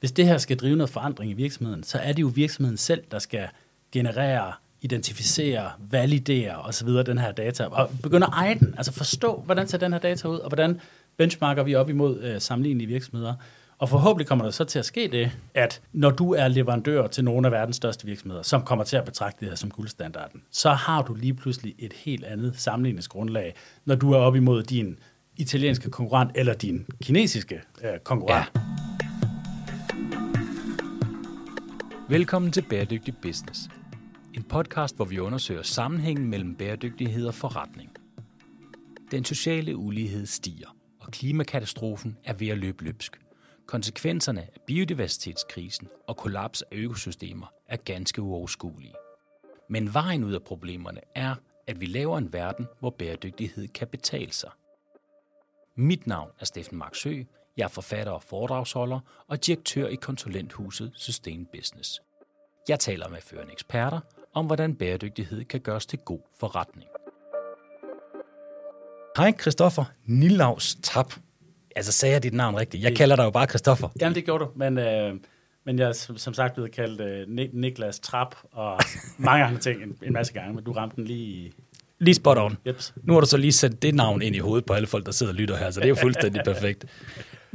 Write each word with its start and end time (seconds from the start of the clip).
Hvis 0.00 0.12
det 0.12 0.26
her 0.26 0.38
skal 0.38 0.56
drive 0.56 0.76
noget 0.76 0.90
forandring 0.90 1.30
i 1.30 1.34
virksomheden, 1.34 1.82
så 1.82 1.98
er 1.98 2.12
det 2.12 2.22
jo 2.22 2.32
virksomheden 2.34 2.76
selv, 2.76 3.02
der 3.10 3.18
skal 3.18 3.48
generere, 3.92 4.52
identificere, 4.80 5.70
validere 5.90 6.56
osv. 6.56 6.88
den 6.88 7.18
her 7.18 7.32
data, 7.32 7.64
og 7.64 7.90
begynde 8.02 8.26
at 8.26 8.32
eje 8.32 8.54
den. 8.54 8.74
Altså 8.76 8.92
forstå, 8.92 9.42
hvordan 9.46 9.68
ser 9.68 9.78
den 9.78 9.92
her 9.92 10.00
data 10.00 10.28
ud, 10.28 10.38
og 10.38 10.48
hvordan 10.48 10.80
benchmarker 11.16 11.62
vi 11.62 11.74
op 11.74 11.90
imod 11.90 12.20
øh, 12.20 12.40
sammenlignelige 12.40 12.88
virksomheder. 12.88 13.34
Og 13.78 13.88
forhåbentlig 13.88 14.26
kommer 14.26 14.44
der 14.44 14.52
så 14.52 14.64
til 14.64 14.78
at 14.78 14.84
ske 14.84 15.08
det, 15.12 15.30
at 15.54 15.80
når 15.92 16.10
du 16.10 16.34
er 16.34 16.48
leverandør 16.48 17.06
til 17.06 17.24
nogle 17.24 17.46
af 17.46 17.52
verdens 17.52 17.76
største 17.76 18.06
virksomheder, 18.06 18.42
som 18.42 18.62
kommer 18.62 18.84
til 18.84 18.96
at 18.96 19.04
betragte 19.04 19.40
det 19.40 19.48
her 19.48 19.56
som 19.56 19.70
guldstandarden, 19.70 20.42
så 20.50 20.70
har 20.70 21.02
du 21.02 21.14
lige 21.14 21.34
pludselig 21.34 21.74
et 21.78 21.92
helt 21.92 22.24
andet 22.24 22.54
sammenligningsgrundlag, 22.56 23.54
når 23.84 23.94
du 23.94 24.12
er 24.12 24.18
op 24.18 24.36
imod 24.36 24.62
din 24.62 24.98
italienske 25.36 25.90
konkurrent 25.90 26.30
eller 26.34 26.54
din 26.54 26.86
kinesiske 27.02 27.60
øh, 27.84 27.98
konkurrent. 28.04 28.50
Ja. 28.54 28.95
Velkommen 32.08 32.52
til 32.52 32.62
Bæredygtig 32.62 33.14
Business. 33.22 33.60
En 34.34 34.42
podcast, 34.42 34.96
hvor 34.96 35.04
vi 35.04 35.18
undersøger 35.18 35.62
sammenhængen 35.62 36.26
mellem 36.26 36.54
bæredygtighed 36.54 37.26
og 37.26 37.34
forretning. 37.34 37.96
Den 39.10 39.24
sociale 39.24 39.76
ulighed 39.76 40.26
stiger, 40.26 40.76
og 41.00 41.12
klimakatastrofen 41.12 42.18
er 42.24 42.32
ved 42.32 42.48
at 42.48 42.58
løbe 42.58 42.84
løbsk. 42.84 43.20
Konsekvenserne 43.66 44.40
af 44.40 44.60
biodiversitetskrisen 44.66 45.88
og 46.08 46.16
kollaps 46.16 46.62
af 46.62 46.76
økosystemer 46.76 47.46
er 47.68 47.76
ganske 47.76 48.22
uoverskuelige. 48.22 48.94
Men 49.70 49.94
vejen 49.94 50.24
ud 50.24 50.32
af 50.32 50.42
problemerne 50.42 51.00
er, 51.14 51.34
at 51.66 51.80
vi 51.80 51.86
laver 51.86 52.18
en 52.18 52.32
verden, 52.32 52.66
hvor 52.80 52.90
bæredygtighed 52.90 53.68
kan 53.68 53.88
betale 53.88 54.32
sig. 54.32 54.50
Mit 55.76 56.06
navn 56.06 56.30
er 56.40 56.44
Steffen 56.44 56.78
Marksø. 56.78 57.22
Jeg 57.56 57.64
er 57.64 57.68
forfatter 57.68 58.12
og 58.12 58.22
foredragsholder 58.22 59.00
og 59.28 59.46
direktør 59.46 59.86
i 59.86 59.94
konsulenthuset 59.94 60.92
Sustain 60.94 61.46
Business. 61.52 62.00
Jeg 62.68 62.80
taler 62.80 63.08
med 63.08 63.18
førende 63.20 63.52
eksperter 63.52 64.00
om, 64.34 64.46
hvordan 64.46 64.74
bæredygtighed 64.74 65.44
kan 65.44 65.60
gøres 65.60 65.86
til 65.86 65.98
god 65.98 66.20
forretning. 66.40 66.88
Hej 69.16 69.32
Christoffer 69.40 69.84
Nillaus 70.04 70.76
Tap. 70.82 71.12
Altså 71.76 71.92
sagde 71.92 72.12
jeg 72.12 72.22
dit 72.22 72.34
navn 72.34 72.56
rigtigt? 72.56 72.82
Jeg 72.82 72.96
kalder 72.96 73.16
dig 73.16 73.24
jo 73.24 73.30
bare 73.30 73.46
Christoffer. 73.46 73.88
Jamen 74.00 74.14
det 74.14 74.24
gjorde 74.24 74.44
du, 74.44 74.50
men, 74.56 74.78
øh, 74.78 75.14
men 75.64 75.78
jeg 75.78 75.88
er 75.88 75.92
som, 75.92 76.16
som 76.18 76.34
sagt 76.34 76.54
blevet 76.54 76.72
kaldt 76.72 77.00
øh, 77.00 77.52
Niklas 77.52 78.00
Trap 78.00 78.36
og 78.52 78.80
mange 79.18 79.44
andre 79.44 79.60
ting 79.60 79.82
en, 79.82 79.98
en 80.02 80.12
masse 80.12 80.32
gange, 80.32 80.54
men 80.54 80.64
du 80.64 80.72
ramte 80.72 80.96
den 80.96 81.04
lige. 81.04 81.52
Lige 81.98 82.14
spot 82.14 82.38
on. 82.38 82.58
Jeps. 82.66 82.94
Nu 83.02 83.12
har 83.12 83.20
du 83.20 83.26
så 83.26 83.36
lige 83.36 83.52
sat 83.52 83.82
det 83.82 83.94
navn 83.94 84.22
ind 84.22 84.36
i 84.36 84.38
hovedet 84.38 84.66
på 84.66 84.72
alle 84.72 84.86
folk, 84.86 85.06
der 85.06 85.12
sidder 85.12 85.32
og 85.32 85.36
lytter 85.36 85.56
her, 85.56 85.70
så 85.70 85.80
det 85.80 85.86
er 85.86 85.88
jo 85.88 85.94
fuldstændig 85.94 86.42
perfekt. 86.52 86.84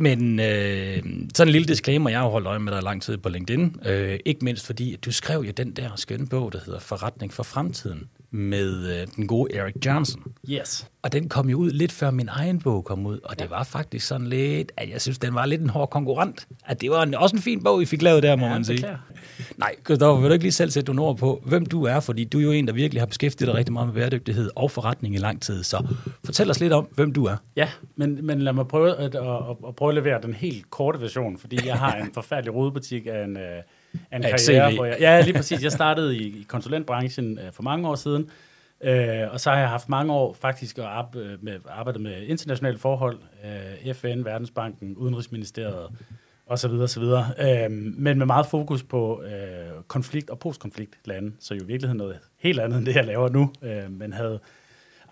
Men 0.02 0.40
øh, 0.40 1.04
sådan 1.36 1.48
en 1.48 1.52
lille 1.52 1.68
disclaimer, 1.68 2.10
jeg 2.10 2.20
har 2.20 2.28
holdt 2.28 2.48
øje 2.48 2.60
med 2.60 2.74
dig 2.74 2.84
lang 2.84 3.02
tid 3.02 3.18
på 3.18 3.30
LinkedIn. 3.30 3.76
Øh, 3.86 4.20
ikke 4.26 4.46
mindst 4.46 4.66
fordi, 4.66 4.94
at 4.94 5.06
du 5.06 5.12
skrev 5.12 5.40
jo 5.40 5.52
den 5.52 5.72
der 5.72 5.90
skønne 5.96 6.28
bog, 6.28 6.54
der 6.54 6.60
hedder 6.66 6.80
Forretning 6.80 7.34
for 7.34 7.44
Fremtiden, 7.44 8.10
med 8.32 9.02
øh, 9.02 9.08
den 9.16 9.28
gode 9.28 9.56
Eric 9.56 9.74
Johnson. 9.86 10.24
Yes. 10.50 10.88
Og 11.02 11.12
den 11.14 11.30
kom 11.30 11.50
jo 11.50 11.58
ud 11.58 11.72
lidt 11.72 11.92
før 11.92 12.12
min 12.12 12.30
egen 12.32 12.60
bog 12.60 12.86
kom 12.86 13.06
ud, 13.06 13.20
og 13.24 13.40
det 13.40 13.50
var 13.50 13.64
faktisk 13.64 14.08
sådan 14.08 14.28
lidt, 14.28 14.72
at 14.78 14.90
jeg 14.90 15.02
synes, 15.02 15.20
den 15.20 15.34
var 15.36 15.46
lidt 15.46 15.62
en 15.62 15.70
hård 15.70 15.90
konkurrent. 15.90 16.48
At 16.66 16.82
det 16.82 16.92
var 16.92 17.04
en, 17.04 17.16
også 17.16 17.36
en 17.36 17.42
fin 17.42 17.64
bog, 17.64 17.82
I 17.82 17.86
fik 17.86 18.02
lavet 18.02 18.24
der, 18.24 18.36
må 18.36 18.46
Ja, 18.46 18.54
man 18.54 18.66
sige. 18.66 18.88
Nej, 19.58 19.76
Christoffer, 19.86 20.22
vil 20.22 20.30
du 20.30 20.34
ikke 20.34 20.46
lige 20.46 20.52
selv 20.52 20.72
sætte 20.72 20.94
nogle 20.94 21.10
ord 21.10 21.18
på, 21.18 21.42
hvem 21.46 21.66
du 21.66 21.84
er? 21.84 22.00
Fordi 22.00 22.24
du 22.24 22.40
er 22.40 22.44
jo 22.44 22.52
en, 22.52 22.68
der 22.68 22.74
virkelig 22.74 23.02
har 23.02 23.06
beskæftiget 23.06 23.48
dig 23.48 23.56
rigtig 23.56 23.74
meget 23.74 23.88
med 23.88 23.96
bæredygtighed 23.96 24.50
og 24.56 24.72
forretning 24.72 25.16
i 25.16 25.18
lang 25.18 25.42
tid. 25.42 25.64
Så 25.64 25.88
fortæl 26.26 26.50
os 26.50 26.60
lidt 26.60 26.74
om, 26.74 26.88
hvem 26.96 27.14
du 27.14 27.26
er. 27.26 27.36
Ja, 27.56 27.70
men, 27.96 28.26
men 28.26 28.42
lad 28.42 28.54
mig 28.54 28.68
prøve 28.68 28.96
at, 28.96 29.16
at, 29.16 29.16
at, 29.16 29.56
at 29.68 29.76
prøve 29.76 29.90
at 29.90 29.96
levere 29.96 30.22
den 30.22 30.34
helt 30.34 30.70
korte 30.70 31.02
version, 31.02 31.38
fordi 31.38 31.68
jeg 31.68 31.78
har 31.80 31.94
en 31.96 32.10
forfærdelig 32.14 32.54
rodebutik 32.56 33.08
af 33.08 33.24
en, 33.24 33.38
øh, 33.38 33.64
af 34.12 34.18
en 34.18 34.24
et 34.24 34.30
karriere. 34.30 34.76
Hvor 34.76 34.86
jeg, 34.86 34.98
ja, 35.00 35.22
lige 35.22 35.34
præcis. 35.34 35.64
Jeg 35.64 35.72
startede 35.72 36.18
i, 36.18 36.40
i 36.40 36.46
konsulentbranchen 36.48 37.40
øh, 37.40 37.52
for 37.52 37.64
mange 37.64 37.88
år 37.90 37.96
siden, 37.96 38.30
øh, 38.84 39.32
og 39.32 39.40
så 39.40 39.50
har 39.50 39.60
jeg 39.60 39.70
haft 39.70 39.90
mange 39.90 40.14
år 40.14 40.34
faktisk 40.34 40.78
at 40.78 40.84
arbejde 40.84 41.38
med, 41.42 41.60
arbejdet 41.70 42.02
med 42.02 42.22
internationale 42.22 42.78
forhold, 42.78 43.20
øh, 43.86 43.94
FN, 43.94 44.26
Verdensbanken, 44.26 44.98
Udenrigsministeriet 44.98 45.88
og 46.46 46.60
så 46.60 46.68
videre, 46.68 46.88
så 46.88 47.00
videre. 47.00 47.26
Øh, 47.40 47.72
men 47.72 48.18
med 48.18 48.26
meget 48.26 48.46
fokus 48.46 48.84
på 48.84 49.24
øh, 49.24 49.84
konflikt 49.88 50.30
og 50.30 50.40
postkonflikt 50.40 50.96
lande, 51.06 51.32
så 51.40 51.54
jo 51.54 51.62
i 51.64 51.66
virkeligheden 51.66 51.98
noget 51.98 52.20
helt 52.38 52.60
andet 52.60 52.78
end 52.78 52.86
det, 52.86 52.96
jeg 52.96 53.06
laver 53.06 53.30
nu, 53.30 53.52
øh, 53.62 53.92
men 53.92 54.14
havde 54.14 54.40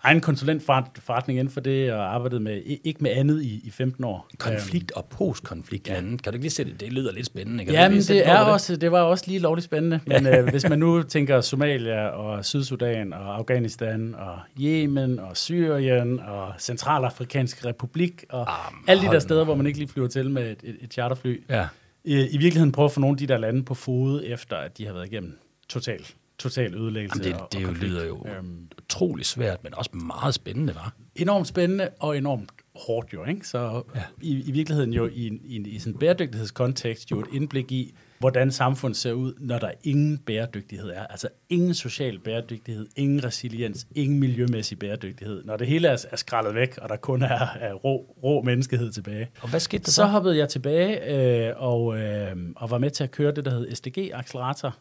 egen 0.02 0.20
konsulentforretning 0.20 1.38
inden 1.38 1.54
for 1.54 1.60
det, 1.60 1.92
og 1.92 2.14
arbejdede 2.14 2.40
med, 2.40 2.62
ikke 2.84 3.02
med 3.02 3.10
andet 3.10 3.42
i, 3.42 3.60
i 3.64 3.70
15 3.70 4.04
år. 4.04 4.28
Konflikt 4.38 4.92
og 4.92 5.04
postkonflikt 5.04 5.88
ja. 5.88 5.94
Kan 5.94 6.18
du 6.24 6.30
ikke 6.30 6.40
lige 6.40 6.50
sætte 6.50 6.72
det? 6.72 6.80
Det 6.80 6.92
lyder 6.92 7.12
lidt 7.12 7.26
spændende. 7.26 7.64
Kan 7.64 7.74
Ja, 7.74 7.88
men 7.88 7.98
det, 7.98 8.28
er 8.28 8.44
på 8.44 8.50
også, 8.50 8.76
det 8.76 8.92
var 8.92 9.00
også 9.00 9.24
lige 9.26 9.38
lovligt 9.38 9.64
spændende. 9.64 10.00
Men 10.06 10.26
øh, 10.26 10.48
hvis 10.48 10.68
man 10.68 10.78
nu 10.78 11.02
tænker 11.02 11.40
Somalia 11.40 12.06
og 12.08 12.44
Sydsudan 12.44 13.12
og 13.12 13.36
Afghanistan 13.36 14.14
og 14.14 14.38
Yemen 14.60 15.18
og 15.18 15.36
Syrien 15.36 16.20
og 16.20 16.52
Centralafrikansk 16.58 17.64
Republik 17.64 18.24
og 18.28 18.40
Ah, 18.66 18.72
alle 18.88 19.02
de 19.02 19.06
der 19.12 19.18
steder, 19.18 19.44
hvor 19.44 19.54
man 19.54 19.66
ikke 19.66 19.78
lige 19.78 19.88
flyver 19.88 20.08
til 20.08 20.30
med 20.30 20.50
et, 20.50 20.58
et, 20.62 20.76
et 20.80 20.92
charterfly. 20.92 21.42
Ja. 21.48 21.66
I, 22.04 22.14
I 22.14 22.38
virkeligheden 22.38 22.72
prøve 22.72 22.84
at 22.84 22.92
få 22.92 23.00
nogle 23.00 23.14
af 23.14 23.18
de 23.18 23.26
der 23.26 23.38
lande 23.38 23.62
på 23.62 23.74
fod, 23.74 24.22
efter 24.26 24.56
at 24.56 24.78
de 24.78 24.86
har 24.86 24.92
været 24.92 25.06
igennem 25.06 25.38
total, 25.68 26.06
total 26.38 26.74
ødelæggelse. 26.74 27.18
Jamen, 27.22 27.32
det, 27.32 27.42
og, 27.42 27.48
det 27.52 27.56
og 27.56 27.62
jo 27.62 27.66
konflikt. 27.68 27.92
lyder 27.92 28.06
jo 28.06 28.26
Øhm, 28.38 28.68
utrolig 28.90 29.26
svært, 29.26 29.64
men 29.64 29.74
også 29.74 29.90
meget 29.92 30.34
spændende, 30.34 30.74
var. 30.74 30.94
enormt 31.16 31.46
spændende 31.46 31.88
og 32.00 32.16
enormt 32.18 32.50
hårdt 32.86 33.12
jo, 33.12 33.24
ikke? 33.24 33.48
Så 33.48 33.82
Ja. 33.94 34.02
i, 34.22 34.42
i 34.48 34.50
virkeligheden 34.50 34.92
jo 34.92 35.06
i, 35.06 35.40
i, 35.44 35.68
i 35.68 35.78
sådan 35.78 35.92
en 35.92 35.98
bæredygtighedskontekst 35.98 37.10
jo 37.10 37.20
et 37.20 37.26
indblik 37.32 37.72
i, 37.72 37.94
hvordan 38.18 38.52
samfundet 38.52 38.96
ser 38.96 39.12
ud, 39.12 39.34
når 39.38 39.58
der 39.58 39.70
ingen 39.84 40.18
bæredygtighed 40.18 40.90
er. 40.90 41.06
Altså 41.06 41.28
ingen 41.48 41.74
social 41.74 42.18
bæredygtighed, 42.18 42.86
ingen 42.96 43.24
resiliens, 43.24 43.86
ingen 43.94 44.20
miljømæssig 44.20 44.78
bæredygtighed. 44.78 45.44
Når 45.44 45.56
det 45.56 45.66
hele 45.66 45.88
er, 45.88 46.04
er 46.10 46.16
skrællet 46.16 46.54
væk, 46.54 46.78
og 46.78 46.88
der 46.88 46.96
kun 46.96 47.22
er, 47.22 47.46
er 47.60 47.74
rå, 47.74 48.16
rå 48.22 48.42
menneskehed 48.42 48.92
tilbage. 48.92 49.28
Og 49.40 49.50
hvad 49.50 49.60
skete 49.60 49.84
der 49.84 49.90
Så 49.90 50.04
hoppede 50.04 50.36
jeg 50.38 50.48
tilbage 50.48 51.14
øh, 51.48 51.52
og, 51.56 51.98
øh, 51.98 52.36
og 52.56 52.70
var 52.70 52.78
med 52.78 52.90
til 52.90 53.04
at 53.04 53.10
køre 53.10 53.32
det, 53.32 53.44
der 53.44 53.50
hed 53.50 53.70
SDG-accelerator. 53.74 54.76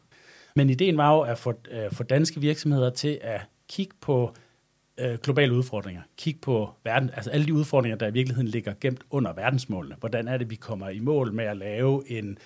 Men 0.56 0.69
ideen 0.69 0.98
var 0.98 1.14
jo 1.14 1.19
at 1.22 1.38
få, 1.38 1.53
øh, 1.72 1.92
få 1.92 2.03
danske 2.03 2.42
virksomheder 2.42 2.90
til 2.90 3.19
at 3.22 3.42
Kig 3.69 3.90
på 4.02 4.34
øh, 4.97 5.18
globale 5.24 5.53
udfordringer. 5.53 6.02
Kig 6.18 6.41
på 6.41 6.69
verden, 6.84 7.09
altså 7.13 7.30
alle 7.30 7.46
de 7.46 7.53
udfordringer, 7.53 7.97
der 7.97 8.07
i 8.07 8.13
virkeligheden 8.13 8.47
ligger 8.47 8.74
gemt 8.81 9.02
under 9.09 9.34
verdensmålene. 9.34 9.96
Hvordan 10.00 10.28
er 10.28 10.38
det, 10.38 10.50
vi 10.50 10.56
kommer 10.56 10.90
i 10.90 11.00
mål 11.00 11.34
med 11.34 11.46
at 11.46 11.57
lave 11.57 12.12
en, 12.12 12.38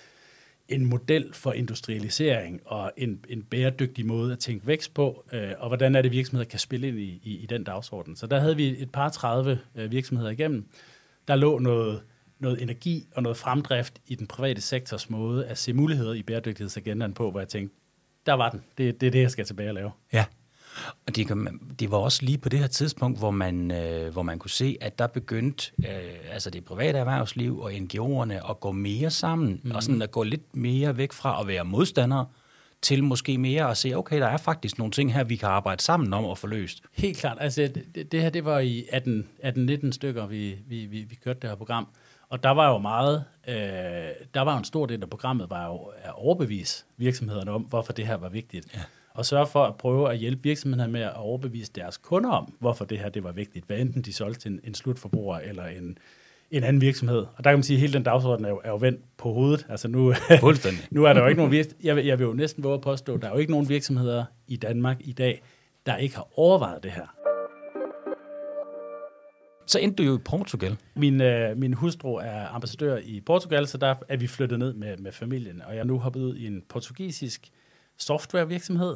en 0.69 0.85
model 0.85 1.33
for 1.33 1.51
industrialisering 1.51 2.61
og 2.65 2.91
en, 2.97 3.25
en 3.29 3.43
bæredygtig 3.43 4.05
måde 4.05 4.31
at 4.33 4.39
tænke 4.39 4.67
vækst 4.67 4.93
på, 4.93 5.25
øh, 5.33 5.51
og 5.57 5.67
hvordan 5.67 5.95
er 5.95 6.01
det, 6.01 6.11
virksomheder 6.11 6.49
kan 6.49 6.59
spille 6.59 6.87
ind 6.87 6.99
i, 6.99 7.21
i, 7.23 7.37
i 7.37 7.45
den 7.45 7.63
dagsorden. 7.63 8.15
Så 8.15 8.27
der 8.27 8.39
havde 8.39 8.55
vi 8.55 8.81
et 8.81 8.91
par 8.91 9.09
30 9.09 9.59
øh, 9.75 9.91
virksomheder 9.91 10.29
igennem. 10.29 10.65
Der 11.27 11.35
lå 11.35 11.59
noget, 11.59 12.01
noget 12.39 12.61
energi 12.61 13.07
og 13.15 13.23
noget 13.23 13.37
fremdrift 13.37 14.01
i 14.07 14.15
den 14.15 14.27
private 14.27 14.61
sektors 14.61 15.09
måde 15.09 15.45
at 15.45 15.57
se 15.57 15.73
muligheder 15.73 16.13
i 16.13 16.23
bæredygtighedsagendaen 16.23 17.13
på, 17.13 17.31
hvor 17.31 17.39
jeg 17.39 17.47
tænkte, 17.47 17.75
der 18.25 18.33
var 18.33 18.49
den. 18.49 18.63
Det, 18.77 19.01
det 19.01 19.07
er 19.07 19.11
det, 19.11 19.21
jeg 19.21 19.31
skal 19.31 19.45
tilbage 19.45 19.69
og 19.69 19.73
lave. 19.73 19.91
Ja. 20.13 20.25
Og 21.07 21.15
det, 21.15 21.27
det 21.79 21.91
var 21.91 21.97
også 21.97 22.25
lige 22.25 22.37
på 22.37 22.49
det 22.49 22.59
her 22.59 22.67
tidspunkt, 22.67 23.19
hvor 23.19 23.31
man, 23.31 23.71
øh, 23.71 24.11
hvor 24.11 24.23
man 24.23 24.39
kunne 24.39 24.51
se, 24.51 24.77
at 24.81 24.99
der 24.99 25.07
begyndte 25.07 25.71
øh, 25.79 26.33
altså 26.33 26.49
det 26.49 26.65
private 26.65 26.97
erhvervsliv 26.97 27.59
og 27.59 27.71
NGO'erne 27.71 28.49
at 28.49 28.59
gå 28.59 28.71
mere 28.71 29.09
sammen, 29.09 29.61
mm. 29.63 29.71
og 29.71 29.83
sådan 29.83 30.01
at 30.01 30.11
gå 30.11 30.23
lidt 30.23 30.55
mere 30.55 30.97
væk 30.97 31.11
fra 31.11 31.41
at 31.41 31.47
være 31.47 31.65
modstandere, 31.65 32.25
til 32.83 33.03
måske 33.03 33.37
mere 33.37 33.69
at 33.69 33.77
se, 33.77 33.93
okay, 33.95 34.19
der 34.19 34.27
er 34.27 34.37
faktisk 34.37 34.77
nogle 34.77 34.91
ting 34.91 35.13
her, 35.13 35.23
vi 35.23 35.35
kan 35.35 35.49
arbejde 35.49 35.81
sammen 35.81 36.13
om 36.13 36.25
at 36.25 36.37
få 36.37 36.47
løst. 36.47 36.81
Helt 36.91 37.17
klart. 37.17 37.37
Altså, 37.39 37.71
det, 37.95 38.11
det 38.11 38.21
her, 38.21 38.29
det 38.29 38.45
var 38.45 38.59
i 38.59 38.85
18, 38.91 39.27
18-19 39.43 39.91
stykker, 39.91 40.27
vi, 40.27 40.57
vi, 40.67 40.85
vi, 40.85 41.01
vi 41.01 41.15
kørte 41.15 41.39
det 41.39 41.49
her 41.49 41.55
program. 41.55 41.87
Og 42.29 42.43
der 42.43 42.49
var 42.49 42.69
jo 42.69 42.77
meget, 42.77 43.23
øh, 43.47 43.55
der 44.33 44.41
var 44.41 44.57
en 44.57 44.63
stor 44.63 44.85
del 44.85 45.01
af 45.01 45.09
programmet, 45.09 45.49
var 45.49 45.67
jo 45.67 45.77
at 45.77 46.11
overbevise 46.13 46.83
virksomhederne 46.97 47.51
om, 47.51 47.61
hvorfor 47.61 47.93
det 47.93 48.07
her 48.07 48.15
var 48.15 48.29
vigtigt. 48.29 48.67
Ja. 48.75 48.79
Og 49.15 49.25
sørge 49.25 49.47
for 49.47 49.63
at 49.63 49.75
prøve 49.77 50.11
at 50.11 50.17
hjælpe 50.17 50.43
virksomhederne 50.43 50.91
med 50.91 51.01
at 51.01 51.13
overbevise 51.15 51.71
deres 51.75 51.97
kunder 51.97 52.29
om, 52.29 52.53
hvorfor 52.59 52.85
det 52.85 52.99
her 52.99 53.09
det 53.09 53.23
var 53.23 53.31
vigtigt. 53.31 53.65
Hvad 53.65 53.77
enten 53.77 54.01
de 54.01 54.13
solgte 54.13 54.41
til 54.41 54.51
en, 54.51 54.59
en 54.63 54.73
slutforbruger 54.73 55.37
eller 55.39 55.65
en, 55.65 55.97
en 56.51 56.63
anden 56.63 56.81
virksomhed. 56.81 57.17
Og 57.17 57.43
der 57.43 57.49
kan 57.49 57.57
man 57.57 57.63
sige, 57.63 57.77
at 57.77 57.81
hele 57.81 57.93
den 57.93 58.03
dagsorden 58.03 58.45
er 58.45 58.49
jo, 58.49 58.61
er 58.63 58.69
jo 58.69 58.75
vendt 58.77 58.99
på 59.17 59.33
hovedet. 59.33 59.65
Altså 59.69 59.87
nu, 59.87 60.13
nu 60.91 61.03
er 61.03 61.13
der 61.13 61.21
jo 61.21 61.27
ikke 61.27 61.37
nogen 61.37 61.51
virksomheder, 61.51 61.87
jeg, 61.87 61.95
vil- 61.95 62.05
jeg 62.05 62.19
vil 62.19 62.25
jo 62.25 62.33
næsten 62.33 62.63
våge 62.63 62.73
at 62.75 62.81
påstå, 62.81 63.17
der 63.17 63.27
er 63.27 63.31
jo 63.31 63.37
ikke 63.37 63.51
nogen 63.51 63.69
virksomheder 63.69 64.25
i 64.47 64.55
Danmark 64.55 64.97
i 64.99 65.11
dag, 65.11 65.43
der 65.85 65.97
ikke 65.97 66.15
har 66.15 66.27
overvejet 66.35 66.83
det 66.83 66.91
her. 66.91 67.15
Så 69.67 69.79
endte 69.79 70.03
du 70.03 70.09
jo 70.09 70.15
i 70.17 70.21
Portugal. 70.25 70.77
Min, 70.95 71.21
øh, 71.21 71.57
min 71.57 71.73
hustru 71.73 72.15
er 72.15 72.47
ambassadør 72.55 72.97
i 73.03 73.21
Portugal, 73.25 73.67
så 73.67 73.77
der 73.77 73.95
er 74.09 74.17
vi 74.17 74.27
flyttet 74.27 74.59
ned 74.59 74.73
med, 74.73 74.97
med 74.97 75.11
familien. 75.11 75.61
Og 75.61 75.73
jeg 75.73 75.79
er 75.79 75.83
nu 75.83 75.99
hoppet 75.99 76.19
ud 76.21 76.35
i 76.35 76.47
en 76.47 76.63
portugisisk 76.69 77.49
softwarevirksomhed, 77.97 78.95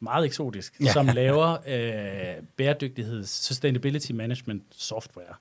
meget 0.00 0.24
eksotisk, 0.26 0.80
Ja. 0.80 0.92
som 0.92 1.06
laver 1.22 1.56
øh, 1.66 2.44
bæredygtigheds, 2.56 3.28
sustainability 3.28 4.12
management 4.12 4.62
software. 4.70 5.34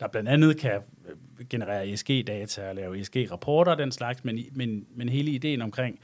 der 0.00 0.08
blandt 0.08 0.28
andet 0.28 0.56
kan 0.56 0.80
øh, 1.08 1.46
generere 1.48 1.88
ESG-data 1.88 2.68
og 2.68 2.74
lave 2.74 2.98
ESG-rapporter 3.00 3.72
og 3.72 3.78
den 3.78 3.92
slags, 3.92 4.24
men, 4.24 4.38
men, 4.52 4.86
men 4.94 5.08
hele 5.08 5.30
ideen 5.30 5.62
omkring 5.62 5.98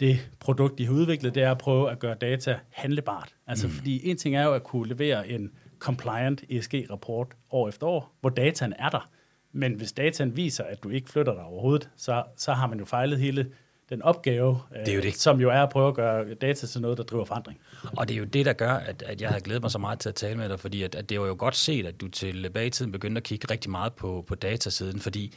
det 0.00 0.30
produkt, 0.40 0.78
de 0.78 0.86
har 0.86 0.92
udviklet, 0.92 1.34
det 1.34 1.42
er 1.42 1.50
at 1.50 1.58
prøve 1.58 1.90
at 1.90 1.98
gøre 1.98 2.14
data 2.14 2.58
handlebart. 2.70 3.34
Altså, 3.46 3.66
mm. 3.66 3.72
fordi 3.72 4.10
en 4.10 4.16
ting 4.16 4.36
er 4.36 4.42
jo 4.44 4.52
at 4.54 4.62
kunne 4.64 4.88
levere 4.88 5.28
en 5.28 5.50
compliant 5.78 6.44
ESG-rapport 6.50 7.28
år 7.50 7.68
efter 7.68 7.86
år, 7.86 8.14
hvor 8.20 8.30
dataen 8.30 8.72
er 8.78 8.88
der. 8.90 9.10
Men 9.52 9.72
hvis 9.74 9.92
dataen 9.92 10.36
viser, 10.36 10.64
at 10.64 10.82
du 10.82 10.88
ikke 10.88 11.10
flytter 11.10 11.34
dig 11.34 11.42
overhovedet, 11.42 11.90
så, 11.96 12.24
så 12.36 12.52
har 12.52 12.66
man 12.66 12.78
jo 12.78 12.84
fejlet 12.84 13.18
hele 13.18 13.50
den 13.90 14.02
opgave, 14.02 14.58
det 14.72 14.88
er 14.88 14.92
jo 14.92 14.98
øh, 14.98 15.02
det. 15.02 15.16
som 15.16 15.40
jo 15.40 15.50
er 15.50 15.62
at 15.62 15.70
prøve 15.70 15.88
at 15.88 15.94
gøre 15.94 16.34
data 16.34 16.66
til 16.66 16.80
noget, 16.80 16.98
der 16.98 17.04
driver 17.04 17.24
forandring. 17.24 17.58
Og 17.96 18.08
det 18.08 18.14
er 18.14 18.18
jo 18.18 18.24
det, 18.24 18.46
der 18.46 18.52
gør, 18.52 18.72
at, 18.72 19.02
at 19.02 19.20
jeg 19.20 19.30
har 19.30 19.40
glædet 19.40 19.62
mig 19.62 19.70
så 19.70 19.78
meget 19.78 19.98
til 19.98 20.08
at 20.08 20.14
tale 20.14 20.38
med 20.38 20.48
dig, 20.48 20.60
fordi 20.60 20.82
at, 20.82 20.94
at 20.94 21.08
det 21.08 21.20
var 21.20 21.26
jo 21.26 21.36
godt 21.38 21.56
set, 21.56 21.86
at 21.86 22.00
du 22.00 22.08
tilbage 22.08 22.66
i 22.66 22.70
tiden 22.70 22.92
begyndte 22.92 23.18
at 23.18 23.22
kigge 23.22 23.46
rigtig 23.50 23.70
meget 23.70 23.92
på, 23.92 24.24
på 24.26 24.34
datasiden, 24.34 25.00
fordi 25.00 25.34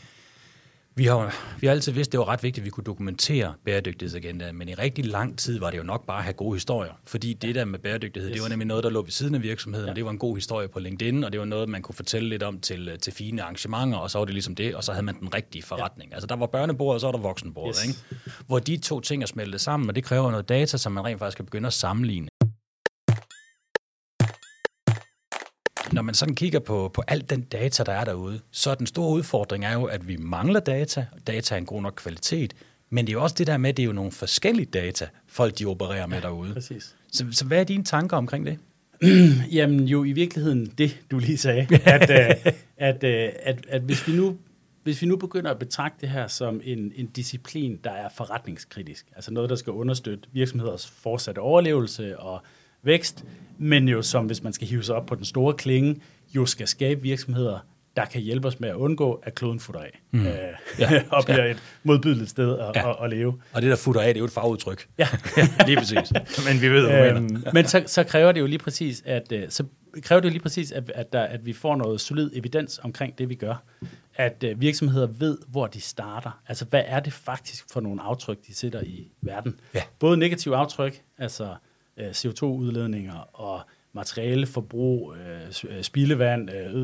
vi 0.97 1.05
har, 1.05 1.35
vi 1.59 1.67
har 1.67 1.73
altid 1.73 1.91
vidst, 1.91 2.07
at 2.07 2.11
det 2.11 2.19
var 2.19 2.27
ret 2.27 2.43
vigtigt, 2.43 2.61
at 2.61 2.65
vi 2.65 2.69
kunne 2.69 2.83
dokumentere 2.83 3.53
bæredygtighedsagendaen, 3.65 4.57
men 4.57 4.69
i 4.69 4.73
rigtig 4.73 5.05
lang 5.05 5.37
tid 5.37 5.59
var 5.59 5.71
det 5.71 5.77
jo 5.77 5.83
nok 5.83 6.05
bare 6.05 6.17
at 6.17 6.23
have 6.23 6.33
gode 6.33 6.55
historier. 6.55 6.91
Fordi 7.05 7.33
det 7.33 7.55
der 7.55 7.65
med 7.65 7.79
bæredygtighed, 7.79 8.29
yes. 8.29 8.33
det 8.33 8.43
var 8.43 8.49
nemlig 8.49 8.67
noget, 8.67 8.83
der 8.83 8.89
lå 8.89 9.01
ved 9.01 9.11
siden 9.11 9.35
af 9.35 9.41
virksomheden, 9.41 9.85
ja. 9.85 9.91
og 9.91 9.95
det 9.95 10.05
var 10.05 10.11
en 10.11 10.17
god 10.17 10.35
historie 10.35 10.67
på 10.67 10.79
LinkedIn, 10.79 11.23
og 11.23 11.31
det 11.31 11.39
var 11.39 11.45
noget, 11.45 11.69
man 11.69 11.81
kunne 11.81 11.95
fortælle 11.95 12.29
lidt 12.29 12.43
om 12.43 12.59
til, 12.59 12.97
til 13.01 13.13
fine 13.13 13.43
arrangementer, 13.43 13.97
og 13.97 14.11
så 14.11 14.17
var 14.17 14.25
det 14.25 14.33
ligesom 14.33 14.55
det, 14.55 14.75
og 14.75 14.83
så 14.83 14.91
havde 14.91 15.05
man 15.05 15.19
den 15.19 15.33
rigtige 15.33 15.63
forretning. 15.63 16.09
Ja. 16.09 16.15
Altså 16.15 16.27
der 16.27 16.35
var 16.35 16.45
børnebordet, 16.45 16.95
og 16.95 17.01
så 17.01 17.07
var 17.07 17.11
der 17.11 17.19
voksenbordet, 17.19 17.77
yes. 17.77 17.87
ikke? 17.87 17.99
Hvor 18.47 18.59
de 18.59 18.77
to 18.77 18.99
ting 18.99 19.23
er 19.23 19.27
smeltet 19.27 19.61
sammen, 19.61 19.89
og 19.89 19.95
det 19.95 20.03
kræver 20.03 20.31
noget 20.31 20.49
data, 20.49 20.77
som 20.77 20.91
man 20.91 21.05
rent 21.05 21.19
faktisk 21.19 21.35
kan 21.35 21.45
begynde 21.45 21.67
at 21.67 21.73
sammenligne. 21.73 22.27
Når 25.97 26.01
man 26.01 26.15
sådan 26.15 26.35
kigger 26.35 26.59
på, 26.59 26.91
på 26.93 27.03
alt 27.07 27.29
den 27.29 27.41
data, 27.41 27.83
der 27.83 27.91
er 27.91 28.03
derude, 28.03 28.39
så 28.51 28.71
er 28.71 28.75
den 28.75 28.87
store 28.87 29.13
udfordring 29.13 29.65
er 29.65 29.73
jo, 29.73 29.83
at 29.83 30.07
vi 30.07 30.17
mangler 30.17 30.59
data. 30.59 31.05
Data 31.27 31.55
er 31.55 31.59
en 31.59 31.65
god 31.65 31.81
nok 31.81 31.93
kvalitet, 31.95 32.53
men 32.89 33.05
det 33.05 33.11
er 33.11 33.13
jo 33.13 33.23
også 33.23 33.35
det 33.37 33.47
der 33.47 33.57
med, 33.57 33.69
at 33.69 33.77
det 33.77 33.83
er 33.83 33.87
jo 33.87 33.93
nogle 33.93 34.11
forskellige 34.11 34.65
data, 34.65 35.07
folk 35.27 35.59
de 35.59 35.65
opererer 35.65 36.07
med 36.07 36.17
ja, 36.17 36.21
derude. 36.21 36.53
Præcis. 36.53 36.95
Så, 37.11 37.25
så 37.31 37.45
hvad 37.45 37.59
er 37.59 37.63
dine 37.63 37.83
tanker 37.83 38.17
omkring 38.17 38.45
det? 38.45 38.59
Jamen 39.57 39.85
jo 39.85 40.03
i 40.03 40.11
virkeligheden 40.11 40.65
det, 40.77 40.97
du 41.11 41.19
lige 41.19 41.37
sagde, 41.37 41.67
at, 41.85 42.09
at, 42.09 42.47
at, 42.77 43.03
at, 43.03 43.65
at 43.69 43.81
hvis, 43.81 44.07
vi 44.07 44.13
nu, 44.15 44.37
hvis 44.83 45.01
vi 45.01 45.07
nu 45.07 45.15
begynder 45.15 45.51
at 45.51 45.59
betragte 45.59 46.01
det 46.01 46.09
her 46.09 46.27
som 46.27 46.61
en, 46.63 46.93
en 46.95 47.07
disciplin, 47.07 47.79
der 47.83 47.91
er 47.91 48.09
forretningskritisk, 48.09 49.05
altså 49.15 49.33
noget, 49.33 49.49
der 49.49 49.55
skal 49.55 49.73
understøtte 49.73 50.29
virksomheders 50.31 50.87
fortsatte 50.87 51.39
overlevelse 51.39 52.19
og 52.19 52.41
vækst, 52.87 53.25
men 53.57 53.87
jo 53.87 54.01
som, 54.01 54.25
hvis 54.25 54.43
man 54.43 54.53
skal 54.53 54.67
hive 54.67 54.83
sig 54.83 54.95
op 54.95 55.05
på 55.05 55.15
den 55.15 55.25
store 55.25 55.53
klinge, 55.53 56.01
jo 56.35 56.45
skal 56.45 56.67
skabe 56.67 57.01
virksomheder, 57.01 57.59
der 57.97 58.05
kan 58.05 58.21
hjælpe 58.21 58.47
os 58.47 58.59
med 58.59 58.69
at 58.69 58.75
undgå, 58.75 59.21
at 59.23 59.35
kloden 59.35 59.59
futter 59.59 59.81
af. 59.81 60.01
Mm. 60.11 60.27
Øh, 60.27 60.33
ja. 60.79 61.03
og 61.11 61.23
bliver 61.25 61.45
ja. 61.45 61.51
et 61.51 61.63
modbydeligt 61.83 62.29
sted 62.29 62.59
at, 62.59 62.71
ja. 62.75 62.89
at, 62.89 62.95
at 63.03 63.09
leve. 63.09 63.41
Og 63.53 63.61
det, 63.61 63.69
der 63.69 63.75
futter 63.75 64.01
af, 64.01 64.07
det 64.07 64.15
er 64.15 64.19
jo 64.19 64.25
et 64.25 64.31
fagudtryk. 64.31 64.87
Ja. 64.97 65.07
lige 65.67 65.77
præcis. 65.77 66.13
Men 66.47 66.61
vi 66.61 66.69
ved, 66.69 66.85
hvad 66.89 67.11
øhm, 67.11 67.43
Men 67.53 67.65
så, 67.65 67.83
så 67.85 68.03
kræver 68.03 68.31
det 68.31 68.39
jo 68.39 68.45
lige 68.45 68.59
præcis, 68.59 69.03
at, 69.05 69.31
øh, 69.31 69.43
så 69.49 69.63
kræver 70.01 70.19
det 70.19 70.27
jo 70.27 70.31
lige 70.31 70.41
præcis, 70.41 70.71
at, 70.71 70.91
at, 70.95 71.13
der, 71.13 71.21
at 71.21 71.45
vi 71.45 71.53
får 71.53 71.75
noget 71.75 72.01
solid 72.01 72.31
evidens 72.33 72.79
omkring 72.83 73.17
det, 73.17 73.29
vi 73.29 73.35
gør. 73.35 73.63
At 74.15 74.43
uh, 74.51 74.61
virksomheder 74.61 75.07
ved, 75.07 75.37
hvor 75.47 75.67
de 75.67 75.81
starter. 75.81 76.41
Altså, 76.47 76.65
hvad 76.65 76.83
er 76.85 76.99
det 76.99 77.13
faktisk 77.13 77.65
for 77.71 77.81
nogle 77.81 78.01
aftryk, 78.01 78.37
de 78.47 78.55
sætter 78.55 78.81
i 78.81 79.07
verden? 79.21 79.59
Ja. 79.73 79.81
Både 79.99 80.17
negative 80.17 80.55
aftryk, 80.55 81.01
altså 81.17 81.55
øh, 81.97 82.09
CO2-udledninger 82.09 83.39
og 83.39 83.61
materialeforbrug, 83.93 85.15
øh, 85.69 85.81
spildevand, 85.81 86.49
øh, 86.51 86.75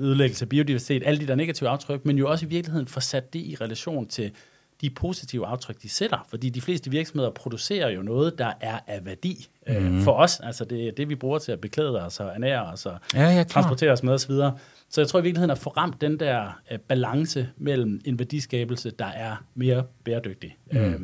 ødelæggelse 0.00 0.44
af 0.44 0.48
biodiversitet, 0.48 1.02
alle 1.06 1.20
de 1.20 1.26
der 1.26 1.34
negative 1.34 1.68
aftryk, 1.68 2.04
men 2.04 2.18
jo 2.18 2.30
også 2.30 2.46
i 2.46 2.48
virkeligheden 2.48 2.86
få 2.86 3.00
sat 3.00 3.32
det 3.32 3.38
i 3.38 3.56
relation 3.60 4.06
til 4.06 4.32
de 4.80 4.90
positive 4.90 5.46
aftryk, 5.46 5.82
de 5.82 5.88
sætter. 5.88 6.26
Fordi 6.28 6.50
de 6.50 6.60
fleste 6.60 6.90
virksomheder 6.90 7.30
producerer 7.30 7.88
jo 7.88 8.02
noget, 8.02 8.38
der 8.38 8.52
er 8.60 8.78
af 8.86 9.06
værdi 9.06 9.48
øh, 9.66 9.82
mm. 9.82 10.00
for 10.00 10.12
os. 10.12 10.40
Altså 10.40 10.64
det 10.64 10.88
er 10.88 10.92
det, 10.92 11.08
vi 11.08 11.14
bruger 11.14 11.38
til 11.38 11.52
at 11.52 11.60
beklæde 11.60 12.02
os 12.02 12.20
og 12.20 12.28
ernære 12.28 12.64
os 12.64 12.86
og 12.86 12.98
ja, 13.14 13.36
ja, 13.36 13.42
transportere 13.42 13.92
os 13.92 14.02
med 14.02 14.12
osv. 14.12 14.32
Så 14.88 15.00
jeg 15.00 15.08
tror 15.08 15.18
i 15.18 15.22
virkeligheden 15.22 15.50
at 15.50 15.58
få 15.58 15.70
ramt 15.70 16.00
den 16.00 16.20
der 16.20 16.60
øh, 16.72 16.78
balance 16.78 17.48
mellem 17.56 18.00
en 18.04 18.18
værdiskabelse, 18.18 18.90
der 18.90 19.06
er 19.06 19.36
mere 19.54 19.84
bæredygtig 20.04 20.56
mm. 20.72 20.78
øh, 20.78 21.00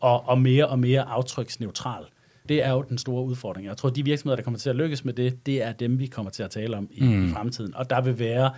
og, 0.00 0.28
og 0.28 0.38
mere 0.38 0.66
og 0.66 0.78
mere 0.78 1.02
aftryksneutral. 1.02 2.04
Det 2.52 2.62
er 2.62 2.70
jo 2.70 2.82
den 2.88 2.98
store 2.98 3.24
udfordring. 3.24 3.66
Jeg 3.66 3.76
tror, 3.76 3.90
de 3.90 4.04
virksomheder, 4.04 4.36
der 4.36 4.42
kommer 4.42 4.58
til 4.58 4.70
at 4.70 4.76
lykkes 4.76 5.04
med 5.04 5.12
det, 5.12 5.46
det 5.46 5.62
er 5.62 5.72
dem, 5.72 5.98
vi 5.98 6.06
kommer 6.06 6.30
til 6.30 6.42
at 6.42 6.50
tale 6.50 6.76
om 6.76 6.88
i, 6.90 7.04
mm. 7.04 7.28
i 7.28 7.30
fremtiden. 7.32 7.74
Og 7.74 7.90
der 7.90 8.00
vil 8.00 8.18
være 8.18 8.50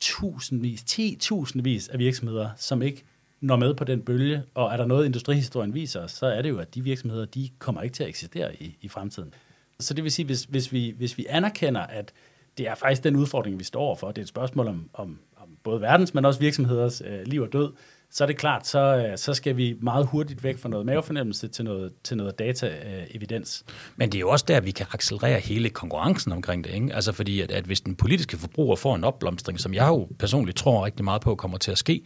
tusindvis, 0.00 0.82
ti 0.84 1.16
tusindvis 1.20 1.88
af 1.88 1.98
virksomheder, 1.98 2.50
som 2.56 2.82
ikke 2.82 3.04
når 3.40 3.56
med 3.56 3.74
på 3.74 3.84
den 3.84 4.00
bølge, 4.00 4.42
og 4.54 4.72
er 4.72 4.76
der 4.76 4.86
noget, 4.86 5.06
industrihistorien 5.06 5.74
viser 5.74 6.00
os, 6.00 6.10
så 6.12 6.26
er 6.26 6.42
det 6.42 6.48
jo, 6.48 6.58
at 6.58 6.74
de 6.74 6.84
virksomheder, 6.84 7.24
de 7.24 7.48
kommer 7.58 7.82
ikke 7.82 7.94
til 7.94 8.02
at 8.02 8.08
eksistere 8.08 8.62
i, 8.62 8.76
i 8.80 8.88
fremtiden. 8.88 9.34
Så 9.80 9.94
det 9.94 10.04
vil 10.04 10.12
sige, 10.12 10.26
hvis, 10.26 10.44
hvis, 10.44 10.72
vi, 10.72 10.94
hvis 10.96 11.18
vi 11.18 11.26
anerkender, 11.28 11.80
at 11.80 12.12
det 12.58 12.68
er 12.68 12.74
faktisk 12.74 13.04
den 13.04 13.16
udfordring, 13.16 13.58
vi 13.58 13.64
står 13.64 13.80
overfor, 13.80 14.08
det 14.08 14.18
er 14.18 14.22
et 14.22 14.28
spørgsmål 14.28 14.68
om, 14.68 14.90
om, 14.92 15.18
om 15.36 15.48
både 15.62 15.80
verdens, 15.80 16.14
men 16.14 16.24
også 16.24 16.40
virksomheders 16.40 17.02
øh, 17.06 17.26
liv 17.26 17.42
og 17.42 17.52
død, 17.52 17.72
så 18.14 18.24
er 18.24 18.26
det 18.26 18.36
klart, 18.36 18.66
så, 18.66 18.78
øh, 18.78 19.18
så 19.18 19.34
skal 19.34 19.56
vi 19.56 19.76
meget 19.80 20.06
hurtigt 20.06 20.44
væk 20.44 20.58
fra 20.58 20.68
noget 20.68 20.86
mavefornemmelse 20.86 21.48
til 21.48 21.64
noget, 21.64 21.92
til 22.04 22.16
noget 22.16 22.38
data-evidens. 22.38 23.64
Men 23.96 24.12
det 24.12 24.18
er 24.18 24.20
jo 24.20 24.28
også 24.28 24.44
der, 24.48 24.60
vi 24.60 24.70
kan 24.70 24.86
accelerere 24.92 25.40
hele 25.40 25.70
konkurrencen 25.70 26.32
omkring 26.32 26.64
det. 26.64 26.74
Ikke? 26.74 26.94
Altså 26.94 27.12
fordi, 27.12 27.40
at, 27.40 27.50
at 27.50 27.64
hvis 27.64 27.80
den 27.80 27.94
politiske 27.94 28.38
forbruger 28.38 28.76
får 28.76 28.94
en 28.94 29.04
opblomstring, 29.04 29.60
som 29.60 29.74
jeg 29.74 29.88
jo 29.88 30.08
personligt 30.18 30.56
tror 30.58 30.84
rigtig 30.84 31.04
meget 31.04 31.22
på 31.22 31.34
kommer 31.34 31.58
til 31.58 31.70
at 31.70 31.78
ske, 31.78 32.02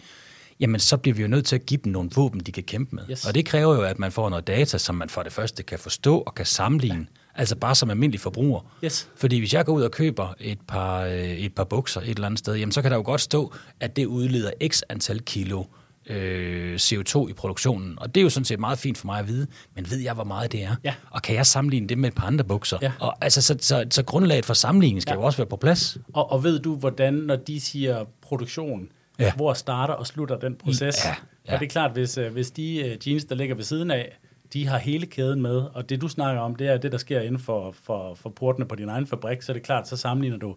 jamen 0.61 0.81
så 0.81 0.97
bliver 0.97 1.15
vi 1.15 1.23
jo 1.23 1.29
nødt 1.29 1.47
til 1.47 1.57
at 1.57 1.67
give 1.67 1.81
dem 1.85 1.93
nogle 1.93 2.11
våben, 2.15 2.41
de 2.41 2.53
kan 2.53 2.63
kæmpe 2.63 2.97
med. 2.97 3.05
Yes. 3.11 3.27
Og 3.27 3.35
det 3.35 3.47
kræver 3.47 3.75
jo, 3.75 3.83
at 3.83 3.99
man 3.99 4.13
får 4.13 4.29
noget 4.29 4.47
data, 4.47 4.79
som 4.79 4.95
man 4.95 5.09
for 5.09 5.23
det 5.23 5.33
første 5.33 5.63
kan 5.63 5.79
forstå 5.79 6.19
og 6.19 6.35
kan 6.35 6.47
sammenligne. 6.47 7.07
Ja. 7.11 7.41
Altså 7.41 7.57
bare 7.57 7.75
som 7.75 7.91
almindelig 7.91 8.21
forbruger. 8.21 8.61
Yes. 8.85 9.09
Fordi 9.17 9.39
hvis 9.39 9.55
jeg 9.55 9.65
går 9.65 9.73
ud 9.73 9.83
og 9.83 9.91
køber 9.91 10.35
et 10.41 10.59
par, 10.69 11.03
øh, 11.03 11.13
et 11.13 11.55
par 11.55 11.65
bukser 11.65 12.01
et 12.01 12.09
eller 12.09 12.27
andet 12.27 12.39
sted, 12.39 12.55
jamen 12.55 12.73
så 12.73 12.83
kan 12.83 12.91
der 12.91 12.97
jo 12.97 13.03
godt 13.03 13.21
stå, 13.21 13.53
at 13.81 13.97
det 13.97 14.07
udleder 14.07 14.51
x 14.69 14.83
antal 14.89 15.21
kilo 15.21 15.65
øh, 16.09 16.75
CO2 16.75 17.29
i 17.29 17.33
produktionen. 17.33 17.99
Og 17.99 18.15
det 18.15 18.21
er 18.21 18.23
jo 18.23 18.31
sådan 18.31 18.45
set 18.45 18.61
meget 18.61 18.79
fint 18.79 18.99
for 18.99 19.07
mig 19.07 19.19
at 19.19 19.29
vide, 19.29 19.47
men 19.75 19.91
ved 19.91 19.99
jeg, 19.99 20.15
hvor 20.15 20.25
meget 20.25 20.53
det 20.53 20.63
er? 20.63 20.77
Ja. 20.85 20.95
Og 21.11 21.23
kan 21.23 21.35
jeg 21.35 21.47
sammenligne 21.47 21.89
det 21.89 21.99
med 21.99 22.09
et 22.09 22.15
par 22.15 22.27
andre 22.27 22.45
bukser? 22.45 22.79
Ja. 22.83 22.93
Og 23.01 23.17
altså, 23.21 23.43
så, 23.43 23.57
så, 23.61 23.87
så 23.91 24.05
grundlaget 24.05 24.45
for 24.45 24.55
sammenligning 24.55 25.03
skal 25.03 25.13
ja. 25.13 25.21
jo 25.21 25.23
også 25.23 25.39
være 25.39 25.47
på 25.47 25.57
plads. 25.57 25.99
Og, 26.13 26.33
og 26.33 26.45
ved 26.45 26.59
du, 26.59 26.77
hvordan, 26.77 27.15
når 27.15 27.37
de 27.37 27.61
siger 27.61 28.05
produktion, 28.23 28.89
ja. 29.19 29.33
hvor 29.33 29.53
starter 29.53 29.95
og 29.95 30.07
slutter 30.07 30.39
den 30.39 30.55
proces? 30.55 31.05
Ja. 31.05 31.15
Ja. 31.49 31.55
Og 31.55 31.61
det 31.61 31.67
er 31.67 31.71
klart, 31.71 31.93
hvis, 31.93 32.19
øh, 32.19 32.33
hvis 32.33 32.51
de 32.51 32.83
uh, 32.85 33.09
jeans, 33.09 33.25
der 33.25 33.35
ligger 33.35 33.55
ved 33.55 33.65
siden 33.65 33.91
af, 33.91 34.19
de 34.53 34.67
har 34.67 34.79
hele 34.79 35.07
kæden 35.07 35.43
med, 35.43 35.63
og 35.75 35.89
det 35.89 36.01
du 36.01 36.09
snakker 36.09 36.43
om, 36.43 36.57
det 36.57 36.69
er 36.69 36.77
det, 36.77 36.93
der 36.93 36.99
sker 36.99 37.21
inden 37.21 37.39
for, 37.39 37.75
for, 37.85 38.15
for 38.15 38.31
portene 38.31 38.67
på 38.67 38.75
din 38.75 38.89
egen 38.89 39.07
fabrik, 39.07 39.43
så 39.43 39.53
er 39.53 39.55
det 39.55 39.63
klart, 39.63 39.89
så 39.89 39.97
sammenligner 39.97 40.39
du 40.39 40.57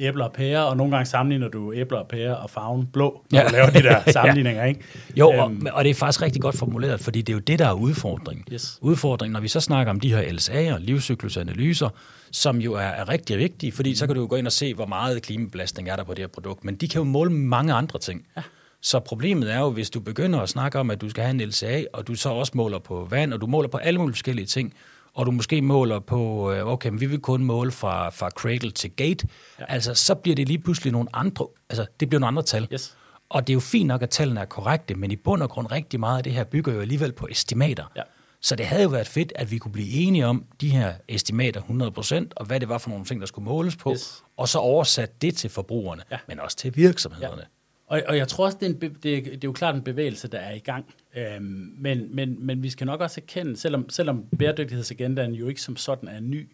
æbler 0.00 0.24
og 0.24 0.32
pærer, 0.32 0.60
og 0.60 0.76
nogle 0.76 0.92
gange 0.92 1.06
sammenligner 1.06 1.48
du 1.48 1.72
æbler 1.72 1.98
og 1.98 2.08
pærer 2.08 2.34
og 2.34 2.50
farven 2.50 2.86
blå, 2.86 3.24
når 3.30 3.38
ja. 3.38 3.48
du 3.48 3.52
laver 3.52 3.70
de 3.70 3.82
der 3.82 4.00
sammenligninger, 4.12 4.64
ikke? 4.64 4.80
Jo, 5.16 5.28
og, 5.28 5.50
øhm. 5.50 5.66
og 5.72 5.84
det 5.84 5.90
er 5.90 5.94
faktisk 5.94 6.22
rigtig 6.22 6.42
godt 6.42 6.56
formuleret, 6.56 7.00
fordi 7.00 7.22
det 7.22 7.32
er 7.32 7.36
jo 7.36 7.40
det, 7.40 7.58
der 7.58 7.66
er 7.66 7.72
udfordringen. 7.72 8.44
Yes. 8.52 8.78
Udfordringen, 8.80 9.32
når 9.32 9.40
vi 9.40 9.48
så 9.48 9.60
snakker 9.60 9.90
om 9.90 10.00
de 10.00 10.14
her 10.14 10.22
LSA'er, 10.22 10.78
livscyklusanalyser, 10.78 11.88
som 12.32 12.58
jo 12.60 12.74
er, 12.74 12.80
er 12.80 13.08
rigtig 13.08 13.38
vigtige, 13.38 13.72
fordi 13.72 13.94
så 13.94 14.06
kan 14.06 14.14
du 14.14 14.20
jo 14.20 14.26
gå 14.30 14.36
ind 14.36 14.46
og 14.46 14.52
se, 14.52 14.74
hvor 14.74 14.86
meget 14.86 15.22
klimabelastning 15.22 15.88
er 15.88 15.96
der 15.96 16.04
på 16.04 16.14
det 16.14 16.22
her 16.22 16.28
produkt, 16.28 16.64
men 16.64 16.74
de 16.74 16.88
kan 16.88 16.98
jo 16.98 17.04
måle 17.04 17.30
mange 17.30 17.72
andre 17.72 17.98
ting. 17.98 18.26
Ja. 18.36 18.42
Så 18.82 19.00
problemet 19.00 19.52
er 19.52 19.58
jo, 19.58 19.70
hvis 19.70 19.90
du 19.90 20.00
begynder 20.00 20.40
at 20.40 20.48
snakke 20.48 20.78
om, 20.78 20.90
at 20.90 21.00
du 21.00 21.10
skal 21.10 21.24
have 21.24 21.42
en 21.42 21.48
LCA, 21.48 21.84
og 21.92 22.06
du 22.06 22.14
så 22.14 22.28
også 22.28 22.52
måler 22.54 22.78
på 22.78 23.06
vand, 23.10 23.34
og 23.34 23.40
du 23.40 23.46
måler 23.46 23.68
på 23.68 23.76
alle 23.76 23.98
mulige 23.98 24.14
forskellige 24.14 24.46
ting, 24.46 24.74
og 25.14 25.26
du 25.26 25.30
måske 25.30 25.62
måler 25.62 25.98
på, 25.98 26.52
øh, 26.52 26.66
okay, 26.66 26.88
men 26.88 27.00
vi 27.00 27.06
vil 27.06 27.20
kun 27.20 27.44
måle 27.44 27.70
fra, 27.70 28.10
fra 28.10 28.30
cradle 28.30 28.70
til 28.70 28.90
gate, 28.90 29.28
ja. 29.60 29.64
altså 29.68 29.94
så 29.94 30.14
bliver 30.14 30.36
det 30.36 30.48
lige 30.48 30.58
pludselig 30.58 30.92
nogle 30.92 31.08
andre, 31.12 31.46
altså 31.70 31.86
det 32.00 32.08
bliver 32.08 32.20
nogle 32.20 32.28
andre 32.28 32.42
tal. 32.42 32.68
Yes. 32.72 32.96
Og 33.28 33.46
det 33.46 33.52
er 33.52 33.54
jo 33.54 33.60
fint 33.60 33.86
nok, 33.86 34.02
at 34.02 34.10
tallene 34.10 34.40
er 34.40 34.44
korrekte, 34.44 34.94
men 34.94 35.10
i 35.10 35.16
bund 35.16 35.42
og 35.42 35.50
grund 35.50 35.72
rigtig 35.72 36.00
meget 36.00 36.16
af 36.16 36.24
det 36.24 36.32
her 36.32 36.44
bygger 36.44 36.72
jo 36.72 36.80
alligevel 36.80 37.12
på 37.12 37.26
estimater. 37.30 37.84
Ja. 37.96 38.02
Så 38.40 38.56
det 38.56 38.66
havde 38.66 38.82
jo 38.82 38.88
været 38.88 39.06
fedt, 39.06 39.32
at 39.36 39.50
vi 39.50 39.58
kunne 39.58 39.72
blive 39.72 39.92
enige 39.92 40.26
om 40.26 40.44
de 40.60 40.68
her 40.68 40.94
estimater 41.08 41.60
100%, 41.60 42.32
og 42.36 42.46
hvad 42.46 42.60
det 42.60 42.68
var 42.68 42.78
for 42.78 42.90
nogle 42.90 43.04
ting, 43.04 43.20
der 43.20 43.26
skulle 43.26 43.44
måles 43.44 43.76
på, 43.76 43.92
yes. 43.92 44.24
og 44.36 44.48
så 44.48 44.58
oversat 44.58 45.22
det 45.22 45.36
til 45.36 45.50
forbrugerne, 45.50 46.02
ja. 46.10 46.18
men 46.28 46.40
også 46.40 46.56
til 46.56 46.76
virksomhederne. 46.76 47.42
Ja. 47.42 47.59
Og, 47.90 48.02
og 48.08 48.16
jeg 48.16 48.28
tror 48.28 48.44
også, 48.44 48.58
det 48.60 48.66
er, 48.66 48.70
en, 48.70 48.80
det, 48.80 49.02
det 49.02 49.34
er 49.34 49.38
jo 49.44 49.52
klart 49.52 49.74
en 49.74 49.82
bevægelse, 49.82 50.28
der 50.28 50.38
er 50.38 50.54
i 50.54 50.58
gang. 50.58 50.94
Øhm, 51.16 51.74
men, 51.78 52.16
men, 52.16 52.46
men 52.46 52.62
vi 52.62 52.70
skal 52.70 52.86
nok 52.86 53.00
også 53.00 53.20
erkende, 53.20 53.56
selvom, 53.56 53.90
selvom 53.90 54.26
bæredygtighedsagendaen 54.38 55.34
jo 55.34 55.48
ikke 55.48 55.62
som 55.62 55.76
sådan 55.76 56.08
er 56.08 56.20
ny, 56.20 56.48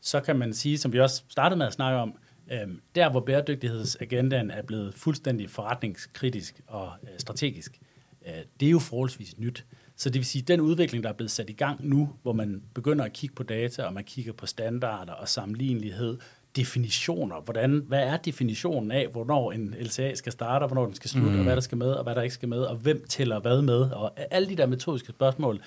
så 0.00 0.20
kan 0.20 0.38
man 0.38 0.54
sige, 0.54 0.78
som 0.78 0.92
vi 0.92 1.00
også 1.00 1.22
startede 1.28 1.58
med 1.58 1.66
at 1.66 1.72
snakke 1.72 1.98
om, 1.98 2.18
øhm, 2.52 2.80
der 2.94 3.10
hvor 3.10 3.20
bæredygtighedsagendaen 3.20 4.50
er 4.50 4.62
blevet 4.62 4.94
fuldstændig 4.94 5.50
forretningskritisk 5.50 6.60
og 6.66 6.92
øh, 7.02 7.08
strategisk, 7.18 7.80
øh, 8.26 8.32
det 8.60 8.66
er 8.66 8.70
jo 8.70 8.78
forholdsvis 8.78 9.38
nyt. 9.38 9.64
Så 9.96 10.10
det 10.10 10.18
vil 10.18 10.26
sige, 10.26 10.42
at 10.42 10.48
den 10.48 10.60
udvikling, 10.60 11.04
der 11.04 11.10
er 11.10 11.14
blevet 11.14 11.30
sat 11.30 11.50
i 11.50 11.52
gang 11.52 11.88
nu, 11.88 12.12
hvor 12.22 12.32
man 12.32 12.62
begynder 12.74 13.04
at 13.04 13.12
kigge 13.12 13.34
på 13.34 13.42
data, 13.42 13.82
og 13.82 13.92
man 13.92 14.04
kigger 14.04 14.32
på 14.32 14.46
standarder 14.46 15.12
og 15.12 15.28
sammenlignelighed, 15.28 16.18
definitioner. 16.56 17.40
Hvordan, 17.40 17.84
hvad 17.88 18.02
er 18.02 18.16
definitionen 18.16 18.90
af, 18.90 19.08
hvornår 19.08 19.52
en 19.52 19.74
LCA 19.80 20.14
skal 20.14 20.32
starte, 20.32 20.62
og 20.62 20.68
hvornår 20.68 20.84
den 20.86 20.94
skal 20.94 21.10
slutte, 21.10 21.30
mm. 21.30 21.38
og 21.38 21.44
hvad 21.44 21.54
der 21.54 21.60
skal 21.60 21.78
med, 21.78 21.92
og 21.92 22.02
hvad 22.02 22.14
der 22.14 22.22
ikke 22.22 22.34
skal 22.34 22.48
med, 22.48 22.58
og 22.58 22.76
hvem 22.76 23.04
tæller 23.08 23.40
hvad 23.40 23.62
med, 23.62 23.80
og 23.80 24.12
alle 24.30 24.48
de 24.48 24.56
der 24.56 24.66
metodiske 24.66 25.12
spørgsmål, 25.12 25.62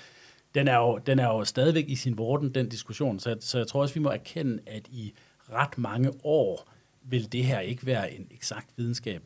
den 0.56 0.68
er 0.68 0.78
jo, 0.78 0.98
den 0.98 1.20
er 1.20 1.28
jo 1.28 1.46
stadigvæk 1.46 1.86
i 1.88 1.96
sin 1.96 2.18
vorden, 2.18 2.56
den 2.56 2.70
diskussion. 2.70 3.20
Så, 3.20 3.38
så 3.40 3.58
jeg 3.58 3.68
tror 3.68 3.82
også, 3.82 3.94
vi 3.94 4.00
må 4.00 4.10
erkende, 4.10 4.60
at 4.68 4.88
i 4.88 5.14
ret 5.54 5.78
mange 5.78 6.12
år 6.24 6.72
vil 7.04 7.32
det 7.32 7.44
her 7.46 7.60
ikke 7.60 7.86
være 7.86 8.14
en 8.14 8.28
eksakt 8.32 8.70
videnskab. 8.78 9.22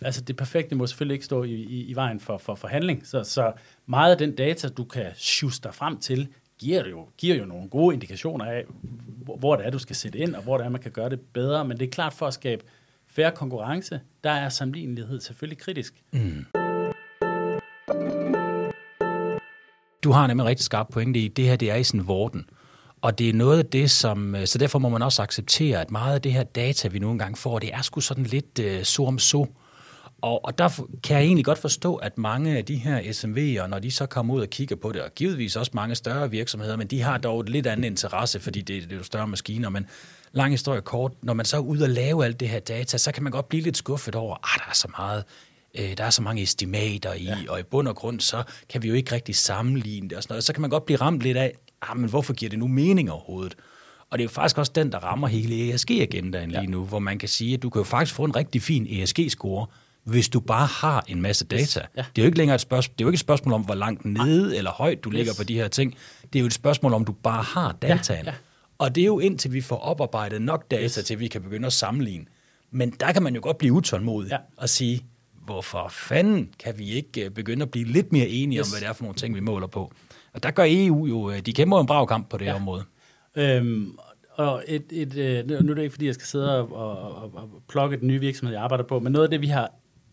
Altså 0.00 0.20
det 0.20 0.36
perfekte 0.36 0.74
må 0.74 0.86
selvfølgelig 0.86 1.14
ikke 1.14 1.24
stå 1.24 1.42
i, 1.42 1.54
i, 1.54 1.84
i 1.84 1.94
vejen 1.94 2.20
for, 2.20 2.38
for 2.38 2.54
forhandling, 2.54 3.06
så, 3.06 3.24
så 3.24 3.52
meget 3.86 4.12
af 4.12 4.18
den 4.18 4.34
data, 4.34 4.68
du 4.68 4.84
kan 4.84 5.06
sjuste 5.16 5.68
dig 5.68 5.74
frem 5.74 5.98
til, 5.98 6.28
giver 6.60 6.88
jo, 6.88 7.08
giver 7.18 7.36
jo 7.36 7.44
nogle 7.44 7.68
gode 7.68 7.94
indikationer 7.94 8.44
af, 8.44 8.64
hvor 9.38 9.56
det 9.56 9.66
er, 9.66 9.70
du 9.70 9.78
skal 9.78 9.96
sætte 9.96 10.18
ind, 10.18 10.34
og 10.34 10.42
hvor 10.42 10.56
det 10.56 10.64
er, 10.66 10.70
man 10.70 10.80
kan 10.80 10.90
gøre 10.90 11.10
det 11.10 11.20
bedre. 11.20 11.64
Men 11.64 11.78
det 11.78 11.86
er 11.86 11.90
klart 11.90 12.12
for 12.12 12.26
at 12.26 12.34
skabe 12.34 12.64
færre 13.06 13.30
konkurrence, 13.30 14.00
der 14.24 14.30
er 14.30 14.48
sammenlignelighed 14.48 15.20
selvfølgelig 15.20 15.58
kritisk. 15.58 15.94
Mm. 16.12 16.46
Du 20.04 20.12
har 20.12 20.26
nemlig 20.26 20.46
rigtig 20.46 20.64
skarp 20.64 20.88
pointe 20.92 21.20
i, 21.20 21.28
det 21.28 21.44
her 21.44 21.56
det 21.56 21.70
er 21.70 21.76
i 21.76 21.84
sådan 21.84 22.08
vorten. 22.08 22.50
Og 23.02 23.18
det 23.18 23.28
er 23.28 23.32
noget 23.32 23.58
af 23.58 23.66
det, 23.66 23.90
som... 23.90 24.34
Øh, 24.34 24.46
så 24.46 24.58
derfor 24.58 24.78
må 24.78 24.88
man 24.88 25.02
også 25.02 25.22
acceptere, 25.22 25.80
at 25.80 25.90
meget 25.90 26.14
af 26.14 26.22
det 26.22 26.32
her 26.32 26.42
data, 26.42 26.88
vi 26.88 26.98
nu 26.98 27.10
engang 27.10 27.38
får, 27.38 27.58
det 27.58 27.74
er 27.74 27.82
sgu 27.82 28.00
sådan 28.00 28.24
lidt 28.24 28.58
øh, 28.58 28.78
uh, 28.78 28.82
så 28.82 29.02
om 29.02 29.18
så. 29.18 29.46
Og, 30.22 30.44
og 30.44 30.58
der 30.58 30.68
kan 31.02 31.16
jeg 31.16 31.24
egentlig 31.24 31.44
godt 31.44 31.58
forstå, 31.58 31.96
at 31.96 32.18
mange 32.18 32.56
af 32.56 32.64
de 32.64 32.76
her 32.76 33.00
SMV'er, 33.00 33.66
når 33.66 33.78
de 33.78 33.90
så 33.90 34.06
kommer 34.06 34.34
ud 34.34 34.40
og 34.40 34.48
kigger 34.48 34.76
på 34.76 34.92
det, 34.92 35.02
og 35.02 35.14
givetvis 35.14 35.56
også 35.56 35.70
mange 35.74 35.94
større 35.94 36.30
virksomheder, 36.30 36.76
men 36.76 36.86
de 36.86 37.02
har 37.02 37.18
dog 37.18 37.40
et 37.40 37.48
lidt 37.48 37.66
andet 37.66 37.84
interesse, 37.84 38.40
fordi 38.40 38.60
det, 38.60 38.82
det 38.82 38.92
er 38.92 38.96
jo 38.96 39.02
større 39.02 39.26
maskiner, 39.26 39.68
men 39.68 39.86
lang 40.32 40.52
historie 40.52 40.80
kort, 40.80 41.12
når 41.22 41.34
man 41.34 41.46
så 41.46 41.56
er 41.56 41.60
ude 41.60 41.84
og 41.84 41.90
lave 41.90 42.24
alt 42.24 42.40
det 42.40 42.48
her 42.48 42.60
data, 42.60 42.98
så 42.98 43.12
kan 43.12 43.22
man 43.22 43.32
godt 43.32 43.48
blive 43.48 43.62
lidt 43.62 43.76
skuffet 43.76 44.14
over, 44.14 44.34
at 44.34 44.40
ah, 44.44 44.58
der 44.58 44.70
er 44.70 44.74
så 44.74 44.88
meget 44.98 45.24
øh, 45.78 45.96
der 45.96 46.04
er 46.04 46.10
så 46.10 46.22
mange 46.22 46.42
estimater 46.42 47.12
i, 47.12 47.24
ja. 47.24 47.36
og 47.48 47.60
i 47.60 47.62
bund 47.62 47.88
og 47.88 47.96
grund, 47.96 48.20
så 48.20 48.42
kan 48.68 48.82
vi 48.82 48.88
jo 48.88 48.94
ikke 48.94 49.12
rigtig 49.12 49.34
sammenligne 49.36 50.08
det 50.08 50.16
og 50.16 50.22
sådan 50.22 50.32
noget. 50.32 50.44
Så 50.44 50.52
kan 50.52 50.60
man 50.60 50.70
godt 50.70 50.86
blive 50.86 50.96
ramt 51.00 51.22
lidt 51.22 51.36
af, 51.36 51.52
ah, 51.82 51.96
men 51.96 52.10
hvorfor 52.10 52.32
giver 52.32 52.50
det 52.50 52.58
nu 52.58 52.66
mening 52.66 53.10
overhovedet? 53.10 53.54
Og 54.10 54.18
det 54.18 54.22
er 54.22 54.24
jo 54.24 54.30
faktisk 54.30 54.58
også 54.58 54.72
den, 54.74 54.92
der 54.92 54.98
rammer 54.98 55.28
hele 55.28 55.74
ESG-agendaen 55.74 56.50
lige 56.50 56.66
nu, 56.66 56.84
hvor 56.84 56.98
man 56.98 57.18
kan 57.18 57.28
sige, 57.28 57.54
at 57.54 57.62
du 57.62 57.70
kan 57.70 57.80
jo 57.80 57.84
faktisk 57.84 58.14
få 58.14 58.24
en 58.24 58.36
rigtig 58.36 58.62
fin 58.62 58.86
ESG-score, 58.90 59.66
hvis 60.04 60.28
du 60.28 60.40
bare 60.40 60.66
har 60.66 61.04
en 61.08 61.22
masse 61.22 61.44
data. 61.44 61.80
Ja. 61.96 62.04
Det 62.16 62.22
er 62.22 62.24
jo 62.24 62.26
ikke 62.26 62.38
længere 62.38 62.54
et 62.54 62.60
spørgsmål, 62.60 62.94
det 62.98 63.00
er 63.00 63.04
jo 63.04 63.08
ikke 63.08 63.16
et 63.16 63.20
spørgsmål 63.20 63.54
om, 63.54 63.62
hvor 63.62 63.74
langt 63.74 64.04
nede 64.04 64.56
eller 64.56 64.70
højt 64.70 65.04
du 65.04 65.10
ligger 65.10 65.32
yes. 65.32 65.38
på 65.38 65.44
de 65.44 65.54
her 65.54 65.68
ting. 65.68 65.94
Det 66.32 66.38
er 66.38 66.40
jo 66.40 66.46
et 66.46 66.52
spørgsmål 66.52 66.94
om, 66.94 67.04
du 67.04 67.12
bare 67.12 67.42
har 67.42 67.72
dataen. 67.72 68.24
Ja. 68.24 68.30
Ja. 68.30 68.36
Og 68.78 68.94
det 68.94 69.00
er 69.00 69.06
jo 69.06 69.18
indtil 69.18 69.52
vi 69.52 69.60
får 69.60 69.76
oparbejdet 69.76 70.42
nok 70.42 70.70
data, 70.70 70.84
yes. 70.84 71.06
til 71.06 71.20
vi 71.20 71.28
kan 71.28 71.42
begynde 71.42 71.66
at 71.66 71.72
sammenligne. 71.72 72.24
Men 72.70 72.90
der 73.00 73.12
kan 73.12 73.22
man 73.22 73.34
jo 73.34 73.40
godt 73.42 73.58
blive 73.58 73.72
utålmodig 73.72 74.30
ja. 74.30 74.36
og 74.56 74.68
sige, 74.68 75.04
hvorfor 75.44 75.88
fanden 75.90 76.50
kan 76.58 76.78
vi 76.78 76.90
ikke 76.90 77.24
øh, 77.24 77.30
begynde 77.30 77.62
at 77.62 77.70
blive 77.70 77.84
lidt 77.84 78.12
mere 78.12 78.28
enige 78.28 78.58
yes. 78.58 78.66
om, 78.66 78.72
hvad 78.72 78.80
det 78.80 78.88
er 78.88 78.92
for 78.92 79.02
nogle 79.02 79.16
ting, 79.16 79.34
vi 79.34 79.40
måler 79.40 79.66
på? 79.66 79.92
Og 80.34 80.42
der 80.42 80.50
gør 80.50 80.64
EU 80.66 81.06
jo, 81.06 81.30
øh, 81.30 81.40
de 81.40 81.52
kæmper 81.52 81.80
en 81.80 81.86
brav 81.86 82.06
kamp 82.06 82.28
på 82.28 82.36
det 82.36 82.44
ja. 82.44 82.54
område. 82.54 82.84
Øhm, 83.36 83.92
og 84.30 84.64
et, 84.66 84.84
et, 84.90 85.16
øh, 85.16 85.48
nu 85.48 85.70
er 85.70 85.74
det 85.74 85.82
ikke, 85.82 85.92
fordi 85.92 86.06
jeg 86.06 86.14
skal 86.14 86.26
sidde 86.26 86.58
og, 86.58 86.72
og, 86.72 87.14
og, 87.14 87.30
og 87.34 87.62
plukke 87.68 87.96
den 87.96 88.08
nye 88.08 88.20
virksomhed, 88.20 88.54
jeg 88.54 88.62
arbejder 88.62 88.84
på, 88.84 88.98
men 88.98 89.12
noget 89.12 89.24
af 89.24 89.30
det, 89.30 89.40
vi 89.40 89.46
har 89.46 89.70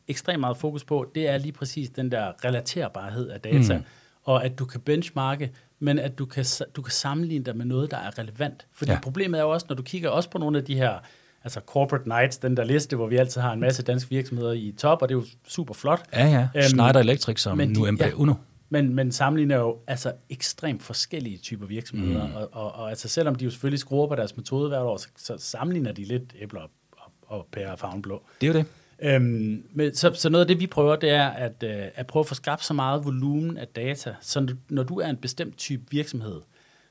ekstremt 0.08 0.40
meget 0.40 0.58
fokus 0.58 0.84
på, 0.84 1.12
det 1.16 1.28
er 1.28 1.38
lige 1.38 1.52
præcis 1.52 1.90
den 1.90 2.12
der 2.12 2.46
relaterbarhed 2.46 3.30
af 3.30 3.42
data, 3.42 3.78
mm. 3.78 3.84
og 4.24 4.46
at 4.46 4.60
du 4.60 4.66
kan 4.66 4.82
benchmarke, 4.82 5.52
men 5.80 6.00
at 6.00 6.20
du 6.20 6.26
kan, 6.26 6.46
du 6.76 6.82
kan 6.82 6.92
sammenligne 6.92 7.46
dig 7.46 7.58
med 7.58 7.66
noget, 7.66 7.92
der 7.92 7.98
er 7.98 8.20
relevant. 8.20 8.68
Fordi 8.74 8.92
ja. 8.92 9.00
problemet 9.00 9.40
er 9.40 9.44
jo 9.44 9.50
også, 9.50 9.66
når 9.70 9.76
du 9.76 9.84
kigger 9.84 10.10
også 10.10 10.30
på 10.30 10.38
nogle 10.38 10.58
af 10.58 10.64
de 10.64 10.76
her 10.76 11.00
altså 11.44 11.62
Corporate 11.66 12.10
Nights, 12.10 12.38
den 12.38 12.58
der 12.58 12.64
liste, 12.64 12.96
hvor 12.96 13.08
vi 13.08 13.16
altid 13.16 13.42
har 13.42 13.54
en 13.54 13.60
masse 13.60 13.84
danske 13.84 14.10
virksomheder 14.10 14.52
i 14.52 14.74
top, 14.78 15.02
og 15.02 15.10
det 15.10 15.16
er 15.16 15.20
jo 15.20 15.26
super 15.48 15.74
flot. 15.74 16.04
Ja, 16.14 16.28
ja. 16.28 16.48
Øhm, 16.56 16.64
Schneider 16.64 17.00
Electric 17.00 17.42
som 17.42 17.58
men 17.58 17.70
nu 17.70 17.92
MP 17.92 18.02
ja, 18.02 18.12
Uno. 18.16 18.34
Men, 18.70 18.96
men 18.96 19.12
sammenligner 19.12 19.56
jo 19.58 19.78
altså 19.88 20.14
ekstremt 20.30 20.84
forskellige 20.84 21.38
typer 21.38 21.66
virksomheder, 21.66 22.28
mm. 22.28 22.36
og, 22.36 22.50
og, 22.52 22.72
og 22.72 22.90
altså 22.90 23.08
selvom 23.08 23.36
de 23.36 23.46
jo 23.46 23.52
selvfølgelig 23.52 23.80
skruer 23.80 24.08
på 24.08 24.16
deres 24.16 24.38
metode 24.38 24.70
hvert 24.70 24.82
år, 24.82 24.98
så, 24.98 25.08
så 25.18 25.36
sammenligner 25.38 25.92
de 25.92 26.04
lidt 26.04 26.34
æbler 26.40 26.62
og, 26.62 26.70
og, 26.92 27.12
og 27.28 27.48
pære 27.52 27.72
og 27.72 27.80
farvenblå. 27.80 28.24
Det 28.42 28.48
er 28.48 28.54
jo 28.54 28.60
det. 28.60 28.66
Øhm, 29.00 29.64
men, 29.72 29.96
så, 29.96 30.14
så 30.14 30.30
noget 30.30 30.46
af 30.46 30.48
det, 30.48 30.60
vi 30.60 30.68
prøver, 30.68 30.96
det 30.96 31.10
er 31.10 31.28
at, 31.28 31.64
øh, 31.64 31.86
at 31.96 32.08
prøve 32.08 32.22
at 32.22 32.28
få 32.28 32.36
skabt 32.36 32.66
så 32.66 32.74
meget 32.74 33.06
volumen 33.06 33.58
af 33.58 33.68
data, 33.68 34.16
så 34.22 34.40
når, 34.40 34.54
når 34.70 34.84
du 34.84 35.00
er 35.00 35.08
en 35.08 35.18
bestemt 35.18 35.58
type 35.58 35.84
virksomhed 35.92 36.42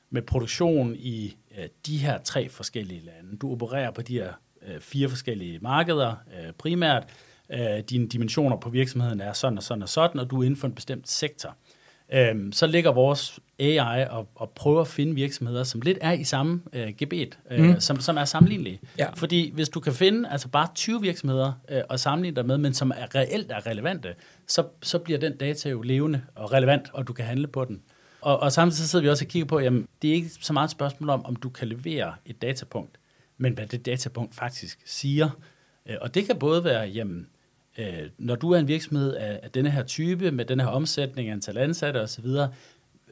med 0.09 0.21
produktion 0.21 0.95
i 0.95 1.37
øh, 1.57 1.67
de 1.85 1.97
her 1.97 2.17
tre 2.17 2.49
forskellige 2.49 3.05
lande, 3.05 3.37
du 3.37 3.51
opererer 3.51 3.91
på 3.91 4.01
de 4.01 4.13
her 4.13 4.33
øh, 4.67 4.79
fire 4.79 5.09
forskellige 5.09 5.59
markeder 5.59 6.11
øh, 6.11 6.53
primært, 6.53 7.03
øh, 7.49 7.79
dine 7.89 8.07
dimensioner 8.07 8.57
på 8.57 8.69
virksomheden 8.69 9.21
er 9.21 9.33
sådan 9.33 9.57
og 9.57 9.63
sådan 9.63 9.83
og 9.83 9.89
sådan, 9.89 10.19
og 10.19 10.31
du 10.31 10.39
er 10.39 10.43
inden 10.43 10.59
for 10.59 10.67
en 10.67 10.75
bestemt 10.75 11.09
sektor, 11.09 11.55
øh, 12.13 12.35
så 12.51 12.67
ligger 12.67 12.91
vores 12.91 13.39
AI 13.59 14.05
og, 14.09 14.27
og 14.35 14.49
prøver 14.49 14.81
at 14.81 14.87
finde 14.87 15.15
virksomheder, 15.15 15.63
som 15.63 15.81
lidt 15.81 15.97
er 16.01 16.11
i 16.11 16.23
samme 16.23 16.61
øh, 16.73 16.93
gebet, 16.97 17.39
øh, 17.51 17.65
mm. 17.65 17.79
som, 17.79 17.99
som 17.99 18.17
er 18.17 18.25
sammenlignelige. 18.25 18.79
Ja. 18.97 19.09
Fordi 19.15 19.51
hvis 19.53 19.69
du 19.69 19.79
kan 19.79 19.93
finde 19.93 20.29
altså 20.29 20.47
bare 20.47 20.67
20 20.75 21.01
virksomheder 21.01 21.51
øh, 21.69 21.81
og 21.89 21.99
sammenligne 21.99 22.35
dig 22.35 22.45
med, 22.45 22.57
men 22.57 22.73
som 22.73 22.91
er 22.91 23.15
reelt 23.15 23.51
er 23.51 23.67
relevante, 23.67 24.15
så, 24.47 24.63
så 24.81 24.99
bliver 24.99 25.19
den 25.19 25.37
data 25.37 25.69
jo 25.69 25.81
levende 25.81 26.21
og 26.35 26.53
relevant, 26.53 26.89
og 26.93 27.07
du 27.07 27.13
kan 27.13 27.25
handle 27.25 27.47
på 27.47 27.65
den. 27.65 27.81
Og, 28.21 28.39
og 28.39 28.51
samtidig 28.51 28.85
så 28.85 28.87
sidder 28.87 29.03
vi 29.03 29.09
også 29.09 29.25
og 29.25 29.29
kigger 29.29 29.47
på, 29.47 29.59
jamen 29.59 29.87
det 30.01 30.09
er 30.09 30.13
ikke 30.13 30.29
så 30.41 30.53
meget 30.53 30.67
et 30.67 30.71
spørgsmål 30.71 31.09
om, 31.09 31.25
om 31.25 31.35
du 31.35 31.49
kan 31.49 31.67
levere 31.67 32.13
et 32.25 32.41
datapunkt, 32.41 32.99
men 33.37 33.53
hvad 33.53 33.67
det 33.67 33.85
datapunkt 33.85 34.35
faktisk 34.35 34.79
siger. 34.85 35.29
Øh, 35.85 35.95
og 36.01 36.15
det 36.15 36.25
kan 36.25 36.39
både 36.39 36.63
være, 36.63 36.87
jamen, 36.87 37.27
øh, 37.77 37.85
når 38.17 38.35
du 38.35 38.51
er 38.51 38.59
en 38.59 38.67
virksomhed 38.67 39.13
af, 39.13 39.39
af 39.43 39.51
denne 39.51 39.69
her 39.69 39.83
type, 39.83 40.31
med 40.31 40.45
den 40.45 40.59
her 40.59 40.67
omsætning, 40.67 41.29
antal 41.29 41.57
ansatte 41.57 42.01
osv., 42.01 42.25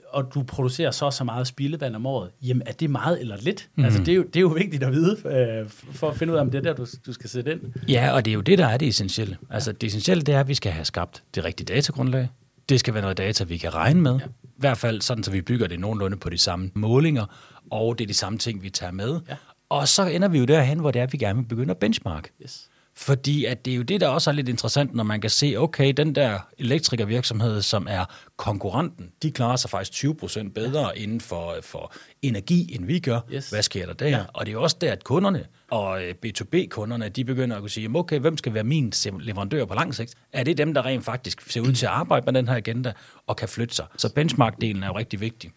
og 0.09 0.31
du 0.33 0.43
producerer 0.43 0.91
så 0.91 1.11
så 1.11 1.23
meget 1.23 1.47
spildevand 1.47 1.95
om 1.95 2.05
året, 2.05 2.29
jamen 2.41 2.63
er 2.65 2.71
det 2.71 2.89
meget 2.89 3.21
eller 3.21 3.37
lidt? 3.37 3.69
Mm. 3.75 3.85
Altså 3.85 3.99
det 3.99 4.07
er, 4.07 4.15
jo, 4.15 4.23
det 4.23 4.35
er 4.35 4.41
jo 4.41 4.47
vigtigt 4.47 4.83
at 4.83 4.91
vide, 4.91 5.17
øh, 5.25 5.69
for 5.69 6.09
at 6.09 6.17
finde 6.17 6.33
ud 6.33 6.37
af, 6.37 6.41
om 6.41 6.51
det 6.51 6.57
er 6.57 6.61
der, 6.61 6.73
du, 6.73 6.85
du 7.05 7.13
skal 7.13 7.29
sætte 7.29 7.51
ind. 7.51 7.61
Ja, 7.87 8.11
og 8.11 8.25
det 8.25 8.31
er 8.31 8.35
jo 8.35 8.41
det, 8.41 8.57
der 8.57 8.67
er 8.67 8.77
det 8.77 8.87
essentielle. 8.87 9.37
Altså 9.49 9.71
det 9.71 9.87
essentielle, 9.87 10.23
det 10.23 10.35
er, 10.35 10.39
at 10.39 10.47
vi 10.47 10.53
skal 10.53 10.71
have 10.71 10.85
skabt 10.85 11.23
det 11.35 11.43
rigtige 11.43 11.73
datagrundlag. 11.73 12.29
Det 12.69 12.79
skal 12.79 12.93
være 12.93 13.01
noget 13.01 13.17
data, 13.17 13.43
vi 13.43 13.57
kan 13.57 13.73
regne 13.73 14.01
med. 14.01 14.11
Ja. 14.11 14.25
I 14.43 14.57
hvert 14.57 14.77
fald 14.77 15.01
sådan, 15.01 15.23
så 15.23 15.31
vi 15.31 15.41
bygger 15.41 15.67
det 15.67 15.79
nogenlunde 15.79 16.17
på 16.17 16.29
de 16.29 16.37
samme 16.37 16.71
målinger, 16.73 17.25
og 17.71 17.97
det 17.97 18.03
er 18.03 18.07
de 18.07 18.13
samme 18.13 18.39
ting, 18.39 18.63
vi 18.63 18.69
tager 18.69 18.91
med. 18.91 19.19
Ja. 19.29 19.35
Og 19.69 19.87
så 19.87 20.05
ender 20.05 20.27
vi 20.27 20.39
jo 20.39 20.45
derhen, 20.45 20.79
hvor 20.79 20.91
det 20.91 21.01
er, 21.01 21.07
vi 21.07 21.17
gerne 21.17 21.39
vil 21.39 21.47
begynde 21.47 21.71
at 21.71 21.77
benchmark. 21.77 22.29
Yes. 22.43 22.69
Fordi 22.97 23.45
at 23.45 23.65
det 23.65 23.71
er 23.71 23.77
jo 23.77 23.83
det, 23.83 24.01
der 24.01 24.07
også 24.07 24.29
er 24.29 24.33
lidt 24.33 24.49
interessant, 24.49 24.95
når 24.95 25.03
man 25.03 25.21
kan 25.21 25.29
se, 25.29 25.55
okay, 25.57 25.93
den 25.93 26.15
der 26.15 26.39
elektrikervirksomhed, 26.57 27.61
som 27.61 27.87
er 27.89 28.05
konkurrenten, 28.37 29.11
de 29.23 29.31
klarer 29.31 29.55
sig 29.55 29.69
faktisk 29.69 29.91
20 29.91 30.15
procent 30.15 30.53
bedre 30.53 30.91
ja. 30.95 31.03
inden 31.03 31.21
for, 31.21 31.55
for 31.61 31.93
energi, 32.21 32.75
end 32.75 32.85
vi 32.85 32.99
gør. 32.99 33.19
Yes. 33.33 33.49
Hvad 33.49 33.61
sker 33.61 33.85
der 33.85 33.93
der? 33.93 34.07
Ja. 34.07 34.23
Og 34.33 34.45
det 34.45 34.51
er 34.51 34.53
jo 34.53 34.63
også 34.63 34.77
der, 34.81 34.91
at 34.91 35.03
kunderne 35.03 35.45
og 35.71 36.03
øh, 36.03 36.15
B2B-kunderne, 36.25 37.09
de 37.09 37.25
begynder 37.25 37.55
at 37.55 37.61
kunne 37.61 37.69
sige, 37.69 37.89
okay, 37.95 38.19
hvem 38.19 38.37
skal 38.37 38.53
være 38.53 38.63
min 38.63 38.93
leverandør 39.19 39.65
på 39.65 39.73
lang 39.73 39.95
sigt? 39.95 40.15
Er 40.33 40.43
det 40.43 40.57
dem, 40.57 40.73
der 40.73 40.85
rent 40.85 41.05
faktisk 41.05 41.51
ser 41.51 41.61
ud 41.61 41.73
til 41.79 41.85
at 41.85 41.91
arbejde 41.91 42.25
med 42.25 42.33
den 42.33 42.47
her 42.47 42.55
agenda 42.55 42.93
og 43.27 43.35
kan 43.35 43.49
flytte 43.49 43.75
sig? 43.75 43.85
Så 43.97 44.07
benchmark-delen 44.07 44.83
er 44.83 44.87
jo 44.87 44.97
rigtig 44.97 45.19
vigtig. 45.19 45.51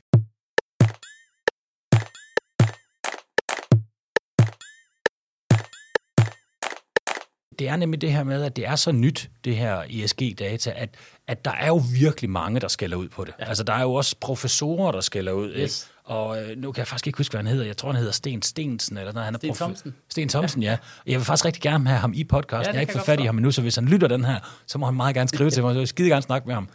Det 7.59 7.69
er 7.69 7.77
nemlig 7.77 8.01
det 8.01 8.13
her 8.13 8.25
med, 8.25 8.43
at 8.43 8.57
det 8.57 8.67
er 8.67 8.77
så 8.77 8.93
nyt, 8.93 9.31
det 9.45 9.57
her 9.57 9.83
ESG-data, 9.91 10.73
at, 10.77 10.89
at 11.27 11.45
der 11.45 11.51
er 11.51 11.67
jo 11.67 11.83
virkelig 11.93 12.31
mange, 12.31 12.61
der 12.61 12.69
skælder 12.69 12.97
ud 12.97 13.09
på 13.09 13.25
det. 13.25 13.35
Ja. 13.39 13.45
Altså, 13.45 13.65
der 13.65 13.73
er 13.73 13.83
jo 13.83 13.95
også 13.95 14.17
professorer, 14.21 14.93
der 14.93 15.01
skælder 15.01 15.33
ud. 15.33 15.55
Yes. 15.57 15.91
Og 16.05 16.43
øh, 16.43 16.57
nu 16.57 16.73
kan 16.73 16.79
jeg 16.79 16.87
faktisk 16.87 17.07
ikke 17.07 17.17
huske, 17.17 17.33
hvad 17.33 17.39
han 17.39 17.47
hedder. 17.47 17.67
Jeg 17.67 17.77
tror, 17.77 17.89
han 17.89 17.97
hedder 17.97 18.13
Sten 18.13 18.43
Stensen. 18.43 18.99
Eller 18.99 19.13
noget. 19.13 19.25
Han 19.25 19.35
er 19.35 19.39
Sten 19.39 19.55
Thomsen. 19.55 19.95
Sten 20.09 20.29
Thomsen, 20.29 20.63
ja. 20.63 20.71
ja. 20.71 20.77
Jeg 21.07 21.19
vil 21.19 21.25
faktisk 21.25 21.45
rigtig 21.45 21.63
gerne 21.63 21.89
have 21.89 22.01
ham 22.01 22.13
i 22.15 22.25
podcasten. 22.25 22.65
Ja, 22.65 22.69
jeg 22.69 22.75
har 22.75 22.81
ikke 22.81 22.93
fået 22.93 23.05
fat 23.05 23.21
i 23.21 23.25
ham 23.25 23.37
endnu, 23.37 23.51
så 23.51 23.63
hvis 23.63 23.75
han 23.75 23.85
lytter 23.85 24.09
den 24.09 24.25
her, 24.25 24.41
så 24.67 24.79
må 24.79 24.87
han 24.87 24.95
meget 24.95 25.15
gerne 25.15 25.29
skrive 25.29 25.51
til 25.51 25.63
mig. 25.63 25.71
Så 25.71 25.75
jeg 25.75 25.81
vil 25.81 25.89
skide 25.89 26.09
gerne 26.09 26.23
snakke 26.23 26.47
med 26.47 26.55
ham. 26.55 26.69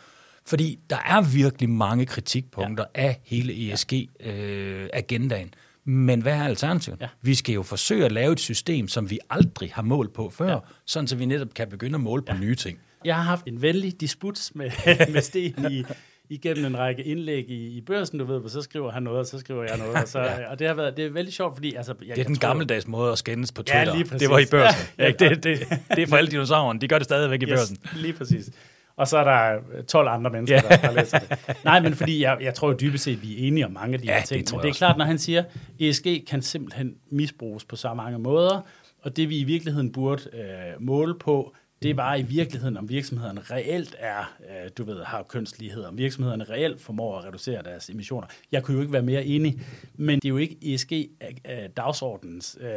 Fordi 0.46 0.80
der 0.90 0.98
er 1.06 1.22
virkelig 1.22 1.70
mange 1.70 2.06
kritikpunkter 2.06 2.86
ja. 2.96 3.02
af 3.02 3.20
hele 3.24 3.74
ESG-agendaen. 3.74 5.48
Øh, 5.48 5.52
men 5.86 6.22
hvad 6.22 6.34
er 6.34 6.44
alternativet? 6.44 7.02
Ja. 7.02 7.08
Vi 7.22 7.36
skal 7.36 7.54
jo 7.54 7.64
forsøge 7.64 8.06
at 8.06 8.12
lave 8.12 8.32
et 8.32 8.40
system, 8.40 8.88
som 8.88 9.10
vi 9.10 9.20
aldrig 9.30 9.72
har 9.74 9.82
målt 9.82 10.14
på 10.14 10.30
før, 10.30 10.52
ja. 10.52 10.58
sådan 10.86 11.08
så 11.08 11.16
vi 11.16 11.26
netop 11.26 11.54
kan 11.56 11.70
begynde 11.70 11.96
at 11.96 12.02
måle 12.02 12.22
på 12.22 12.34
ja. 12.34 12.40
nye 12.40 12.56
ting. 12.56 12.80
Jeg 13.06 13.16
har 13.16 13.24
haft 13.24 13.46
en 13.46 13.62
vældig 13.62 14.02
disput 14.02 14.52
med, 14.56 14.72
med 15.14 15.22
Sten 15.22 15.72
i, 15.72 15.84
igennem 16.30 16.66
en 16.66 16.78
række 16.78 17.04
indlæg 17.04 17.50
i, 17.50 17.78
i 17.78 17.82
børsen, 17.82 18.20
du 18.20 18.26
ved, 18.26 18.40
hvor 18.40 18.50
så 18.50 18.62
skriver 18.62 18.92
han 18.92 19.04
noget, 19.04 19.20
og 19.20 19.26
så 19.26 19.40
skriver 19.40 19.64
jeg 19.64 19.78
noget. 19.78 19.96
Og, 19.96 20.08
så, 20.08 20.20
ja. 20.24 20.52
og 20.52 20.60
det 20.60 20.68
har 20.68 20.74
været 20.74 20.98
det 20.98 21.06
er 21.06 21.10
vældig 21.10 21.34
sjovt, 21.34 21.56
fordi... 21.56 21.74
Altså, 21.76 21.94
jeg, 22.06 22.16
det 22.16 22.22
er 22.22 22.28
den 22.28 22.38
gammeldags 22.38 22.88
måde 22.88 23.12
at 23.12 23.18
skændes 23.18 23.52
på 23.52 23.64
Twitter. 23.64 23.92
Ja, 23.92 23.96
lige 23.96 24.06
præcis. 24.06 24.20
Det 24.20 24.30
var 24.30 24.40
i 24.40 24.46
børsen. 24.52 24.88
Ja, 24.98 25.06
ja, 25.06 25.12
det, 25.12 25.44
det, 25.44 25.60
det 25.96 26.04
er 26.04 26.08
for 26.08 26.18
alle 26.18 26.32
dinosaurerne. 26.32 26.80
De 26.80 26.88
gør 26.88 26.98
det 26.98 27.06
stadigvæk 27.06 27.42
i 27.42 27.46
yes, 27.46 27.52
børsen. 27.52 27.78
Lige 27.96 28.14
præcis. 28.14 28.50
Og 28.96 29.08
så 29.08 29.18
er 29.18 29.24
der 29.24 29.62
12 29.84 30.08
andre 30.08 30.32
mennesker, 30.32 30.62
ja. 30.70 30.76
der, 30.76 30.82
der 30.82 30.92
læser 30.92 31.20
det. 31.20 31.40
Nej, 31.64 31.80
men 31.80 31.94
fordi 31.94 32.22
jeg, 32.24 32.38
jeg 32.42 32.54
tror 32.54 32.68
jo 32.72 32.78
dybest 32.82 33.04
set, 33.04 33.22
vi 33.22 33.34
er 33.44 33.48
enige 33.48 33.66
om 33.66 33.72
mange 33.72 33.94
af 33.94 34.00
de 34.00 34.06
Ja, 34.06 34.14
her 34.14 34.20
det 34.20 34.28
ting. 34.30 34.48
tror 34.48 34.58
Men 34.58 34.62
det 34.62 34.68
er 34.68 34.72
også. 34.72 34.78
klart, 34.78 34.98
når 34.98 35.06
han 35.06 35.18
siger, 35.18 35.44
ESG 35.80 36.08
kan 36.28 36.42
simpelthen 36.42 36.96
misbruges 37.10 37.66
på 37.66 37.76
så 37.76 37.94
mange 37.94 38.20
måder, 38.20 38.62
og 39.02 39.18
det 39.18 39.30
vi 39.30 39.38
i 39.40 39.44
virkeligheden 39.44 39.92
burde 39.92 40.24
øh, 40.34 40.82
måle 40.82 41.16
på, 41.20 41.54
det 41.82 41.98
var 41.98 42.16
i 42.16 42.22
virkeligheden, 42.22 42.78
om 42.78 42.90
virksomhederne 42.90 43.42
reelt 43.52 43.96
er, 44.00 44.34
øh, 44.40 44.70
du 44.78 44.84
ved, 44.84 45.04
har 45.04 45.24
kønslighed, 45.24 45.84
om 45.84 45.98
virksomhederne 45.98 46.44
reelt 46.44 46.82
formår 46.82 47.18
at 47.18 47.26
reducere 47.26 47.64
deres 47.64 47.90
emissioner. 47.90 48.28
Jeg 48.52 48.64
kunne 48.64 48.76
jo 48.76 48.82
ikke 48.82 48.94
være 48.94 49.02
mere 49.02 49.26
enig, 49.26 49.62
men 49.96 50.20
det 50.20 50.26
er 50.26 50.30
jo 50.30 50.38
ikke 50.38 50.58
ESG-dagsordens 50.74 52.58
øh, 52.62 52.70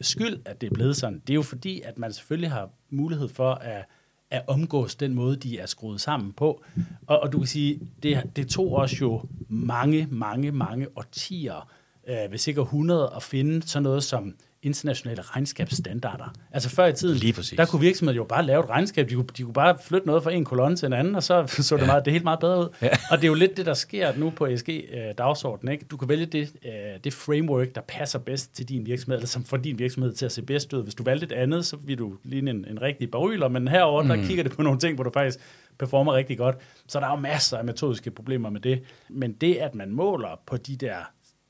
skyld, 0.00 0.38
at 0.44 0.60
det 0.60 0.66
er 0.70 0.74
blevet 0.74 0.96
sådan. 0.96 1.18
Det 1.26 1.30
er 1.30 1.34
jo 1.34 1.42
fordi, 1.42 1.80
at 1.84 1.98
man 1.98 2.12
selvfølgelig 2.12 2.50
har 2.50 2.70
mulighed 2.90 3.28
for 3.28 3.52
at 3.52 3.84
at 4.30 4.42
omgås 4.46 4.94
den 4.94 5.14
måde, 5.14 5.36
de 5.36 5.58
er 5.58 5.66
skruet 5.66 6.00
sammen 6.00 6.32
på. 6.32 6.62
Og, 7.06 7.20
og 7.20 7.32
du 7.32 7.38
kan 7.38 7.46
sige, 7.46 7.80
det, 8.02 8.22
det 8.36 8.48
tog 8.48 8.72
os 8.72 9.00
jo 9.00 9.22
mange, 9.48 10.08
mange, 10.10 10.52
mange 10.52 10.86
årtier, 10.96 11.70
øh, 12.08 12.28
hvis 12.28 12.48
ikke 12.48 12.60
100, 12.60 13.12
at 13.16 13.22
finde 13.22 13.68
sådan 13.68 13.82
noget 13.82 14.04
som 14.04 14.34
internationale 14.62 15.22
regnskabsstandarder. 15.22 16.34
Altså 16.52 16.68
før 16.68 16.86
i 16.86 16.92
tiden, 16.92 17.16
Lige 17.16 17.32
præcis. 17.32 17.56
der 17.56 17.66
kunne 17.66 17.80
virksomheder 17.80 18.16
jo 18.16 18.24
bare 18.24 18.46
lave 18.46 18.64
et 18.64 18.70
regnskab. 18.70 19.08
De 19.10 19.14
kunne, 19.14 19.26
de 19.36 19.42
kunne 19.42 19.54
bare 19.54 19.78
flytte 19.84 20.06
noget 20.06 20.22
fra 20.22 20.32
en 20.32 20.44
kolonne 20.44 20.76
til 20.76 20.86
en 20.86 20.92
anden, 20.92 21.14
og 21.14 21.22
så 21.22 21.46
så 21.62 21.76
det, 21.76 21.86
meget, 21.86 22.04
det 22.04 22.12
helt 22.12 22.24
meget 22.24 22.40
bedre 22.40 22.58
ud. 22.58 22.68
Ja. 22.82 22.88
Og 23.10 23.16
det 23.16 23.24
er 23.24 23.28
jo 23.28 23.34
lidt 23.34 23.56
det, 23.56 23.66
der 23.66 23.74
sker 23.74 24.16
nu 24.16 24.30
på 24.30 24.46
ESG-dagsordenen. 24.46 25.72
Ikke? 25.72 25.84
Du 25.84 25.96
kan 25.96 26.08
vælge 26.08 26.26
det, 26.26 26.52
øh, 26.64 26.70
det 27.04 27.12
framework, 27.12 27.74
der 27.74 27.80
passer 27.80 28.18
bedst 28.18 28.54
til 28.54 28.68
din 28.68 28.86
virksomhed, 28.86 29.16
eller 29.16 29.28
som 29.28 29.44
får 29.44 29.56
din 29.56 29.78
virksomhed 29.78 30.12
til 30.12 30.26
at 30.26 30.32
se 30.32 30.42
bedst 30.42 30.72
ud. 30.72 30.82
Hvis 30.82 30.94
du 30.94 31.02
valgte 31.02 31.26
et 31.26 31.32
andet, 31.32 31.66
så 31.66 31.76
vil 31.76 31.98
du 31.98 32.16
ligne 32.24 32.50
en, 32.50 32.66
en 32.70 32.82
rigtig 32.82 33.10
baryler, 33.10 33.48
men 33.48 33.68
herover 33.68 34.02
der 34.02 34.16
kigger 34.26 34.42
det 34.42 34.52
på 34.52 34.62
nogle 34.62 34.78
ting, 34.78 34.94
hvor 34.94 35.04
du 35.04 35.10
faktisk 35.10 35.38
performer 35.78 36.14
rigtig 36.14 36.38
godt. 36.38 36.56
Så 36.86 37.00
der 37.00 37.06
er 37.06 37.10
jo 37.10 37.16
masser 37.16 37.58
af 37.58 37.64
metodiske 37.64 38.10
problemer 38.10 38.50
med 38.50 38.60
det. 38.60 38.82
Men 39.08 39.32
det, 39.32 39.54
at 39.54 39.74
man 39.74 39.90
måler 39.90 40.40
på 40.46 40.56
de 40.56 40.76
der 40.76 40.96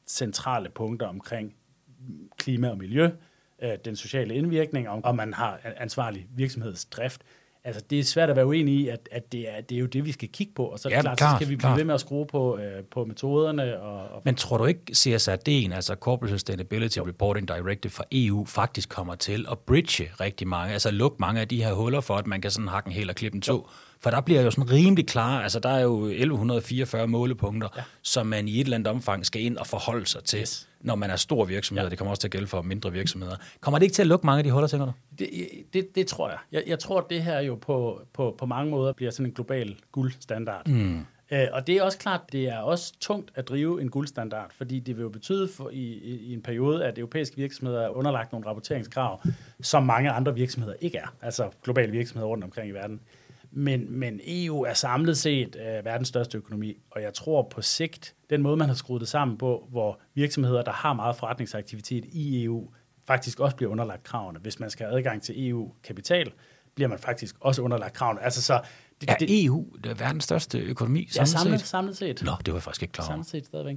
centrale 0.07 0.69
punkter 0.75 1.07
omkring 1.07 1.55
klima 2.39 2.69
og 2.69 2.79
miljø, 2.79 3.11
øh, 3.63 3.71
den 3.85 3.97
sociale 3.97 4.35
indvirkning, 4.35 4.89
og, 4.89 5.15
man 5.17 5.35
har 5.35 5.61
an- 5.65 5.73
ansvarlig 5.77 6.27
virksomhedsdrift. 6.37 7.21
Altså, 7.65 7.83
det 7.91 7.99
er 7.99 8.05
svært 8.05 8.31
at 8.31 8.37
være 8.37 8.47
uenig 8.47 8.75
i, 8.75 8.89
at, 8.89 9.09
at 9.13 9.33
det, 9.33 9.49
er, 9.57 9.61
det 9.61 9.75
er 9.75 9.79
jo 9.81 9.87
det, 9.87 10.05
vi 10.05 10.13
skal 10.13 10.29
kigge 10.29 10.53
på, 10.57 10.65
og 10.65 10.79
så, 10.79 10.89
Ja, 10.89 11.01
klart, 11.01 11.19
klart, 11.19 11.31
så 11.33 11.37
skal 11.37 11.49
vi 11.49 11.57
blive 11.57 11.61
klart. 11.61 11.77
ved 11.79 11.85
med 11.85 11.95
at 11.95 12.01
skrue 12.01 12.27
på, 12.27 12.59
øh, 12.59 12.85
på 12.85 13.05
metoderne. 13.05 13.81
Og, 13.81 14.09
og 14.09 14.23
Men 14.25 14.35
tror 14.35 14.59
du 14.59 14.65
ikke, 14.65 14.81
CSRD'en, 14.93 15.75
altså 15.75 15.95
Corporate 16.01 16.35
Sustainability 16.35 16.99
Reporting 16.99 17.49
Directive 17.49 17.91
fra 17.91 18.05
EU, 18.13 18.45
faktisk 18.45 18.89
kommer 18.89 19.15
til 19.15 19.47
at 19.51 19.59
bridge 19.59 20.11
rigtig 20.21 20.49
mange, 20.49 20.73
altså 20.73 20.91
lukke 20.91 21.17
mange 21.21 21.41
af 21.41 21.49
de 21.49 21.63
her 21.65 21.73
huller 21.73 22.01
for, 22.01 22.17
at 22.17 22.27
man 22.27 22.41
kan 22.41 22.51
sådan 22.51 22.69
hakke 22.69 22.87
en 22.87 22.93
hel 22.93 23.11
og 23.11 23.17
klippe 23.17 23.37
en 23.37 23.43
to? 23.43 23.69
For 24.03 24.11
der 24.11 24.21
bliver 24.21 24.43
jo 24.43 24.51
sådan 24.51 24.71
rimelig 24.71 25.07
klar, 25.07 25.43
altså 25.43 25.59
der 25.59 25.69
er 25.69 25.81
jo 25.81 26.05
1144 26.05 27.07
målepunkter, 27.09 27.69
ja. 27.77 27.83
som 28.03 28.27
man 28.27 28.49
i 28.49 28.61
et 28.61 28.65
eller 28.65 28.77
andet 28.77 28.89
omfang 28.89 29.27
skal 29.27 29.43
ind 29.43 29.57
og 29.57 29.67
forholde 29.67 30.07
sig 30.07 30.25
til, 30.25 30.41
Yes. 30.41 30.69
når 30.81 30.95
man 30.95 31.11
er 31.11 31.17
stor 31.17 31.45
virksomhed. 31.45 31.85
Ja. 31.85 31.91
Det 31.91 31.99
kommer 31.99 32.11
også 32.11 32.21
til 32.21 32.29
at 32.29 32.33
gælde 32.33 32.47
for 32.47 32.63
mindre 32.63 32.93
virksomheder. 32.93 33.37
Kommer 33.61 33.79
det 33.79 33.85
ikke 33.85 33.95
til 33.95 34.03
at 34.03 34.07
lukke 34.09 34.27
mange 34.27 34.39
af 34.39 34.45
de 34.45 34.51
huller, 34.51 34.69
tænker 34.69 34.87
du? 34.87 34.93
Det, 35.19 35.29
det, 35.73 35.95
det 35.95 36.07
tror 36.07 36.29
jeg. 36.29 36.39
jeg. 36.53 36.63
Jeg 36.67 36.79
tror, 36.79 36.99
at 36.99 37.05
det 37.11 37.23
her 37.23 37.41
jo 37.41 37.55
på, 37.55 38.01
på, 38.13 38.35
på 38.39 38.47
mange 38.47 38.71
måder 38.71 38.93
bliver 38.93 39.11
sådan 39.11 39.27
en 39.27 39.33
global 39.33 39.77
guldstandard. 39.93 40.69
Mm. 40.69 41.07
Øh, 41.33 41.47
og 41.53 41.67
det 41.67 41.77
er 41.77 41.83
også 41.83 41.99
klart, 41.99 42.21
det 42.33 42.49
er 42.49 42.59
også 42.59 42.93
tungt 43.01 43.31
at 43.35 43.49
drive 43.49 43.81
en 43.83 43.89
guldstandard, 43.91 44.51
fordi 44.57 44.81
det 44.81 44.97
vil 44.97 45.03
jo 45.03 45.09
betyde 45.09 45.49
for, 45.57 45.71
i, 45.73 45.83
i, 45.83 46.17
i 46.31 46.33
en 46.33 46.43
periode, 46.43 46.85
at 46.85 46.99
europæiske 46.99 47.37
virksomheder 47.37 47.81
er 47.81 47.89
underlagt 47.89 48.33
nogle 48.33 48.47
rapporteringskrav, 48.47 49.21
som 49.63 49.83
mange 49.87 50.11
andre 50.11 50.35
virksomheder 50.35 50.75
ikke 50.81 50.99
er. 50.99 51.15
Altså 51.23 51.49
globale 51.65 51.93
virksomheder 51.93 52.29
rundt 52.29 52.45
omkring 52.45 52.69
i 52.69 52.73
verden. 52.73 53.01
Men, 53.53 53.99
men 53.99 54.21
EU 54.27 54.63
er 54.63 54.75
samlet 54.75 55.19
set 55.19 55.57
øh, 55.57 55.85
verdens 55.85 56.09
største 56.09 56.39
økonomi, 56.39 56.77
og 56.91 57.03
jeg 57.03 57.15
tror 57.15 57.49
på 57.51 57.63
sigt, 57.63 58.15
den 58.31 58.43
måde, 58.43 58.57
man 58.57 58.69
har 58.69 58.75
skruet 58.75 59.01
det 59.01 59.09
sammen 59.09 59.39
på, 59.39 59.67
hvor 59.71 60.01
virksomheder, 60.15 60.63
der 60.63 60.73
har 60.73 60.93
meget 60.93 61.17
forretningsaktivitet 61.17 62.05
i 62.05 62.45
EU, 62.45 62.69
faktisk 63.07 63.41
også 63.41 63.57
bliver 63.57 63.73
underlagt 63.73 64.03
kravene. 64.03 64.39
Hvis 64.39 64.61
man 64.61 64.71
skal 64.71 64.87
have 64.87 64.99
adgang 64.99 65.23
til 65.23 65.49
EU-kapital, 65.49 66.33
bliver 66.75 66.89
man 66.89 66.99
faktisk 66.99 67.37
også 67.41 67.63
underlagt 67.63 67.95
kravene. 67.95 68.23
Altså 68.23 68.43
så, 68.43 68.61
det, 69.01 69.11
Er 69.11 69.15
det, 69.15 69.45
EU 69.45 69.67
det 69.85 69.91
er 69.91 69.95
verdens 69.95 70.25
største 70.25 70.59
økonomi 70.59 71.01
ja, 71.01 71.25
samlet 71.25 71.29
samlet, 71.29 71.61
set? 71.61 71.69
samlet 71.69 71.97
set. 71.97 72.23
Nå, 72.23 72.33
det 72.47 72.53
var 72.53 72.59
jeg 72.59 72.63
faktisk 72.63 72.83
ikke 72.83 72.93
klar 72.93 73.05
over. 73.05 73.13
Samlet 73.13 73.27
set 73.27 73.47
stadigvæk. 73.47 73.77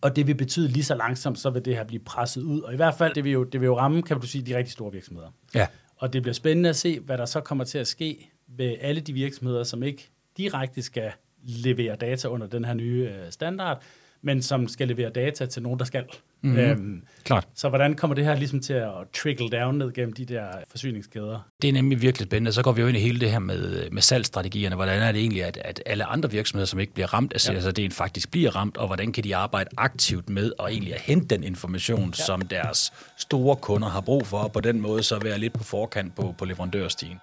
Og 0.00 0.16
det 0.16 0.26
vil 0.26 0.34
betyde 0.34 0.68
lige 0.68 0.84
så 0.84 0.94
langsomt, 0.94 1.38
så 1.38 1.50
vil 1.50 1.64
det 1.64 1.76
her 1.76 1.84
blive 1.84 2.00
presset 2.00 2.42
ud. 2.42 2.60
Og 2.60 2.72
i 2.72 2.76
hvert 2.76 2.94
fald, 2.94 3.14
det 3.14 3.24
vil 3.24 3.32
jo, 3.32 3.44
det 3.44 3.60
vil 3.60 3.66
jo 3.66 3.78
ramme, 3.78 4.02
kan 4.02 4.20
du 4.20 4.26
sige, 4.26 4.42
de 4.42 4.56
rigtig 4.56 4.72
store 4.72 4.92
virksomheder. 4.92 5.28
Ja. 5.54 5.66
Og 5.96 6.12
det 6.12 6.22
bliver 6.22 6.34
spændende 6.34 6.68
at 6.68 6.76
se, 6.76 7.00
hvad 7.00 7.18
der 7.18 7.26
så 7.26 7.40
kommer 7.40 7.64
til 7.64 7.78
at 7.78 7.86
ske 7.86 8.30
ved 8.56 8.76
alle 8.80 9.00
de 9.00 9.12
virksomheder, 9.12 9.64
som 9.64 9.82
ikke 9.82 10.10
direkte 10.36 10.82
skal 10.82 11.12
levere 11.42 11.96
data 11.96 12.28
under 12.28 12.46
den 12.46 12.64
her 12.64 12.74
nye 12.74 13.08
øh, 13.08 13.30
standard, 13.32 13.82
men 14.22 14.42
som 14.42 14.68
skal 14.68 14.88
levere 14.88 15.10
data 15.10 15.46
til 15.46 15.62
nogen, 15.62 15.78
der 15.78 15.84
skal. 15.84 16.04
Mhm. 16.42 16.52
Mm-hmm. 16.52 16.70
Øhm, 16.70 17.02
Klart. 17.24 17.48
så 17.54 17.68
hvordan 17.68 17.94
kommer 17.94 18.14
det 18.14 18.24
her 18.24 18.36
ligesom 18.36 18.60
til 18.60 18.72
at 18.72 18.92
trickle 19.14 19.48
down 19.48 19.78
ned 19.78 19.92
gennem 19.92 20.12
de 20.12 20.24
der 20.24 20.46
forsyningskæder? 20.70 21.48
Det 21.62 21.68
er 21.68 21.72
nemlig 21.72 22.02
virkelig 22.02 22.26
spændende. 22.26 22.52
Så 22.52 22.62
går 22.62 22.72
vi 22.72 22.80
jo 22.80 22.86
ind 22.86 22.96
i 22.96 23.00
hele 23.00 23.20
det 23.20 23.30
her 23.30 23.38
med, 23.38 23.90
med 23.90 24.02
salgsstrategierne. 24.02 24.76
Hvordan 24.76 25.02
er 25.02 25.12
det 25.12 25.20
egentlig, 25.20 25.44
at, 25.44 25.58
at 25.64 25.82
alle 25.86 26.04
andre 26.04 26.30
virksomheder, 26.30 26.66
som 26.66 26.80
ikke 26.80 26.94
bliver 26.94 27.14
ramt 27.14 27.32
af 27.32 27.38
CSRD'en, 27.38 27.90
faktisk 27.90 28.30
bliver 28.30 28.56
ramt, 28.56 28.76
og 28.76 28.86
hvordan 28.86 29.12
kan 29.12 29.24
de 29.24 29.36
arbejde 29.36 29.70
aktivt 29.76 30.28
med 30.28 30.52
og 30.58 30.72
egentlig 30.72 30.94
at 30.94 31.00
hente 31.00 31.26
den 31.26 31.44
information, 31.44 32.14
ja. 32.18 32.24
som 32.24 32.40
deres 32.42 32.92
store 33.18 33.56
kunder 33.56 33.88
har 33.88 34.00
brug 34.00 34.26
for, 34.26 34.38
og 34.38 34.52
på 34.52 34.60
den 34.60 34.80
måde 34.80 35.02
så 35.02 35.18
være 35.18 35.38
lidt 35.38 35.52
på 35.52 35.64
forkant 35.64 36.16
på, 36.16 36.34
på 36.38 36.44
leverandørstigen. 36.44 37.18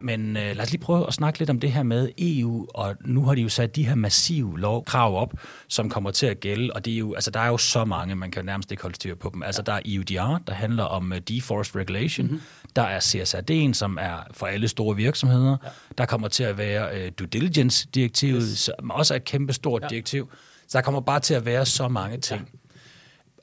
Men 0.00 0.36
øh, 0.36 0.56
lad 0.56 0.60
os 0.60 0.70
lige 0.70 0.80
prøve 0.80 1.06
at 1.06 1.14
snakke 1.14 1.38
lidt 1.38 1.50
om 1.50 1.60
det 1.60 1.72
her 1.72 1.82
med 1.82 2.10
EU, 2.18 2.66
og 2.74 2.96
nu 3.04 3.24
har 3.24 3.34
de 3.34 3.40
jo 3.40 3.48
sat 3.48 3.76
de 3.76 3.86
her 3.86 3.94
massive 3.94 4.58
lovkrav 4.58 5.16
op, 5.16 5.32
som 5.68 5.90
kommer 5.90 6.10
til 6.10 6.26
at 6.26 6.40
gælde, 6.40 6.72
og 6.72 6.84
det 6.84 6.92
er 6.94 6.98
jo, 6.98 7.14
altså, 7.14 7.30
der 7.30 7.40
er 7.40 7.46
jo 7.46 7.56
så 7.56 7.84
mange, 7.84 8.14
man 8.14 8.30
kan 8.30 8.44
nærmest 8.44 8.70
ikke 8.70 8.82
holde 8.82 8.96
styr 8.96 9.14
på 9.14 9.30
dem. 9.34 9.42
Altså 9.42 9.62
der 9.62 9.72
er 9.72 9.80
EUDR, 9.86 10.38
der 10.46 10.52
handler 10.54 10.84
om 10.84 11.12
uh, 11.12 11.18
deforest 11.18 11.76
regulation, 11.76 12.26
mm-hmm. 12.26 12.40
der 12.76 12.82
er 12.82 13.00
CSRD'en, 13.00 13.72
som 13.72 13.98
er 14.00 14.16
for 14.30 14.46
alle 14.46 14.68
store 14.68 14.96
virksomheder, 14.96 15.56
ja. 15.64 15.68
der 15.98 16.06
kommer 16.06 16.28
til 16.28 16.44
at 16.44 16.58
være 16.58 17.06
uh, 17.06 17.12
due 17.18 17.26
diligence-direktivet, 17.26 18.42
yes. 18.42 18.58
som 18.58 18.90
også 18.90 19.14
er 19.14 19.16
et 19.16 19.24
kæmpe 19.24 19.52
stort 19.52 19.82
ja. 19.82 19.88
direktiv, 19.88 20.30
så 20.68 20.78
der 20.78 20.82
kommer 20.82 21.00
bare 21.00 21.20
til 21.20 21.34
at 21.34 21.44
være 21.44 21.66
så 21.66 21.88
mange 21.88 22.18
ting. 22.18 22.40
Ja. 22.52 22.58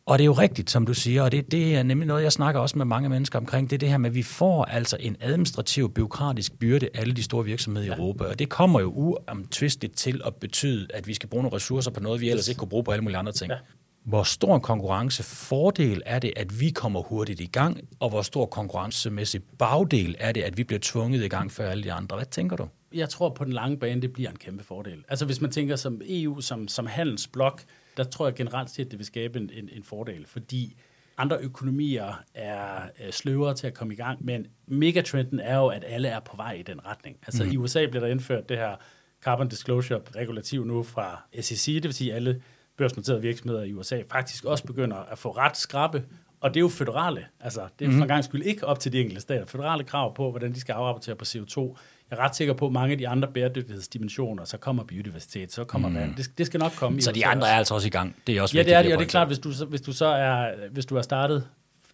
Og 0.06 0.18
det 0.18 0.24
er 0.24 0.26
jo 0.26 0.34
rigtigt, 0.34 0.70
som 0.70 0.86
du 0.86 0.94
siger, 0.94 1.24
og 1.24 1.32
det, 1.32 1.52
det 1.52 1.76
er 1.76 1.84
nemlig 1.84 2.08
noget, 2.08 2.24
jeg 2.24 2.32
snakker 2.32 2.62
også 2.62 2.78
med 2.78 2.86
mange 2.86 3.10
mennesker 3.10 3.40
omkring, 3.40 3.70
det 3.70 3.76
er 3.76 3.78
det 3.80 3.90
her 3.90 3.98
med, 3.98 4.10
at 4.10 4.16
vi 4.16 4.24
får 4.24 4.66
altså 4.66 4.98
en 5.00 5.16
administrativ, 5.20 5.94
byråkratisk 5.94 6.60
byrde 6.60 6.90
alle 6.94 7.14
de 7.14 7.24
store 7.24 7.46
virksomheder 7.46 7.88
ja. 7.88 7.94
i 7.94 7.98
Europa, 7.98 8.24
og 8.24 8.40
det 8.40 8.50
kommer 8.50 8.80
jo 8.80 8.92
uomtvisteligt 8.96 9.98
til 9.98 10.22
at 10.26 10.36
betyde, 10.36 10.88
at 10.94 11.08
vi 11.08 11.14
skal 11.14 11.30
bruge 11.30 11.44
nogle 11.44 11.56
ressourcer 11.56 11.92
på 11.92 12.00
noget, 12.00 12.22
vi 12.22 12.30
ellers 12.30 12.48
ikke 12.48 12.60
kunne 12.60 12.70
bruge 12.70 12.84
på 12.84 12.92
alle 12.92 13.04
mulige 13.04 13.18
andre 13.18 13.32
ting. 13.32 13.52
Ja. 13.52 13.58
Hvor 14.04 14.24
stor 14.24 14.56
en 14.56 14.62
konkurrencefordel 14.62 16.02
er 16.06 16.20
det, 16.20 16.34
at 16.36 16.60
vi 16.60 16.70
kommer 16.70 17.02
hurtigt 17.02 17.40
i 17.40 17.46
gang, 17.46 17.80
og 18.00 18.10
hvor 18.10 18.22
stor 18.22 18.46
konkurrencemæssig 18.46 19.42
bagdel 19.60 20.16
er 20.20 20.32
det, 20.32 20.42
at 20.42 20.58
vi 20.58 20.64
bliver 20.64 20.80
tvunget 20.84 21.24
i 21.24 21.28
gang 21.28 21.52
før 21.52 21.70
alle 21.70 21.84
de 21.84 21.94
andre? 21.94 22.16
Hvad 22.16 22.26
tænker 22.26 22.56
du? 22.56 22.68
Jeg 22.94 23.10
tror 23.10 23.30
på 23.30 23.46
den 23.46 23.54
lange 23.54 23.78
bane, 23.78 24.02
det 24.02 24.14
bliver 24.14 24.30
en 24.30 24.36
kæmpe 24.36 24.64
fordel. 24.64 25.04
Altså 25.10 25.26
hvis 25.26 25.42
man 25.42 25.52
tænker 25.52 25.76
som 25.76 26.02
EU, 26.06 26.42
som, 26.42 26.68
som 26.68 26.88
handelsblok, 26.88 27.62
der 27.98 28.04
tror 28.04 28.28
jeg 28.28 28.36
generelt 28.36 28.70
set, 28.70 28.92
det 28.92 29.00
vil 29.00 29.06
skabe 29.06 29.40
en, 29.40 29.50
en, 29.54 29.70
en 29.72 29.84
fordel, 29.84 30.26
fordi 30.28 30.78
andre 31.18 31.38
økonomier 31.38 32.24
er 32.34 32.82
øh, 33.06 33.12
sløvere 33.12 33.56
til 33.56 33.68
at 33.68 33.74
komme 33.74 33.94
i 33.94 33.98
gang, 33.98 34.26
men 34.26 34.48
megatrenden 34.68 35.40
er 35.40 35.58
jo, 35.58 35.68
at 35.68 35.84
alle 35.88 36.08
er 36.08 36.20
på 36.20 36.36
vej 36.36 36.54
i 36.54 36.62
den 36.62 36.86
retning. 36.86 37.18
Altså 37.28 37.44
mm. 37.44 37.52
i 37.52 37.58
USA 37.58 37.86
bliver 37.86 38.06
der 38.06 38.12
indført 38.12 38.50
det 38.50 38.58
her 38.58 38.76
carbon 39.24 39.48
disclosure 39.48 40.02
regulativ 40.16 40.66
nu 40.66 40.84
fra 40.84 41.22
SEC, 41.42 41.66
det 41.74 41.84
vil 41.84 41.94
sige 41.94 42.14
alle 42.14 42.42
børsnoterede 42.78 43.22
virksomheder 43.22 43.64
i 43.64 43.74
USA 43.74 44.02
faktisk 44.12 44.46
også 44.46 44.64
begynder 44.64 44.98
at 44.98 45.18
få 45.18 45.32
ret 45.32 45.58
skrappe, 45.58 46.06
og 46.40 46.50
det 46.50 46.58
er 46.58 46.62
jo 46.62 46.70
føderale, 46.70 47.26
altså 47.40 47.68
det 47.80 47.88
er 47.88 47.92
for 47.92 48.02
en 48.02 48.08
gang 48.08 48.24
skyld 48.24 48.44
ikke 48.44 48.68
op 48.68 48.80
til 48.80 48.92
de 48.92 49.02
enkelte 49.02 49.22
stater, 49.22 49.46
føderale 49.46 49.84
krav 49.84 50.16
på, 50.16 50.32
hvordan 50.32 50.54
de 50.54 50.60
skal 50.60 50.74
afrapportere 50.74 51.16
på 51.16 51.26
CO2. 51.26 51.78
Jeg 52.12 52.20
er 52.20 52.24
ret 52.24 52.36
sikker 52.36 52.54
på, 52.54 52.66
at 52.66 52.72
mange 52.72 52.92
af 52.92 52.98
de 52.98 53.08
andre 53.08 53.28
bæredygtighedsdimensioner, 53.28 54.46
så 54.46 54.58
kommer 54.58 54.84
biodiversitet, 54.84 55.52
så 55.52 55.64
kommer 55.64 55.90
mm. 55.90 55.96
vand. 55.96 56.16
Det, 56.16 56.38
det 56.38 56.46
skal 56.46 56.60
nok 56.60 56.72
komme. 56.72 57.02
Så 57.02 57.12
de 57.12 57.26
andre 57.26 57.44
også. 57.44 57.52
er 57.52 57.58
altså 57.58 57.74
også 57.74 57.88
i 57.88 57.90
gang. 57.90 58.16
Det 58.28 58.38
er 58.38 58.42
også 58.42 58.58
Ja, 58.58 58.64
det 58.64 58.74
er 58.74 58.82
det, 58.82 58.94
og 58.94 59.00
det 59.00 59.06
er 59.06 59.10
klart, 59.10 59.28
hvis 59.28 59.40
du, 59.40 59.54
hvis 59.70 59.82
du 59.82 59.94
så 59.94 60.06
er, 60.06 60.54
hvis 60.72 60.86
du 60.86 60.96
har 60.96 61.02
startet 61.02 61.48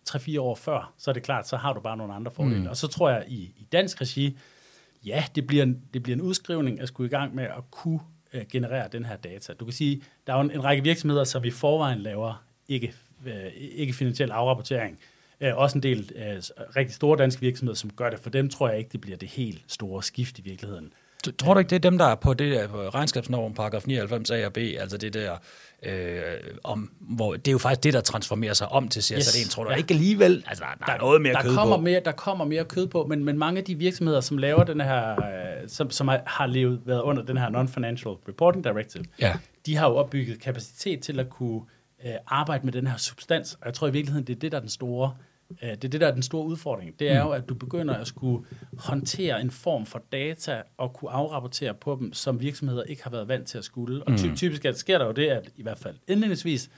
3-4 0.09 0.39
år 0.39 0.55
før, 0.55 0.93
så 0.97 1.11
er 1.11 1.13
det 1.13 1.23
klart, 1.23 1.47
så 1.47 1.57
har 1.57 1.73
du 1.73 1.79
bare 1.79 1.97
nogle 1.97 2.13
andre 2.13 2.31
fordele. 2.31 2.59
Mm. 2.59 2.67
Og 2.67 2.77
så 2.77 2.87
tror 2.87 3.09
jeg, 3.09 3.23
i, 3.27 3.35
i 3.35 3.67
dansk 3.71 4.01
regi, 4.01 4.37
ja, 5.05 5.23
det 5.35 5.47
bliver, 5.47 5.63
en, 5.63 5.81
det 5.93 6.03
bliver 6.03 6.15
en 6.15 6.21
udskrivning 6.21 6.81
at 6.81 6.87
skulle 6.87 7.07
i 7.07 7.11
gang 7.11 7.35
med 7.35 7.43
at 7.43 7.71
kunne 7.71 7.99
uh, 8.33 8.41
generere 8.51 8.87
den 8.91 9.05
her 9.05 9.15
data. 9.15 9.53
Du 9.53 9.65
kan 9.65 9.73
sige, 9.73 10.01
der 10.27 10.33
er 10.33 10.37
jo 10.37 10.43
en, 10.43 10.51
en 10.51 10.63
række 10.63 10.83
virksomheder, 10.83 11.23
som 11.23 11.43
vi 11.43 11.47
i 11.47 11.51
forvejen 11.51 11.99
laver 11.99 12.43
ikke, 12.67 12.93
uh, 13.25 13.31
ikke 13.55 13.93
finansiel 13.93 14.31
afrapportering. 14.31 14.99
Uh, 15.41 15.57
også 15.57 15.77
en 15.77 15.83
del 15.83 16.11
uh, 16.15 16.21
rigtig 16.75 16.95
store 16.95 17.17
danske 17.17 17.41
virksomheder, 17.41 17.75
som 17.75 17.89
gør 17.89 18.09
det. 18.09 18.19
For 18.19 18.29
dem 18.29 18.49
tror 18.49 18.69
jeg 18.69 18.77
ikke, 18.77 18.89
det 18.91 19.01
bliver 19.01 19.17
det 19.17 19.29
helt 19.29 19.61
store 19.67 20.03
skift 20.03 20.39
i 20.39 20.41
virkeligheden. 20.41 20.93
Tror 21.39 21.53
du 21.53 21.59
ikke, 21.59 21.69
det 21.69 21.75
er 21.75 21.89
dem, 21.89 21.97
der 21.97 22.05
er 22.05 22.15
på 22.15 22.33
det 22.33 22.51
der 22.51 22.67
på 22.67 22.89
regnskabsnorm, 22.89 23.53
paragraf 23.53 23.83
99 23.85 24.31
A 24.31 24.45
og 24.45 24.53
B, 24.53 24.57
altså 24.57 24.97
det 24.97 25.13
der, 25.13 25.37
øh, 25.83 26.21
om, 26.63 26.91
hvor 26.99 27.33
det 27.33 27.47
er 27.47 27.51
jo 27.51 27.57
faktisk 27.57 27.83
det, 27.83 27.93
der 27.93 28.01
transformerer 28.01 28.53
sig 28.53 28.69
om 28.69 28.87
til 28.87 28.99
CSRD'en. 28.99 29.39
Yes. 29.39 29.49
Tror 29.49 29.63
du 29.63 29.69
ja. 29.69 29.75
ikke 29.75 29.93
alligevel, 29.93 30.43
altså 30.47 30.63
der, 30.79 30.85
der, 30.85 30.93
er 30.93 30.97
noget 30.97 31.21
mere 31.21 31.33
der 31.33 31.41
kød 31.41 31.55
kommer 31.55 31.77
på? 31.77 31.81
Mere, 31.81 32.01
der 32.05 32.11
kommer 32.11 32.45
mere 32.45 32.65
kød 32.65 32.87
på, 32.87 33.05
men, 33.09 33.23
men 33.23 33.37
mange 33.37 33.57
af 33.57 33.63
de 33.63 33.75
virksomheder, 33.75 34.21
som 34.21 34.37
laver 34.37 34.63
den 34.63 34.81
her, 34.81 35.11
øh, 35.11 35.67
som, 35.67 35.91
som 35.91 36.07
har, 36.25 36.45
levet, 36.45 36.81
været 36.85 37.01
under 37.01 37.23
den 37.23 37.37
her 37.37 37.49
Non-Financial 37.49 38.29
Reporting 38.29 38.63
Directive, 38.63 39.05
Ja. 39.19 39.33
de 39.65 39.75
har 39.75 39.89
jo 39.89 39.95
opbygget 39.95 40.41
kapacitet 40.41 40.99
til 40.99 41.19
at 41.19 41.29
kunne 41.29 41.61
øh, 42.05 42.11
arbejde 42.27 42.65
med 42.65 42.73
den 42.73 42.87
her 42.87 42.97
substans. 42.97 43.53
Og 43.53 43.65
jeg 43.65 43.73
tror 43.73 43.87
i 43.87 43.91
virkeligheden, 43.91 44.27
det 44.27 44.35
er 44.35 44.39
det, 44.39 44.51
der 44.51 44.57
er 44.57 44.61
den 44.61 44.69
store, 44.69 45.13
øh, 45.19 45.23
det 45.61 45.83
er 45.83 45.89
det, 45.89 46.01
der 46.01 46.07
er 46.07 46.13
den 46.13 46.23
store 46.23 46.45
udfordring. 46.45 46.99
Det 46.99 47.11
er 47.11 47.21
jo, 47.21 47.29
at 47.29 47.49
du 47.49 47.55
begynder 47.55 47.93
at 47.93 48.07
skulle 48.07 48.45
håndtere 48.77 49.41
en 49.41 49.51
form 49.51 49.85
for 49.85 50.01
data 50.11 50.61
og 50.77 50.93
kunne 50.93 51.11
afrapportere 51.11 51.73
på 51.73 51.97
dem, 51.99 52.13
som 52.13 52.41
virksomheder 52.41 52.83
ikke 52.83 53.03
har 53.03 53.09
været 53.11 53.27
vant 53.27 53.47
til 53.47 53.57
at 53.57 53.63
skulle. 53.63 54.03
Og 54.03 54.17
ty- 54.17 54.35
typisk 54.35 54.65
at 54.65 54.77
sker 54.77 54.97
der 54.97 55.05
jo 55.05 55.11
det, 55.11 55.27
at 55.27 55.49
i 55.55 55.63
hvert 55.63 55.77
fald 55.79 55.95
indledningsvis, 56.07 56.69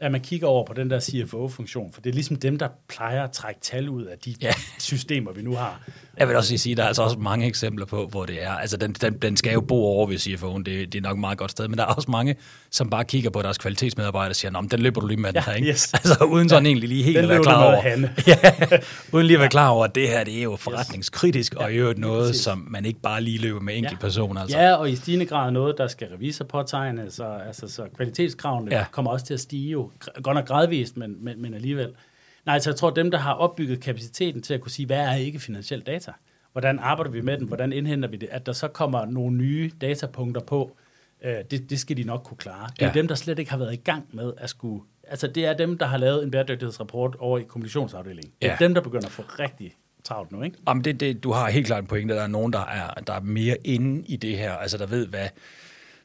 at 0.00 0.12
man 0.12 0.20
kigger 0.20 0.46
over 0.46 0.64
på 0.66 0.72
den 0.74 0.90
der 0.90 1.00
CFO-funktion, 1.00 1.92
for 1.92 2.00
det 2.00 2.10
er 2.10 2.14
ligesom 2.14 2.36
dem, 2.36 2.58
der 2.58 2.68
plejer 2.88 3.24
at 3.24 3.30
trække 3.32 3.60
tal 3.60 3.88
ud 3.88 4.04
af 4.04 4.18
de 4.18 4.34
Ja. 4.42 4.46
ja. 4.46 4.52
systemer, 4.78 5.32
vi 5.32 5.42
nu 5.42 5.54
har. 5.54 5.80
Jeg 6.18 6.28
vil 6.28 6.36
også 6.36 6.56
sige, 6.56 6.72
at 6.72 6.76
der 6.76 6.82
er 6.82 6.86
altså 6.86 7.02
også 7.02 7.18
mange 7.18 7.46
eksempler 7.46 7.86
på, 7.86 8.06
hvor 8.06 8.24
det 8.26 8.42
er. 8.44 8.50
Altså, 8.50 8.76
den, 8.76 8.92
den, 8.92 9.14
den 9.18 9.36
skal 9.36 9.52
jo 9.52 9.60
bo 9.60 9.84
over 9.84 10.06
ved 10.06 10.16
CFO'en, 10.16 10.58
det, 10.62 10.92
det 10.92 10.94
er 10.94 11.00
nok 11.02 11.12
et 11.16 11.20
meget 11.20 11.38
godt 11.38 11.50
sted, 11.50 11.68
men 11.68 11.78
der 11.78 11.84
er 11.84 11.88
også 11.88 12.10
mange, 12.10 12.36
som 12.70 12.90
bare 12.90 13.04
kigger 13.04 13.30
på 13.30 13.42
deres 13.42 13.58
kvalitetsmedarbejdere 13.58 14.30
og 14.32 14.36
siger, 14.36 14.50
Nå, 14.50 14.60
men 14.60 14.70
den 14.70 14.80
løber 14.80 15.00
du 15.00 15.06
lige 15.06 15.20
med 15.20 15.28
den 15.32 15.36
Ja, 15.36 15.42
her, 15.50 15.52
ikke? 15.52 15.68
yes. 15.68 15.92
Altså, 15.94 16.24
uden 16.24 16.48
sådan 16.48 16.66
egentlig 16.66 16.88
lige 16.88 17.02
helt 17.04 17.16
Den 17.16 17.24
at 17.24 17.30
være 17.30 17.42
klar 17.42 17.64
over. 17.64 17.82
Ja, 18.26 18.78
uden 19.12 19.26
lige 19.26 19.36
at 19.36 19.40
være 19.40 19.48
klar 19.48 19.68
over, 19.68 19.84
at 19.84 19.94
det 19.94 20.08
her, 20.08 20.24
det 20.24 20.38
er 20.38 20.42
jo 20.42 20.56
forretningskritisk, 20.56 21.54
og 21.54 21.72
i 21.72 21.76
øvrigt 21.76 21.98
noget, 21.98 22.28
præcis. 22.28 22.42
som 22.44 22.66
man 22.70 22.84
ikke 22.84 23.00
bare 23.00 23.20
lige 23.22 23.38
løber 23.38 23.60
med 23.60 23.76
enkelt 23.76 24.00
person, 24.00 24.38
altså. 24.38 24.58
Ja, 24.58 24.74
og 24.74 24.90
i 24.90 24.96
stigende 24.96 25.26
grad 25.26 25.50
noget, 25.50 25.74
der 25.78 25.86
skal 25.88 26.08
revisor 26.08 26.44
påtegne, 26.44 27.10
så, 27.10 27.24
altså, 27.46 27.68
så 27.68 27.82
kvalitetskravene 27.96 28.70
Ja. 28.70 28.78
ja. 28.78 28.84
kommer 28.92 29.10
også 29.10 29.26
til 29.26 29.34
at 29.34 29.40
stige 29.40 29.70
jo. 29.70 29.89
Gr- 30.04 30.20
Godt 30.20 30.34
nok 30.34 30.46
gradvist, 30.46 30.96
men, 30.96 31.24
men, 31.24 31.42
men 31.42 31.54
alligevel. 31.54 31.94
Nej, 32.46 32.58
så 32.58 32.70
jeg 32.70 32.76
tror, 32.76 32.90
dem, 32.90 33.10
der 33.10 33.18
har 33.18 33.32
opbygget 33.34 33.80
kapaciteten 33.80 34.42
til 34.42 34.54
at 34.54 34.60
kunne 34.60 34.70
sige, 34.72 34.86
hvad 34.86 34.98
er 34.98 35.14
ikke 35.14 35.38
finansiel 35.38 35.80
data? 35.80 36.12
Hvordan 36.52 36.78
arbejder 36.78 37.10
vi 37.10 37.20
med 37.20 37.38
den? 37.38 37.46
Hvordan 37.46 37.72
indhenter 37.72 38.08
vi 38.08 38.16
det? 38.16 38.28
At 38.32 38.46
der 38.46 38.52
så 38.52 38.68
kommer 38.68 39.04
nogle 39.04 39.36
nye 39.36 39.70
datapunkter 39.80 40.40
på, 40.40 40.76
øh, 41.24 41.34
det, 41.50 41.70
det 41.70 41.80
skal 41.80 41.96
de 41.96 42.04
nok 42.04 42.22
kunne 42.24 42.36
klare. 42.38 42.68
Det 42.76 42.82
er 42.82 42.86
Ja. 42.86 42.92
dem, 42.92 43.08
der 43.08 43.14
slet 43.14 43.38
ikke 43.38 43.50
har 43.50 43.58
været 43.58 43.72
i 43.72 43.76
gang 43.76 44.04
med 44.12 44.32
at 44.38 44.50
skulle... 44.50 44.82
Altså, 45.08 45.26
det 45.26 45.46
er 45.46 45.52
dem, 45.52 45.78
der 45.78 45.86
har 45.86 45.96
lavet 45.98 46.22
en 46.24 46.30
bæredygtighedsrapport 46.30 47.16
over 47.18 47.38
i 47.38 47.42
kommunikationsafdelingen. 47.42 48.32
Det 48.42 48.48
er 48.50 48.56
Ja. 48.60 48.64
dem, 48.64 48.74
der 48.74 48.80
begynder 48.80 49.06
at 49.06 49.12
få 49.12 49.22
rigtig 49.22 49.76
travlt 50.04 50.32
nu, 50.32 50.42
ikke? 50.42 50.56
Jamen, 50.68 50.84
det, 50.84 51.00
det, 51.00 51.22
du 51.24 51.32
har 51.32 51.50
helt 51.50 51.66
klart 51.66 51.80
en 51.82 51.86
pointe. 51.86 52.14
Der 52.14 52.22
er 52.22 52.26
nogen, 52.26 52.52
der 52.52 52.64
er, 52.66 52.94
der 52.94 53.12
er 53.12 53.20
mere 53.20 53.56
inde 53.64 54.04
i 54.06 54.16
det 54.16 54.38
her, 54.38 54.52
altså 54.52 54.78
der 54.78 54.86
ved, 54.86 55.06
hvad, 55.06 55.28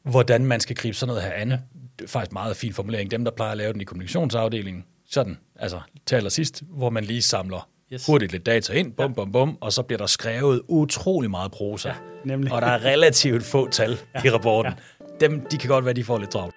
hvordan 0.05 0.45
man 0.45 0.59
skal 0.59 0.75
gribe 0.75 0.97
sådan 0.97 1.07
noget 1.07 1.23
her 1.23 1.31
an. 1.31 1.51
Det 1.99 2.03
er 2.03 2.07
faktisk 2.07 2.33
meget 2.33 2.57
fin 2.57 2.73
formulering. 2.73 3.11
Dem, 3.11 3.25
der 3.25 3.31
plejer 3.31 3.51
at 3.51 3.57
lave 3.57 3.73
den 3.73 3.81
i 3.81 3.83
kommunikationsafdelingen, 3.83 4.83
sådan, 5.09 5.37
altså 5.55 5.79
til 6.05 6.15
allersidst, 6.15 6.63
hvor 6.69 6.89
man 6.89 7.03
lige 7.03 7.21
samler 7.21 7.69
yes. 7.93 8.05
Hurtigt 8.05 8.31
lidt 8.31 8.45
data 8.45 8.73
ind, 8.73 8.93
bum, 8.93 9.13
bum, 9.13 9.31
bum, 9.31 9.57
og 9.61 9.73
så 9.73 9.83
bliver 9.83 9.97
der 9.97 10.05
skrevet 10.05 10.61
utrolig 10.67 11.31
meget 11.31 11.51
prosa. 11.51 11.89
Ja, 11.89 11.95
nemlig. 12.25 12.53
Og 12.53 12.61
der 12.61 12.67
er 12.67 12.85
relativt 12.85 13.43
få 13.43 13.69
tal 13.69 13.91
ja. 14.15 14.21
i 14.25 14.29
rapporten. 14.29 14.73
Ja. 14.99 15.27
Dem, 15.27 15.47
de 15.51 15.57
kan 15.57 15.69
godt 15.69 15.85
være, 15.85 15.93
de 15.93 16.03
får 16.03 16.17
lidt 16.17 16.31
travlt. 16.31 16.55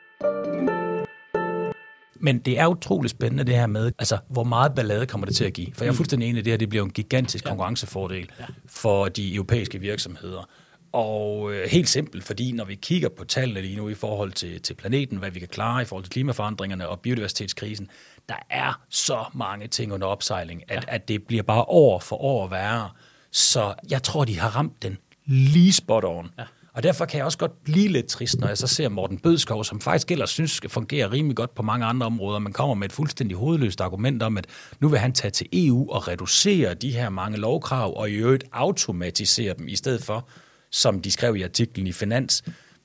Men 2.21 2.39
det 2.39 2.59
er 2.59 2.67
utroligt 2.67 3.11
spændende 3.11 3.45
det 3.45 3.55
her 3.55 3.67
med, 3.67 3.93
altså 3.99 4.19
hvor 4.29 4.45
meget 4.45 4.75
ballade 4.75 5.07
kommer 5.07 5.27
det 5.27 5.37
til 5.37 5.45
at 5.45 5.53
give? 5.53 5.69
For 5.75 5.85
jeg 5.85 5.91
er 5.91 5.97
fuldstændig 5.97 6.29
enig 6.29 6.41
i 6.41 6.43
det 6.43 6.53
her, 6.53 6.59
det 6.59 6.69
bliver 6.69 6.85
en 6.85 6.91
gigantisk 6.91 7.45
ja. 7.45 7.49
konkurrencefordel 7.49 8.31
ja. 8.41 8.45
for 8.67 9.09
de 9.09 9.35
europæiske 9.35 9.79
virksomheder. 9.79 10.49
Og 10.93 11.53
øh, 11.53 11.69
helt 11.71 11.89
simpelt, 11.89 12.25
fordi 12.25 12.53
når 12.53 12.65
vi 12.65 12.75
kigger 12.75 13.09
på 13.09 13.25
tallene 13.25 13.61
lige 13.61 13.77
nu 13.77 13.89
i 13.89 13.95
forhold 13.95 14.33
til, 14.33 14.63
til 14.63 14.75
planeten, 14.75 15.19
hvad 15.19 15.31
vi 15.31 15.39
kan 15.39 15.49
klare 15.49 15.83
i 15.83 15.85
forhold 15.85 16.05
til 16.05 16.13
klimaforandringerne 16.13 16.89
og 16.89 17.01
biodiversitetskrisen, 17.01 17.89
der 18.29 18.35
er 18.51 18.81
så 18.89 19.25
mange 19.35 19.67
ting 19.67 19.93
under 19.93 20.07
opsejling, 20.07 20.63
at, 20.69 20.85
ja. 20.89 20.95
at 20.95 21.09
det 21.09 21.23
bliver 21.27 21.43
bare 21.43 21.65
år 21.69 21.99
for 21.99 22.17
år 22.17 22.49
værre. 22.49 22.91
Så 23.31 23.75
jeg 23.91 24.03
tror, 24.03 24.25
de 24.25 24.39
har 24.39 24.57
ramt 24.57 24.83
den 24.83 24.99
lige 25.27 25.73
spot 25.73 26.05
on. 26.05 26.31
Ja. 26.39 26.45
Og 26.79 26.83
derfor 26.83 27.05
kan 27.05 27.19
jeg 27.19 27.25
også 27.25 27.39
godt 27.39 27.65
blive 27.65 27.89
lidt 27.89 28.07
trist, 28.07 28.41
når 28.41 28.49
jeg 28.49 28.59
så 28.59 28.67
ser 28.67 28.89
Morten 28.89 29.19
Bødskov, 29.19 29.65
som 29.65 29.81
faktisk 29.81 30.11
ellers 30.11 30.31
synes 30.31 30.51
skal 30.51 30.71
fungere 30.71 31.11
rimelig 31.11 31.37
godt 31.37 31.55
på 31.55 31.63
mange 31.63 31.87
andre 31.87 32.07
områder, 32.07 32.39
men 32.39 32.53
kommer 32.53 32.75
med 32.75 32.89
et 32.89 32.93
fuldstændig 32.93 33.37
hovedløst 33.37 33.81
argument 33.81 34.23
om, 34.23 34.39
at 34.39 34.47
nu 34.81 34.89
vil 34.89 34.99
han 34.99 35.13
tage 35.13 35.31
til 35.31 35.49
EU 35.53 35.91
og 35.91 36.09
reducere 36.09 36.75
de 36.75 36.91
her 36.91 37.09
mange 37.09 37.39
lovkrav, 37.39 37.97
og 37.97 38.11
i 38.11 38.15
øvrigt 38.15 38.45
automatisere 38.53 39.55
dem, 39.59 39.69
i 39.69 39.77
stedet 39.77 40.05
for, 40.05 40.29
som 40.71 41.01
de 41.01 41.11
skrev 41.11 41.37
i 41.37 41.43
artiklen 41.43 41.87
i 41.87 41.93
Finans, 41.93 42.43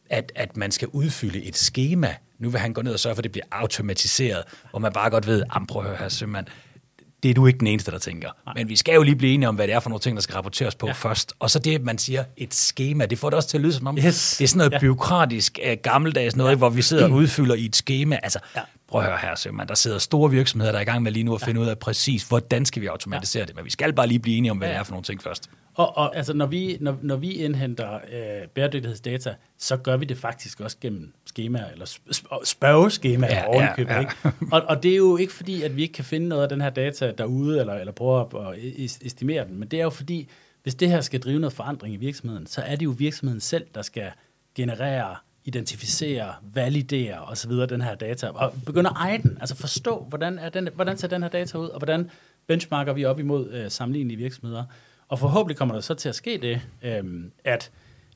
at, 0.10 0.32
at 0.36 0.58
man 0.58 0.72
skal 0.72 0.88
udfylde 0.88 1.43
et 1.43 1.58
schema. 1.58 2.15
Nu 2.39 2.50
vil 2.50 2.60
han 2.60 2.74
gå 2.74 2.82
ned 2.82 2.93
og 2.93 3.00
sørge 3.00 3.15
for, 3.15 3.19
at 3.19 3.24
det 3.24 3.32
bliver 3.32 3.46
automatiseret, 3.52 4.43
hvor 4.69 4.80
man 4.80 4.93
bare 4.93 5.10
godt 5.10 5.28
ved, 5.28 5.43
prøv 5.69 5.82
at 5.82 5.88
høre 5.88 5.98
her, 5.98 6.10
Sømand, 6.10 6.46
det 7.24 7.30
er 7.30 7.34
du 7.34 7.48
ikke 7.48 7.60
den 7.60 7.67
eneste, 7.67 7.91
der 7.91 7.98
tænker. 7.98 8.30
Nej. 8.46 8.54
Men 8.58 8.69
vi 8.69 8.76
skal 8.76 8.93
jo 8.96 9.04
lige 9.04 9.15
blive 9.15 9.34
enige 9.34 9.50
om, 9.50 9.56
hvad 9.56 9.67
det 9.67 9.76
er 9.76 9.80
for 9.80 9.89
nogle 9.89 10.00
ting, 10.02 10.17
der 10.17 10.22
skal 10.22 10.34
rapporteres 10.34 10.76
på 10.76 10.88
ja. 10.88 10.93
først. 10.93 11.34
Og 11.39 11.50
så 11.50 11.60
det, 11.60 11.84
man 11.84 11.98
siger, 11.98 12.24
et 12.38 12.54
schema, 12.54 13.06
det 13.06 13.19
får 13.19 13.30
det 13.30 13.38
også 13.38 13.50
til 13.50 13.58
at 13.58 13.62
lyde 13.62 13.74
som 13.74 13.88
om, 13.88 13.98
Yes. 13.98 14.36
det 14.38 14.43
er 14.43 14.48
sådan 14.48 14.58
noget 14.58 14.72
ja. 14.72 14.80
Byråkratisk, 14.80 15.60
uh, 15.67 15.74
gammeldags 15.84 16.36
noget, 16.36 16.52
ja. 16.52 16.58
hvor 16.58 16.69
vi 16.69 16.82
sidder 16.82 17.06
og 17.06 17.12
udfylder 17.12 17.56
i 17.56 17.65
et 17.65 17.76
schema. 17.76 18.19
Altså, 18.24 18.39
ja. 18.56 18.62
prøv 18.88 19.02
at 19.02 19.08
høre 19.08 19.17
her, 19.17 19.36
Sømand, 19.36 19.67
der 19.67 19.76
sidder 19.76 19.98
store 19.98 20.32
virksomheder, 20.32 20.72
der 20.72 20.80
er 20.80 20.82
i 20.82 20.86
gang 20.86 21.04
med 21.04 21.12
lige 21.12 21.24
nu 21.24 21.36
at 21.36 21.41
finde 21.41 21.62
ja. 21.62 21.65
ud 21.65 21.69
af 21.69 21.80
præcis, 21.80 22.24
hvordan 22.24 22.65
skal 22.65 22.82
vi 22.82 22.88
automatisere 22.88 23.41
ja. 23.41 23.46
det. 23.46 23.56
Men 23.56 23.65
vi 23.65 23.72
skal 23.72 23.93
bare 23.93 24.08
lige 24.08 24.19
blive 24.19 24.38
enige 24.38 24.52
om, 24.52 24.58
hvad 24.58 24.67
ja. 24.67 24.74
det 24.74 24.80
er 24.80 24.84
for 24.84 24.91
nogle 24.91 25.04
ting 25.04 25.24
først. 25.24 25.50
Og, 25.76 25.98
og 25.98 26.16
altså, 26.18 26.34
når 26.34 26.46
vi, 26.46 26.78
når, 26.80 26.98
når 27.02 27.16
vi 27.16 27.32
indhenter 27.32 27.94
øh, 27.94 28.48
bæredygtighedsdata, 28.48 29.36
så 29.58 29.78
gør 29.78 29.98
vi 29.98 30.06
det 30.06 30.18
faktisk 30.18 30.60
også 30.62 30.78
gennem 30.82 31.14
skemaer, 31.26 31.70
eller 31.72 31.86
sp- 31.86 32.12
sp- 32.16 32.46
spørgeskemaer 32.46 33.32
Ja, 33.36 33.48
ovenkøbet, 33.48 33.92
ja, 33.92 33.96
ja. 33.96 34.00
Ikke? 34.00 34.16
Og, 34.52 34.62
og 34.62 34.84
det 34.84 34.92
er 34.92 34.96
jo 34.96 35.18
ikke 35.18 35.34
fordi, 35.34 35.62
at 35.64 35.76
vi 35.78 35.82
ikke 35.82 35.94
kan 35.94 36.06
finde 36.06 36.28
noget 36.28 36.44
af 36.44 36.50
den 36.50 36.62
her 36.62 36.70
data 36.70 37.12
derude, 37.18 37.60
eller, 37.60 37.74
eller 37.74 37.94
prøve 37.94 38.22
at, 38.22 38.54
at 38.54 38.60
es- 38.60 39.00
estimere 39.06 39.46
den, 39.48 39.60
men 39.60 39.68
det 39.68 39.80
er 39.80 39.84
jo 39.84 39.90
fordi, 39.90 40.30
hvis 40.64 40.76
det 40.76 40.90
her 40.90 41.02
skal 41.02 41.20
drive 41.20 41.40
noget 41.40 41.54
forandring 41.54 41.94
i 41.94 41.98
virksomheden, 41.98 42.48
så 42.48 42.62
er 42.62 42.76
det 42.76 42.86
jo 42.86 42.96
virksomheden 42.98 43.42
selv, 43.42 43.66
der 43.76 43.82
skal 43.82 44.12
generere, 44.56 45.16
identificere, 45.46 46.34
validere 46.54 47.20
osv. 47.22 47.52
den 47.52 47.82
her 47.82 47.96
data, 47.96 48.28
og 48.28 48.54
begynde 48.66 48.90
at 48.90 48.96
eje 49.00 49.18
den, 49.18 49.38
altså 49.42 49.56
forstå, 49.56 50.06
hvordan, 50.10 50.40
er 50.40 50.50
den, 50.50 50.70
hvordan 50.76 50.98
ser 50.98 51.08
den 51.08 51.22
her 51.24 51.30
data 51.30 51.58
ud, 51.58 51.68
og 51.68 51.78
hvordan 51.78 52.10
benchmarker 52.48 52.94
vi 52.94 53.06
op 53.06 53.20
imod 53.20 53.52
øh, 53.52 53.72
sammenlignelige 53.72 54.18
virksomheder. 54.18 54.64
Og 55.13 55.19
forhåbentlig 55.19 55.58
kommer 55.58 55.73
der 55.73 55.82
så 55.82 55.93
til 55.93 56.10
at 56.10 56.15
ske 56.15 56.38
det, 56.38 56.62
øhm, 56.82 57.32
at 57.43 57.71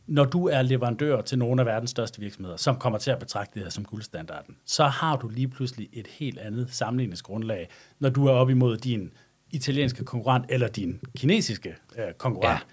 når 0.07 0.25
du 0.25 0.47
er 0.47 0.61
leverandør 0.61 1.21
til 1.21 1.37
nogle 1.37 1.61
af 1.61 1.65
verdens 1.65 1.89
største 1.89 2.19
virksomheder, 2.19 2.57
som 2.57 2.75
kommer 2.75 2.99
til 2.99 3.11
at 3.11 3.19
betragte 3.19 3.53
det 3.53 3.63
her 3.63 3.69
som 3.69 3.85
guldstandarden, 3.85 4.55
så 4.65 4.85
har 4.85 5.15
du 5.15 5.29
lige 5.29 5.47
pludselig 5.47 5.89
et 5.93 6.07
helt 6.07 6.39
andet 6.39 6.67
sammenligningsgrundlag, 6.71 7.69
når 7.99 8.09
du 8.09 8.25
er 8.25 8.31
op 8.31 8.49
imod 8.49 8.77
din 8.77 9.11
italienske 9.51 10.05
konkurrent 10.05 10.45
eller 10.49 10.67
din 10.67 10.99
kinesiske 11.17 11.75
øh, 11.97 12.13
konkurrent. 12.17 12.65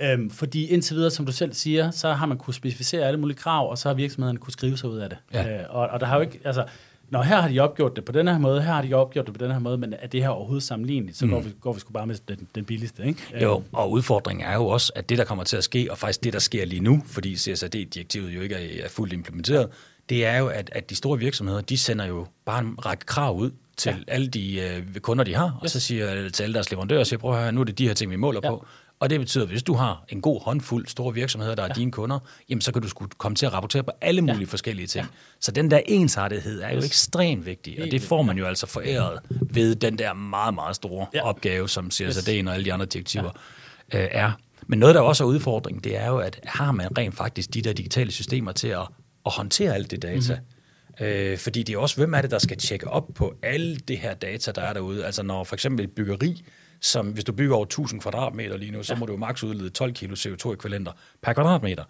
Ja. 0.00 0.12
Øhm, 0.12 0.30
fordi 0.30 0.66
indtil 0.66 0.96
videre, 0.96 1.10
som 1.10 1.26
du 1.26 1.32
selv 1.32 1.52
siger, 1.52 1.90
så 1.90 2.12
har 2.12 2.26
man 2.26 2.38
kunne 2.38 2.54
specificere 2.54 3.06
alle 3.06 3.20
mulige 3.20 3.36
krav, 3.36 3.70
og 3.70 3.78
så 3.78 3.88
har 3.88 3.94
virksomheden 3.94 4.36
kunne 4.36 4.52
skrive 4.52 4.76
sig 4.76 4.90
ud 4.90 4.98
af 4.98 5.08
det. 5.08 5.18
Ja. 5.32 5.60
Øh, 5.60 5.66
og, 5.70 5.88
og 5.88 6.00
der 6.00 6.06
har 6.06 6.16
jo 6.16 6.22
ikke, 6.22 6.40
altså, 6.44 6.64
når 7.10 7.22
her 7.22 7.40
har 7.40 7.48
de 7.48 7.60
opgjort 7.60 7.96
det 7.96 8.04
på 8.04 8.12
den 8.12 8.28
her 8.28 8.38
måde, 8.38 8.62
her 8.62 8.72
har 8.72 8.82
de 8.82 8.94
opgjort 8.94 9.26
det 9.26 9.34
på 9.34 9.44
den 9.44 9.52
her 9.52 9.58
måde, 9.58 9.78
men 9.78 9.94
er 9.98 10.06
det 10.06 10.22
her 10.22 10.28
overhovedet 10.28 10.62
sammenligneligt, 10.62 11.18
så 11.18 11.26
mm. 11.26 11.30
går, 11.30 11.40
vi, 11.40 11.50
går 11.60 11.72
vi 11.72 11.80
sgu 11.80 11.92
bare 11.92 12.06
med 12.06 12.16
den, 12.28 12.48
den 12.54 12.64
billigste, 12.64 13.02
ikke? 13.06 13.20
Jo, 13.42 13.62
og 13.72 13.90
udfordringen 13.90 14.46
er 14.46 14.54
jo 14.54 14.66
også, 14.66 14.92
at 14.94 15.08
det, 15.08 15.18
der 15.18 15.24
kommer 15.24 15.44
til 15.44 15.56
at 15.56 15.64
ske, 15.64 15.88
og 15.90 15.98
faktisk 15.98 16.24
det, 16.24 16.32
der 16.32 16.38
sker 16.38 16.64
lige 16.64 16.80
nu, 16.80 17.02
fordi 17.06 17.36
CSRD-direktivet 17.36 18.30
jo 18.30 18.40
ikke 18.40 18.54
er, 18.54 18.84
er 18.84 18.88
fuldt 18.88 19.12
implementeret, 19.12 19.68
det 20.08 20.26
er 20.26 20.38
jo, 20.38 20.46
at, 20.46 20.70
at 20.72 20.90
de 20.90 20.96
store 20.96 21.18
virksomheder, 21.18 21.60
de 21.60 21.78
sender 21.78 22.06
jo 22.06 22.26
bare 22.44 22.60
en 22.60 22.86
række 22.86 23.06
krav 23.06 23.36
ud 23.36 23.50
til 23.76 23.94
ja. 24.08 24.12
alle 24.14 24.28
de 24.28 24.60
øh, 24.60 25.00
kunder, 25.00 25.24
de 25.24 25.34
har, 25.34 25.46
yes. 25.46 25.62
og 25.62 25.70
så 25.70 25.80
siger 25.80 26.28
til 26.28 26.42
alle 26.42 26.54
deres 26.54 26.70
leverandører, 26.70 27.04
siger, 27.04 27.18
prøv 27.18 27.34
at 27.34 27.40
høre, 27.40 27.52
nu 27.52 27.60
er 27.60 27.64
det 27.64 27.78
de 27.78 27.86
her 27.86 27.94
ting, 27.94 28.10
vi 28.10 28.16
måler 28.16 28.40
ja. 28.44 28.50
på. 28.50 28.66
Og 29.00 29.10
det 29.10 29.20
betyder, 29.20 29.44
at 29.44 29.50
hvis 29.50 29.62
du 29.62 29.74
har 29.74 30.04
en 30.08 30.20
god 30.20 30.42
håndfuld 30.42 30.86
store 30.86 31.14
virksomheder, 31.14 31.54
der 31.54 31.62
er 31.62 31.66
ja. 31.66 31.72
dine 31.72 31.92
kunder, 31.92 32.18
jamen 32.48 32.60
så 32.60 32.72
kan 32.72 32.82
du 32.82 32.88
sgu 32.88 33.06
komme 33.18 33.36
til 33.36 33.46
at 33.46 33.52
rapportere 33.52 33.82
på 33.82 33.90
alle 34.00 34.22
mulige 34.22 34.38
ja. 34.38 34.44
forskellige 34.44 34.86
ting. 34.86 35.04
Ja. 35.04 35.10
Så 35.40 35.52
den 35.52 35.70
der 35.70 35.80
ensartethed 35.86 36.62
er 36.62 36.74
jo 36.74 36.78
ekstremt 36.78 37.46
vigtig, 37.46 37.82
og 37.82 37.90
det 37.90 38.02
får 38.02 38.22
man 38.22 38.38
jo 38.38 38.46
altså 38.46 38.66
foræret 38.66 39.20
ved 39.40 39.74
den 39.74 39.98
der 39.98 40.12
meget, 40.12 40.54
meget 40.54 40.76
store 40.76 41.06
ja. 41.14 41.22
opgave, 41.22 41.68
som 41.68 41.90
CSRD'en 41.94 42.48
og 42.48 42.54
alle 42.54 42.64
de 42.64 42.72
andre 42.72 42.86
direktiver 42.86 43.30
ja. 43.92 44.02
øh, 44.02 44.08
er. 44.12 44.32
Men 44.66 44.78
noget, 44.78 44.94
der 44.94 45.00
også 45.00 45.24
er 45.24 45.28
udfordring, 45.28 45.84
det 45.84 45.96
er 45.96 46.06
jo, 46.06 46.18
at 46.18 46.40
har 46.44 46.72
man 46.72 46.98
rent 46.98 47.16
faktisk 47.16 47.54
de 47.54 47.62
der 47.62 47.72
digitale 47.72 48.12
systemer 48.12 48.52
til 48.52 48.68
at, 48.68 48.88
at 49.26 49.32
håndtere 49.32 49.74
alt 49.74 49.90
det 49.90 50.02
data, 50.02 50.34
mm-hmm. 50.34 50.46
Øh, 51.00 51.38
fordi 51.38 51.62
det 51.62 51.74
er 51.74 51.78
også, 51.78 51.96
hvem 51.96 52.14
er 52.14 52.22
det, 52.22 52.30
der 52.30 52.38
skal 52.38 52.56
tjekke 52.56 52.88
op 52.88 53.08
på 53.14 53.34
alle 53.42 53.76
det 53.76 53.98
her 53.98 54.14
data, 54.14 54.50
der 54.50 54.62
er 54.62 54.72
derude. 54.72 55.04
Altså 55.06 55.22
når 55.22 55.44
for 55.44 55.56
eksempel 55.56 55.84
et 55.84 55.92
byggeri, 55.92 56.42
som 56.80 57.06
hvis 57.06 57.24
du 57.24 57.32
bygger 57.32 57.54
over 57.56 57.64
1000 57.64 58.00
kvadratmeter 58.00 58.56
lige 58.56 58.70
nu, 58.72 58.82
så 58.82 58.94
må 58.94 59.06
du 59.06 59.12
jo 59.12 59.18
maks 59.18 59.44
udlede 59.44 59.70
12 59.70 59.92
kilo 59.92 60.14
CO2-ekvivalenter 60.14 60.92
per 61.22 61.32
kvadratmeter. 61.32 61.84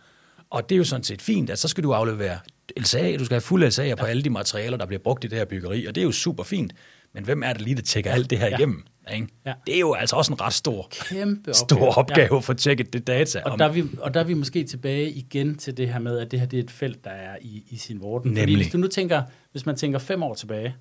Og 0.51 0.69
det 0.69 0.75
er 0.75 0.79
jo 0.79 0.85
sådan 0.85 1.05
set 1.05 1.23
fint, 1.23 1.51
at 1.51 1.59
så 1.59 1.69
skal 1.69 1.85
du 1.85 1.93
aflevere 1.93 2.39
LSA, 2.81 3.17
du 3.17 3.25
skal 3.25 3.35
have 3.35 3.41
fuld 3.41 3.67
LSA 3.67 3.83
ja. 3.85 3.95
på 3.95 4.05
alle 4.07 4.23
de 4.23 4.31
materialer, 4.31 4.77
der 4.77 4.87
bliver 4.87 5.01
brugt 5.01 5.25
i 5.25 5.27
det 5.27 5.39
her 5.39 5.45
byggeri, 5.45 5.87
og 5.87 5.95
det 5.95 6.01
er 6.01 6.05
jo 6.05 6.13
super 6.13 6.43
fint. 6.45 6.73
Men 7.15 7.25
hvem 7.25 7.43
er 7.43 7.53
det 7.53 7.63
lige, 7.63 7.77
der 7.77 7.83
tjekker 7.83 8.13
alt 8.13 8.31
det 8.31 8.39
her 8.39 8.47
Ja. 8.49 8.57
igennem? 8.57 8.85
Ikke? 9.15 9.29
Ja. 9.47 9.53
Det 9.67 9.75
er 9.75 9.79
jo 9.81 9.95
altså 9.95 10.17
også 10.17 10.33
en 10.33 10.41
ret 10.41 10.53
stor, 10.53 10.89
Kæmpe 10.91 11.55
stor 11.55 11.99
opgave 11.99 12.29
Ja. 12.33 12.37
at 12.39 12.45
få 12.45 12.55
tjekket 12.55 12.93
det 12.93 13.07
data. 13.07 13.43
Og 13.45 13.59
der, 13.59 13.65
er 13.65 13.73
vi, 13.73 13.85
og 13.99 14.15
der 14.15 14.21
er 14.21 14.25
vi 14.25 14.35
måske 14.35 14.65
tilbage 14.65 15.11
igen 15.11 15.59
til 15.59 15.77
det 15.77 15.89
her 15.93 15.99
med, 15.99 16.19
at 16.19 16.31
det 16.31 16.41
her 16.41 16.47
det 16.47 16.59
er 16.59 16.63
et 16.63 16.71
felt, 16.71 17.05
der 17.05 17.11
er 17.11 17.37
i, 17.41 17.65
i 17.71 17.77
sin 17.77 18.01
vorden. 18.01 18.31
Fordi 18.31 18.41
Nemlig. 18.41 18.57
hvis 18.57 18.73
du 18.73 18.79
nu 18.79 18.87
tænker, 18.89 19.23
hvis 19.53 19.67
man 19.67 19.77
tænker 19.77 19.99
fem 19.99 20.23
år 20.23 20.35
tilbage, 20.35 20.75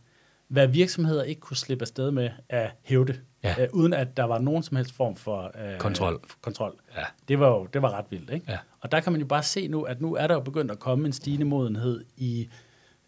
hvad 0.49 0.67
virksomheder 0.67 1.23
ikke 1.23 1.41
kunne 1.41 1.57
slippe 1.57 1.83
afsted 1.83 2.11
med 2.11 2.29
at 2.49 2.71
hævde, 2.83 3.15
Ja. 3.43 3.55
øh, 3.59 3.67
uden 3.73 3.93
at 3.93 4.17
der 4.17 4.23
var 4.23 4.39
nogen 4.39 4.63
som 4.63 4.77
helst 4.77 4.95
form 4.95 5.15
for 5.15 5.43
øh, 5.43 5.77
Kontrol. 5.77 6.21
kontrol. 6.41 6.73
Ja. 6.97 7.03
Det 7.27 7.39
var 7.39 7.47
jo 7.47 7.67
det 7.73 7.81
var 7.81 7.91
ret 7.91 8.05
vildt. 8.09 8.29
Ikke? 8.29 8.45
Ja. 8.49 8.57
Og 8.81 8.91
der 8.91 8.99
kan 8.99 9.11
man 9.11 9.21
jo 9.21 9.27
bare 9.27 9.43
se 9.43 9.67
nu, 9.67 9.81
at 9.81 10.01
nu 10.01 10.15
er 10.15 10.27
der 10.27 10.33
jo 10.33 10.39
begyndt 10.39 10.71
at 10.71 10.79
komme 10.79 11.05
en 11.05 11.13
stigende 11.13 11.45
modenhed 11.45 12.05
i 12.17 12.49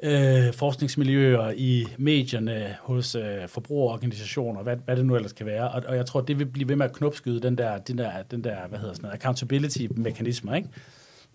øh, 0.03 0.53
forskningsmiljøer, 0.53 1.53
i 1.57 1.87
medierne, 1.97 2.75
hos 2.81 3.15
øh, 3.15 3.47
forbrugerorganisationer, 3.47 4.63
hvad, 4.63 4.77
hvad 4.85 4.95
det 4.95 5.05
nu 5.05 5.15
ellers 5.15 5.33
kan 5.33 5.45
være. 5.45 5.71
Og, 5.71 5.83
og 5.87 5.95
jeg 5.95 6.05
tror, 6.05 6.21
det 6.21 6.39
vil 6.39 6.45
blive 6.45 6.69
ved 6.69 6.75
med 6.75 6.85
at 6.85 6.93
knopskyde 6.93 7.39
den 7.41 7.57
der, 7.57 7.77
den 7.77 7.97
der, 7.97 8.21
den 8.23 8.43
der 8.43 8.67
hvad 8.67 8.79
hedder 8.79 8.93
sådan 8.93 9.07
noget, 9.07 9.15
accountability-mekanismer, 9.15 10.53
ikke? 10.55 10.69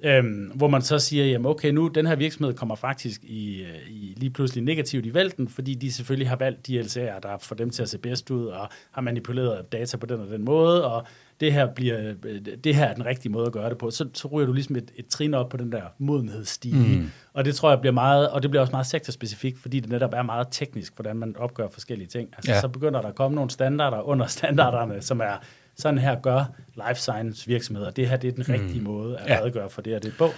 Øhm, 0.05 0.51
hvor 0.55 0.69
man 0.69 0.83
så 0.83 0.99
siger, 0.99 1.25
jamen 1.25 1.47
okay, 1.47 1.71
nu 1.71 1.89
den 1.89 2.07
her 2.07 2.17
virksomhed 2.17 2.55
kommer 2.55 2.75
faktisk 2.75 3.25
i, 3.25 3.63
øh, 3.63 3.91
i 3.91 4.15
lige 4.17 4.31
pludselig 4.31 4.65
negativt 4.65 5.07
i 5.07 5.15
vælten, 5.15 5.49
fordi 5.49 5.75
de 5.75 5.93
selvfølgelig 5.93 6.29
har 6.29 6.37
valgt 6.37 6.67
de 6.67 6.81
LCR'er, 6.81 7.21
der 7.21 7.39
får 7.41 7.55
dem 7.55 7.71
til 7.71 7.83
at 7.83 7.89
se 7.89 7.99
bedst 7.99 8.31
ud, 8.31 8.47
og 8.47 8.69
har 8.93 9.03
manipuleret 9.03 9.73
data 9.73 9.97
på 9.97 10.07
den 10.07 10.21
og 10.21 10.27
den 10.27 10.45
måde, 10.45 10.85
og 10.85 11.07
det 11.41 11.53
her, 11.53 11.75
bliver, 11.75 12.15
øh, 12.25 12.41
det 12.65 12.75
her 12.75 12.85
er 12.85 12.95
den 12.95 13.07
rigtige 13.07 13.33
måde 13.33 13.47
at 13.47 13.53
gøre 13.53 13.71
det 13.71 13.79
på. 13.79 13.91
Så, 13.91 14.09
så 14.15 14.29
ryger 14.29 14.47
du 14.47 14.53
ligesom 14.53 14.77
et, 14.77 14.91
et 14.97 15.07
trin 15.07 15.35
op 15.35 15.49
på 15.49 15.57
den 15.57 15.73
der 15.73 15.83
modenhedsstige. 15.99 16.99
Mm. 16.99 17.11
Og 17.33 17.45
det 17.45 17.55
tror 17.55 17.71
jeg 17.71 17.81
bliver 17.81 17.93
meget, 17.93 18.31
og 18.31 18.43
det 18.43 18.51
bliver 18.51 18.61
også 18.61 18.73
meget 18.73 18.87
sektorspecifikt, 18.87 19.59
fordi 19.59 19.81
det 19.81 19.91
netop 19.91 20.13
er 20.15 20.23
meget 20.23 20.49
teknisk, 20.51 20.95
hvordan 20.97 21.17
man 21.17 21.37
opgør 21.37 21.69
forskellige 21.69 22.09
ting. 22.09 22.29
Altså, 22.37 22.53
ja. 22.53 22.61
Så 22.61 22.69
begynder 22.69 23.01
der 23.01 23.09
at 23.09 23.15
komme 23.15 23.35
nogle 23.35 23.51
standarder 23.51 24.01
under 24.09 24.27
standarderne, 24.27 25.03
som 25.03 25.21
er, 25.21 25.43
sådan 25.79 25.99
her 25.99 26.21
gør 26.21 26.45
life 26.75 27.01
science 27.01 27.47
virksomheder. 27.47 27.91
Det 27.91 28.09
her 28.09 28.17
det 28.17 28.29
er 28.29 28.33
den 28.33 28.49
rigtige 28.49 28.81
måde 28.81 29.19
at 29.19 29.29
Ja. 29.31 29.41
redegøre 29.41 29.71
for 29.71 29.83
det 29.83 29.93
her. 29.93 29.99
Det 30.01 30.09
er 30.09 30.13
et 30.13 30.19
bog. 30.19 30.33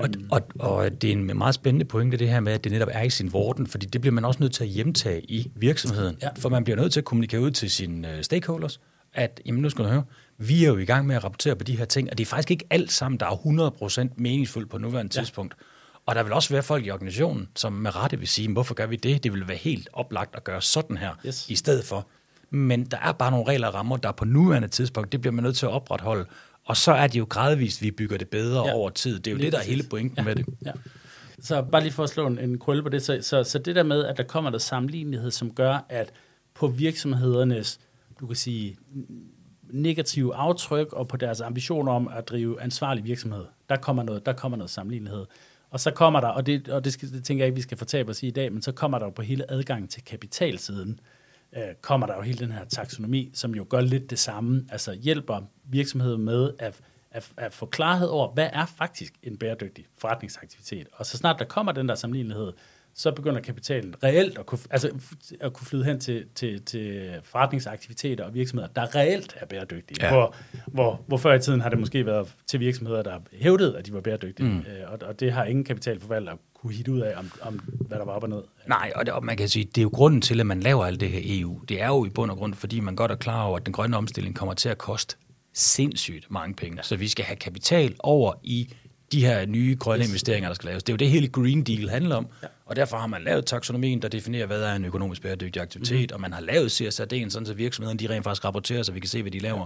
Og, 0.00 0.08
og, 0.30 0.42
og 0.74 1.02
det 1.02 1.08
er 1.08 1.12
en 1.12 1.38
meget 1.38 1.54
spændende 1.54 1.84
pointe, 1.84 2.16
det 2.16 2.28
her 2.28 2.40
med, 2.40 2.52
at 2.52 2.64
det 2.64 2.72
netop 2.72 2.88
er 2.92 3.02
i 3.02 3.10
sin 3.10 3.32
vorden, 3.32 3.66
fordi 3.66 3.86
det 3.86 4.00
bliver 4.00 4.14
man 4.14 4.24
også 4.24 4.40
nødt 4.40 4.52
til 4.52 4.64
at 4.64 4.70
hjemtage 4.70 5.22
i 5.30 5.52
virksomheden. 5.56 6.16
Ja. 6.22 6.28
For 6.38 6.48
man 6.48 6.64
bliver 6.64 6.76
nødt 6.76 6.92
til 6.92 7.00
at 7.00 7.04
kommunikere 7.04 7.40
ud 7.40 7.50
til 7.50 7.70
sine 7.70 8.16
øh, 8.16 8.22
stakeholders, 8.22 8.80
at 9.14 9.40
jamen, 9.46 9.62
nu 9.62 9.70
skal 9.70 9.84
du 9.84 9.90
høre, 9.90 10.04
vi 10.38 10.64
er 10.64 10.68
jo 10.68 10.76
i 10.76 10.84
gang 10.84 11.06
med 11.06 11.16
at 11.16 11.24
rapportere 11.24 11.56
på 11.56 11.64
de 11.64 11.76
her 11.78 11.84
ting, 11.84 12.10
og 12.10 12.18
det 12.18 12.24
er 12.24 12.28
faktisk 12.28 12.50
ikke 12.50 12.64
alt 12.70 12.92
sammen, 12.92 13.20
der 13.20 13.26
er 13.26 14.08
100% 14.10 14.14
meningsfuldt 14.16 14.70
på 14.70 14.78
nuværende. 14.78 15.12
Ja. 15.16 15.20
tidspunkt. 15.20 15.54
Og 16.06 16.14
der 16.14 16.22
vil 16.22 16.32
også 16.32 16.50
være 16.54 16.62
folk 16.62 16.86
i 16.86 16.90
organisationen, 16.90 17.48
som 17.56 17.72
med 17.72 17.96
rette 17.96 18.18
vil 18.18 18.28
sige, 18.28 18.52
hvorfor 18.52 18.74
gør 18.74 18.86
vi 18.86 18.96
det? 18.96 19.24
Det 19.24 19.32
vil 19.32 19.48
være 19.48 19.56
helt 19.56 19.88
oplagt 19.92 20.36
at 20.36 20.44
gøre 20.44 20.62
sådan 20.62 20.96
her, 20.96 21.10
Yes. 21.26 21.48
i 21.50 21.54
stedet 21.54 21.84
for. 21.84 22.06
Men 22.54 22.84
der 22.84 22.96
er 22.96 23.12
bare 23.12 23.30
nogle 23.30 23.46
regler 23.48 23.68
og 23.68 23.74
rammer, 23.74 23.96
der 23.96 24.12
på 24.12 24.24
nuværende 24.24 24.68
tidspunkt, 24.68 25.12
det 25.12 25.20
bliver 25.20 25.32
man 25.32 25.44
nødt 25.44 25.56
til 25.56 25.66
at 25.66 25.72
opretholde. 25.72 26.24
Og 26.64 26.76
så 26.76 26.92
er 26.92 27.06
det 27.06 27.18
jo 27.18 27.26
gradvist, 27.28 27.82
vi 27.82 27.90
bygger 27.90 28.18
det 28.18 28.28
bedre 28.28 28.66
ja. 28.66 28.74
Over 28.74 28.90
tid. 28.90 29.18
Det 29.18 29.26
er 29.26 29.30
jo 29.30 29.36
Lige 29.36 29.44
det, 29.46 29.52
der 29.52 29.58
er 29.58 29.62
hele 29.62 29.82
pointen 29.90 30.18
Ja. 30.18 30.24
med 30.24 30.34
det. 30.36 30.46
Ja. 30.66 30.72
Så 31.40 31.62
bare 31.62 31.82
lige 31.82 31.92
for 31.92 32.02
at 32.02 32.10
slå 32.10 32.26
en, 32.26 32.38
en 32.38 32.58
krølle 32.58 32.82
på 32.82 32.88
det, 32.88 33.02
så, 33.02 33.18
så, 33.22 33.44
så 33.44 33.58
det 33.58 33.76
der 33.76 33.82
med, 33.82 34.04
at 34.04 34.16
der 34.16 34.22
kommer 34.22 34.50
der 34.50 34.58
sammenlignelighed, 34.58 35.30
som 35.30 35.54
gør, 35.54 35.86
at 35.88 36.12
på 36.54 36.66
virksomhedernes, 36.66 37.80
du 38.20 38.26
kan 38.26 38.36
sige, 38.36 38.76
negative 39.62 40.34
aftryk 40.34 40.92
og 40.92 41.08
på 41.08 41.16
deres 41.16 41.40
ambitioner 41.40 41.92
om 41.92 42.08
at 42.08 42.28
drive 42.28 42.62
ansvarlig 42.62 43.04
virksomhed, 43.04 43.44
der 43.68 43.76
kommer 43.76 44.02
noget, 44.02 44.26
der 44.26 44.32
kommer 44.32 44.58
noget 44.58 44.70
sammenlignelighed. 44.70 45.24
Og 45.70 45.80
så 45.80 45.90
kommer 45.90 46.20
der, 46.20 46.28
og 46.28 46.46
det, 46.46 46.68
og 46.68 46.84
det, 46.84 46.92
skal, 46.92 47.12
det 47.12 47.24
tænker 47.24 47.44
jeg 47.44 47.46
ikke, 47.46 47.56
vi 47.56 47.62
skal 47.62 47.78
fortabe 47.78 48.10
os 48.10 48.22
i 48.22 48.26
i 48.26 48.30
dag, 48.30 48.52
men 48.52 48.62
så 48.62 48.72
kommer 48.72 48.98
der 48.98 49.06
jo 49.06 49.10
på 49.10 49.22
hele 49.22 49.50
adgangen 49.50 49.88
til 49.88 50.04
kapitalsiden, 50.04 51.00
øh, 51.56 51.74
kommer 51.80 52.06
der 52.06 52.14
jo 52.14 52.20
hele 52.20 52.38
den 52.38 52.52
her 52.52 52.64
taksonomi, 52.64 53.30
som 53.34 53.54
jo 53.54 53.66
gør 53.68 53.80
lidt 53.80 54.10
det 54.10 54.18
samme, 54.18 54.66
altså 54.70 54.92
hjælper 54.92 55.40
virksomheden 55.64 56.24
med 56.24 56.50
at, 56.58 56.80
at, 57.10 57.32
at 57.36 57.52
få 57.52 57.66
klarhed 57.66 58.08
over, 58.08 58.32
hvad 58.32 58.48
er 58.52 58.66
faktisk 58.66 59.14
en 59.22 59.36
bæredygtig 59.36 59.84
forretningsaktivitet. 59.98 60.88
Og 60.92 61.06
så 61.06 61.16
snart 61.16 61.38
der 61.38 61.44
kommer 61.44 61.72
den 61.72 61.88
der 61.88 61.94
sammenlignelighed, 61.94 62.52
så 62.96 63.12
begynder 63.12 63.40
kapitalen 63.40 63.94
reelt 64.04 64.38
at 64.38 64.46
kunne, 64.46 64.58
altså, 64.70 64.90
at 65.40 65.52
kunne 65.52 65.66
flyde 65.66 65.84
hen 65.84 66.00
til, 66.00 66.26
til, 66.34 66.62
til 66.62 67.14
forretningsaktiviteter 67.22 68.24
og 68.24 68.34
virksomheder, 68.34 68.68
der 68.68 68.94
reelt 68.94 69.36
er 69.40 69.46
bæredygtige. 69.46 69.96
Ja. 70.00 70.06
Ja. 70.06 70.12
Hvor, 70.12 70.34
hvor, 70.66 71.04
hvor 71.06 71.16
før 71.16 71.34
i 71.34 71.40
tiden 71.40 71.60
har 71.60 71.68
det 71.68 71.78
måske 71.78 72.06
været 72.06 72.34
til 72.46 72.60
virksomheder, 72.60 73.02
der 73.02 73.20
hævdede, 73.32 73.78
at 73.78 73.86
de 73.86 73.92
var 73.92 74.00
bæredygtige. 74.00 74.48
Mm. 74.48 74.58
Øh, 74.58 74.92
og, 74.92 74.98
og 75.02 75.20
det 75.20 75.32
har 75.32 75.44
ingen 75.44 75.64
kapitalforvalter 75.64 76.36
kunne 76.64 76.74
hitte 76.74 76.92
ud 76.92 77.00
af, 77.00 77.18
om, 77.18 77.32
om 77.42 77.54
hvad 77.68 77.98
der 77.98 78.04
var 78.04 78.12
op 78.12 78.22
og 78.22 78.28
ned. 78.28 78.42
Nej, 78.68 78.92
og, 78.94 79.06
det, 79.06 79.14
og 79.14 79.24
man 79.24 79.36
kan 79.36 79.48
sige, 79.48 79.64
det 79.64 79.78
er 79.78 79.82
jo 79.82 79.90
grunden 79.94 80.20
til, 80.20 80.40
at 80.40 80.46
man 80.46 80.60
laver 80.60 80.84
alt 80.84 81.00
det 81.00 81.10
her 81.10 81.20
EU. 81.24 81.60
Det 81.68 81.82
er 81.82 81.86
jo 81.86 82.04
i 82.04 82.08
bund 82.08 82.30
og 82.30 82.36
grund, 82.36 82.54
fordi 82.54 82.80
man 82.80 82.96
godt 82.96 83.10
er 83.10 83.16
klar 83.16 83.42
over, 83.42 83.56
at 83.56 83.66
den 83.66 83.72
grønne 83.72 83.96
omstilling 83.96 84.36
kommer 84.36 84.54
til 84.54 84.68
at 84.68 84.78
koste 84.78 85.16
sindssygt 85.52 86.30
mange 86.30 86.54
penge. 86.54 86.78
Så 86.82 86.96
vi 86.96 87.08
skal 87.08 87.24
have 87.24 87.36
kapital 87.36 87.94
over 87.98 88.32
i 88.42 88.74
de 89.12 89.26
her 89.26 89.46
nye 89.46 89.76
grønne 89.80 90.02
yes. 90.02 90.10
investeringer, 90.10 90.48
der 90.48 90.54
skal 90.54 90.66
laves. 90.66 90.82
Det 90.82 90.92
er 90.92 90.94
jo 90.94 90.96
det 90.96 91.10
hele 91.10 91.28
Green 91.28 91.62
Deal 91.62 91.88
handler 91.88 92.16
om. 92.16 92.26
Ja. 92.42 92.48
Og 92.66 92.76
derfor 92.76 92.96
har 92.96 93.06
man 93.06 93.22
lavet 93.22 93.46
taksonomien, 93.46 94.02
der 94.02 94.08
definerer, 94.08 94.46
hvad 94.46 94.62
er 94.62 94.74
en 94.74 94.84
økonomisk 94.84 95.22
bæredygtig 95.22 95.62
aktivitet, 95.62 96.10
mm. 96.10 96.14
og 96.14 96.20
man 96.20 96.32
har 96.32 96.40
lavet 96.40 96.80
CSRD'en, 96.82 97.30
sådan 97.30 97.46
så 97.46 97.54
virksomhederne 97.54 97.98
de 97.98 98.08
rent 98.08 98.24
faktisk 98.24 98.44
rapporterer, 98.44 98.82
så 98.82 98.92
vi 98.92 99.00
kan 99.00 99.08
se, 99.08 99.22
hvad 99.22 99.32
de 99.32 99.38
laver. 99.38 99.58
Ja. 99.58 99.64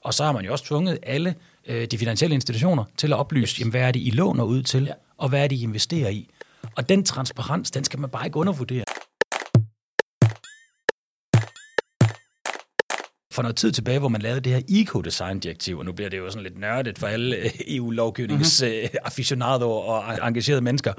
Og 0.00 0.14
så 0.14 0.24
har 0.24 0.32
man 0.32 0.44
jo 0.44 0.52
også 0.52 0.64
tvunget 0.64 0.98
alle 1.02 1.34
øh, 1.66 1.86
de 1.86 1.98
finansielle 1.98 2.34
institutioner 2.34 2.84
til 2.96 3.12
at 3.12 3.18
oplyse, 3.18 3.52
yes. 3.52 3.60
jamen, 3.60 3.70
hvad 3.70 3.80
er 3.80 3.90
det, 3.90 4.00
I 4.00 4.10
låner 4.10 4.44
ud 4.44 4.62
til, 4.62 4.82
ja. 4.82 4.88
Ja. 4.88 4.94
og 5.18 5.28
hvad 5.28 5.44
er 5.44 5.48
det, 5.48 5.56
I 5.56 5.62
investerer 5.62 6.08
i. 6.08 6.28
Og 6.76 6.88
den 6.88 7.04
transparens, 7.04 7.70
den 7.70 7.84
skal 7.84 8.00
man 8.00 8.10
bare 8.10 8.26
ikke 8.26 8.36
undervurdere. 8.36 8.84
for 13.36 13.42
noget 13.42 13.56
tid 13.56 13.72
tilbage, 13.72 13.98
hvor 13.98 14.08
man 14.08 14.22
lavede 14.22 14.40
det 14.40 14.52
her 14.52 14.60
eco-design-direktiv, 14.68 15.78
og 15.78 15.84
nu 15.84 15.92
bliver 15.92 16.10
det 16.10 16.18
jo 16.18 16.30
sådan 16.30 16.42
lidt 16.42 16.58
nørdet 16.58 16.98
for 16.98 17.06
alle 17.06 17.36
øh, 17.36 17.50
EU-lovgivningens 17.66 18.62
mm-hmm. 18.62 18.98
aficionader 19.04 19.66
og 19.66 20.28
engagerede 20.28 20.60
mennesker. 20.60 20.92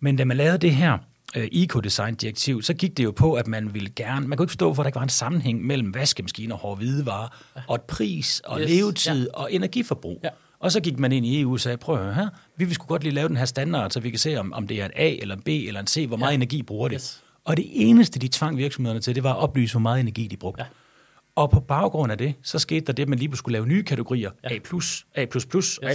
Men 0.00 0.16
da 0.16 0.24
man 0.24 0.36
lavede 0.36 0.58
det 0.58 0.74
her 0.74 0.98
uh, 1.36 1.42
eco-design-direktiv, 1.42 2.62
så 2.62 2.74
gik 2.74 2.96
det 2.96 3.04
jo 3.04 3.10
på, 3.10 3.34
at 3.34 3.46
man 3.46 3.74
ville 3.74 3.90
gerne, 3.96 4.28
man 4.28 4.38
kunne 4.38 4.44
ikke 4.44 4.50
forstå, 4.50 4.66
hvorfor 4.66 4.82
der 4.82 4.88
ikke 4.88 4.96
var 4.96 5.02
en 5.02 5.08
sammenhæng 5.08 5.66
mellem 5.66 5.94
vaskemaskiner 5.94 6.56
hårde 6.56 6.76
hvidevarer, 6.76 7.28
og 7.68 7.82
pris 7.82 8.40
og. 8.44 8.60
Yes, 8.60 8.70
levetid 8.70 9.28
ja. 9.34 9.40
og 9.40 9.52
energiforbrug. 9.52 10.20
Ja. 10.24 10.28
Og 10.62 10.72
så 10.72 10.80
gik 10.80 10.98
man 10.98 11.12
ind 11.12 11.26
i 11.26 11.40
EU 11.40 11.52
og 11.52 11.60
sagde, 11.60 11.76
prøv 11.76 11.94
at 11.96 12.02
høre 12.04 12.14
her, 12.14 12.28
vi 12.56 12.64
vil 12.64 12.74
sgu 12.74 12.86
godt 12.86 13.02
lige 13.02 13.14
lave 13.14 13.28
den 13.28 13.36
her 13.36 13.44
standard, 13.44 13.90
så 13.90 14.00
vi 14.00 14.10
kan 14.10 14.18
se, 14.18 14.36
om, 14.36 14.52
om 14.52 14.66
det 14.68 14.80
er 14.80 14.84
en 14.84 14.90
A 14.96 15.08
eller 15.20 15.34
en 15.36 15.42
B 15.42 15.48
eller 15.48 15.80
en 15.80 15.86
C, 15.86 16.04
hvor 16.08 16.16
meget 16.16 16.30
Ja. 16.30 16.34
energi 16.34 16.62
bruger 16.62 16.88
det. 16.88 16.94
Yes. 16.94 17.22
Og 17.44 17.56
det 17.56 17.64
eneste, 17.68 18.18
de 18.18 18.28
tvang 18.28 18.56
virksomhederne 18.56 19.00
til, 19.00 19.14
det 19.14 19.22
var 19.22 19.30
at 19.32 19.38
oplyse, 19.38 19.72
hvor 19.72 19.80
meget 19.80 20.00
energi 20.00 20.26
de 20.26 20.36
brugte. 20.36 20.62
Ja. 20.62 20.68
Og 21.36 21.50
på 21.50 21.60
baggrund 21.60 22.12
af 22.12 22.18
det, 22.18 22.34
så 22.42 22.58
skete 22.58 22.86
der 22.86 22.92
det, 22.92 23.02
at 23.02 23.08
man 23.08 23.18
lige 23.18 23.36
skulle 23.36 23.52
lave 23.52 23.66
nye 23.66 23.82
kategorier. 23.82 24.30
Ja. 24.44 24.48
A+, 24.48 24.52
A++, 25.14 25.26
A++, 25.82 25.92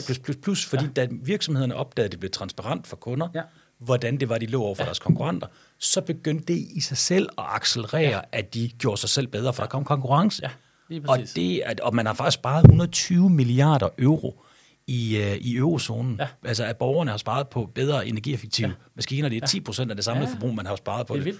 Yes. 0.50 0.66
fordi 0.66 0.84
ja. 0.84 0.90
da 0.96 1.08
virksomhederne 1.12 1.76
opdagede, 1.76 2.06
at 2.06 2.12
det 2.12 2.20
blev 2.20 2.32
transparent 2.32 2.88
for 2.88 2.96
kunder, 2.96 3.28
Ja. 3.36 3.42
hvordan 3.80 4.18
det 4.18 4.30
var, 4.30 4.38
de 4.38 4.46
lå 4.46 4.62
over 4.62 4.76
for 4.76 4.84
ja. 4.84 4.86
deres 4.86 5.00
konkurrenter, 5.00 5.48
så 5.80 6.02
begyndte 6.02 6.54
det 6.54 6.68
i 6.76 6.82
sig 6.82 6.98
selv 6.98 7.30
at 7.38 7.44
accelerere, 7.48 8.02
ja. 8.02 8.20
at 8.32 8.54
de 8.54 8.70
gjorde 8.80 9.02
sig 9.02 9.10
selv 9.10 9.28
bedre, 9.28 9.54
for 9.54 9.64
der 9.64 9.70
kom 9.70 9.84
konkurrence. 9.84 10.42
Ja, 10.44 10.50
lige 10.90 11.10
og, 11.10 11.20
det, 11.36 11.56
er- 11.70 11.74
og 11.82 11.96
man 11.96 12.06
har 12.06 12.14
faktisk 12.14 12.34
sparet 12.36 12.64
120 12.66 13.30
milliarder 13.30 13.90
euro 13.98 14.42
i, 14.88 15.18
øh, 15.18 15.36
i 15.36 15.56
eurozonen. 15.56 16.16
Ja. 16.20 16.28
Altså 16.46 16.66
at 16.66 16.78
borgerne 16.78 17.12
har 17.12 17.18
sparet 17.18 17.48
på 17.48 17.72
bedre 17.76 18.08
energieffektive 18.08 18.68
ja. 18.68 18.74
maskiner. 18.96 19.30
Det 19.30 19.44
er 19.44 19.48
10 19.48 19.60
procent 19.60 19.92
af 19.92 19.98
det 19.98 20.06
samlede 20.06 20.28
ja. 20.28 20.34
Forbrug, 20.34 20.56
man 20.56 20.66
har 20.66 20.76
sparet 20.76 21.08
på 21.08 21.16
Det 21.16 21.26
det. 21.26 21.40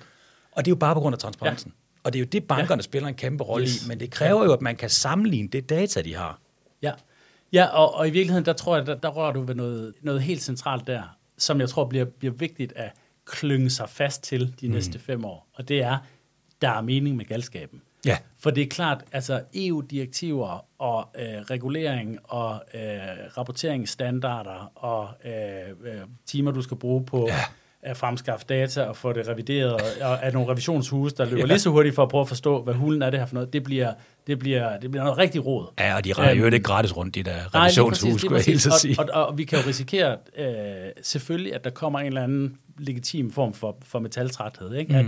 Og 0.52 0.66
det 0.66 0.72
er 0.72 0.76
jo 0.76 0.80
bare 0.80 0.96
på 0.96 1.00
grund 1.00 1.14
af 1.14 1.20
transparensen. 1.20 1.72
Ja. 1.76 2.00
Og 2.04 2.14
det 2.14 2.20
er 2.20 2.24
jo 2.24 2.28
det, 2.32 2.44
bankerne 2.44 2.80
ja. 2.80 2.82
spiller 2.82 3.10
en 3.10 3.16
kæmpe 3.16 3.44
rolle 3.44 3.64
yes. 3.64 3.86
I, 3.86 3.88
men 3.88 4.00
det 4.00 4.12
kræver 4.12 4.44
jo, 4.44 4.54
at 4.54 4.62
man 4.62 4.76
kan 4.76 4.90
sammenligne 4.90 5.50
det 5.50 5.70
data, 5.70 6.02
de 6.02 6.16
har. 6.16 6.40
Ja, 6.82 6.92
ja 7.54 7.66
og, 7.66 7.96
og 7.96 8.08
i 8.08 8.12
virkeligheden, 8.12 8.46
der 8.46 8.54
tror 8.54 8.78
jeg, 8.78 8.86
der, 8.86 8.96
der 8.96 9.10
rører 9.10 9.34
du 9.34 9.42
ved 9.42 9.56
noget, 9.56 9.94
noget 10.02 10.22
helt 10.22 10.42
centralt 10.42 10.88
der, 10.88 11.02
som 11.38 11.60
jeg 11.60 11.70
tror 11.70 11.86
bliver, 11.86 12.06
bliver 12.06 12.34
vigtigt 12.34 12.74
at 12.76 12.92
klynge 13.26 13.70
sig 13.70 13.90
fast 13.90 14.24
til 14.24 14.54
de 14.62 14.68
mm. 14.68 14.74
næste 14.74 15.00
fem 15.00 15.26
år. 15.26 15.48
Og 15.54 15.68
det 15.68 15.84
er, 15.84 15.98
der 16.62 16.70
er 16.70 16.82
mening 16.82 17.16
med 17.16 17.26
galskaben. 17.26 17.82
Ja. 18.08 18.18
For 18.40 18.50
det 18.50 18.64
er 18.64 18.68
klart, 18.68 19.04
altså 19.12 19.42
EU-direktiver 19.56 20.66
og 20.80 21.08
øh, 21.20 21.26
regulering 21.26 22.18
og 22.24 22.64
øh, 22.74 22.82
rapporteringsstandarder 23.38 24.72
og 24.76 25.10
øh, 25.26 25.92
øh, 25.94 26.00
timer, 26.26 26.52
du 26.52 26.62
skal 26.62 26.78
bruge 26.78 27.06
på 27.06 27.28
Ja. 27.28 27.34
at 27.82 27.98
fremskaffe 27.98 28.46
data 28.50 28.82
og 28.84 28.96
få 28.98 29.14
det 29.14 29.28
revideret, 29.28 29.74
og 30.02 30.24
af 30.26 30.34
nogle 30.34 30.52
revisionshuse, 30.52 31.16
der 31.16 31.26
løber 31.26 31.38
ja. 31.38 31.46
lige 31.46 31.60
så 31.60 31.70
hurtigt 31.70 31.96
for 31.96 32.04
at 32.04 32.10
prøve 32.10 32.22
at 32.22 32.28
forstå, 32.28 32.64
hvad 32.64 32.74
hulen 32.74 33.02
er 33.02 33.10
det 33.10 33.20
her 33.20 33.26
for 33.26 33.34
noget, 33.34 33.54
det 33.54 33.64
bliver, 33.64 33.94
det 34.28 34.40
bliver, 34.40 34.80
det 34.80 34.92
bliver 34.92 35.04
noget 35.04 35.18
rigtig 35.18 35.46
råd. 35.46 35.68
Ja, 35.80 35.96
og 35.96 36.06
de 36.06 36.14
render 36.14 36.34
jo 36.34 36.46
Øhm, 36.46 36.54
ikke 36.54 36.64
gratis 36.64 36.98
rundt, 36.98 37.16
de 37.16 37.24
der 37.24 37.32
Nej, 37.32 37.42
lige 37.44 37.60
revisionshus, 37.62 38.00
præcis, 38.00 38.04
lige 38.12 38.20
skulle 38.20 38.36
jeg 38.38 38.46
helt 38.46 38.62
så 38.62 38.80
sige. 38.82 38.96
Og, 39.00 39.06
og, 39.14 39.28
og 39.28 39.38
vi 39.38 39.44
kan 39.44 39.60
jo 39.60 39.68
risikere 39.68 40.18
øh, 40.38 40.48
selvfølgelig, 41.02 41.56
at 41.56 41.64
der 41.64 41.70
kommer 41.70 42.00
en 42.00 42.06
eller 42.08 42.24
anden 42.24 42.58
legitim 42.78 43.32
form 43.32 43.54
for, 43.54 43.78
for 43.86 44.00
metaltræthed. 44.00 44.74
Ikke? 44.74 44.96
At, 44.96 45.06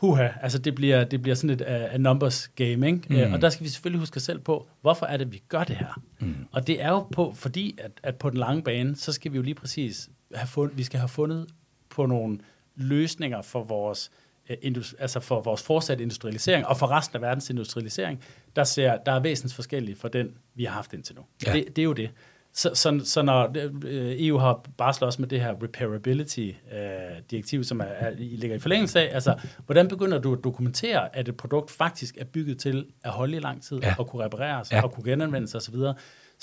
huha, 0.00 0.28
altså 0.42 0.58
det 0.58 0.74
bliver, 0.74 1.04
det 1.04 1.22
bliver 1.22 1.34
sådan 1.34 1.50
et 1.50 1.60
uh, 1.60 1.94
a 1.94 1.96
numbers 1.96 2.48
game. 2.48 2.86
Ikke? 2.86 3.02
Mm. 3.08 3.16
Uh, 3.16 3.32
og 3.32 3.42
der 3.42 3.50
skal 3.50 3.64
vi 3.64 3.68
selvfølgelig 3.68 4.00
huske 4.00 4.16
os 4.16 4.22
selv 4.22 4.38
på, 4.38 4.68
hvorfor 4.80 5.06
er 5.06 5.16
det, 5.16 5.32
vi 5.32 5.42
gør 5.48 5.64
det 5.64 5.76
her? 5.76 6.02
Mm. 6.18 6.34
Og 6.52 6.66
det 6.66 6.82
er 6.82 6.88
jo 6.88 7.00
på, 7.00 7.32
fordi, 7.36 7.78
at, 7.78 7.90
at 8.02 8.16
på 8.16 8.30
den 8.30 8.38
lange 8.38 8.62
bane, 8.62 8.96
så 8.96 9.12
skal 9.12 9.32
vi 9.32 9.36
jo 9.36 9.42
lige 9.42 9.54
præcis 9.54 10.10
have 10.34 10.46
fundet, 10.46 10.78
vi 10.78 10.82
skal 10.82 11.00
have 11.00 11.08
fundet 11.08 11.46
på 11.90 12.06
nogle 12.06 12.38
løsninger 12.76 13.42
for 13.42 13.62
vores 13.62 14.10
øh, 14.50 14.74
altså 14.98 15.20
for 15.20 15.40
vores 15.40 15.62
fortsatte 15.62 16.02
industrialisering, 16.02 16.66
og 16.66 16.76
for 16.76 16.90
resten 16.90 17.16
af 17.16 17.22
verdens 17.22 17.50
industrialisering, 17.50 18.20
der, 18.56 18.64
ser, 18.64 18.96
der 18.96 19.12
er 19.12 19.20
væsentligt 19.20 19.54
forskellige 19.54 19.96
fra 19.96 20.08
den, 20.08 20.34
vi 20.54 20.64
har 20.64 20.72
haft 20.72 20.92
indtil 20.92 21.16
nu. 21.16 21.22
Ja. 21.46 21.52
Det, 21.52 21.76
det 21.76 21.82
er 21.82 21.84
jo 21.84 21.92
det. 21.92 22.10
Så, 22.54 22.70
så, 22.74 23.00
så 23.04 23.22
når 23.22 23.52
øh, 23.84 24.14
EU 24.18 24.38
har 24.38 24.64
barslet 24.78 25.06
også 25.06 25.22
med 25.22 25.28
det 25.28 25.40
her 25.40 25.54
repairability-direktiv, 25.62 27.64
som 27.64 27.80
er, 27.80 27.84
er, 27.84 28.10
ligger 28.18 28.56
i 28.56 28.58
forlængelse 28.58 29.00
af, 29.00 29.14
altså, 29.14 29.34
hvordan 29.66 29.88
begynder 29.88 30.18
du 30.18 30.32
at 30.32 30.38
dokumentere, 30.44 31.16
at 31.16 31.28
et 31.28 31.36
produkt 31.36 31.70
faktisk 31.70 32.16
er 32.20 32.24
bygget 32.24 32.58
til 32.58 32.86
at 33.04 33.10
holde 33.10 33.36
i 33.36 33.40
lang 33.40 33.62
tid, 33.62 33.78
Ja. 33.82 33.94
og 33.98 34.06
kunne 34.06 34.24
repareres, 34.24 34.72
Ja. 34.72 34.82
og 34.82 34.92
kunne 34.92 35.04
genanvendes 35.10 35.54
osv., 35.54 35.74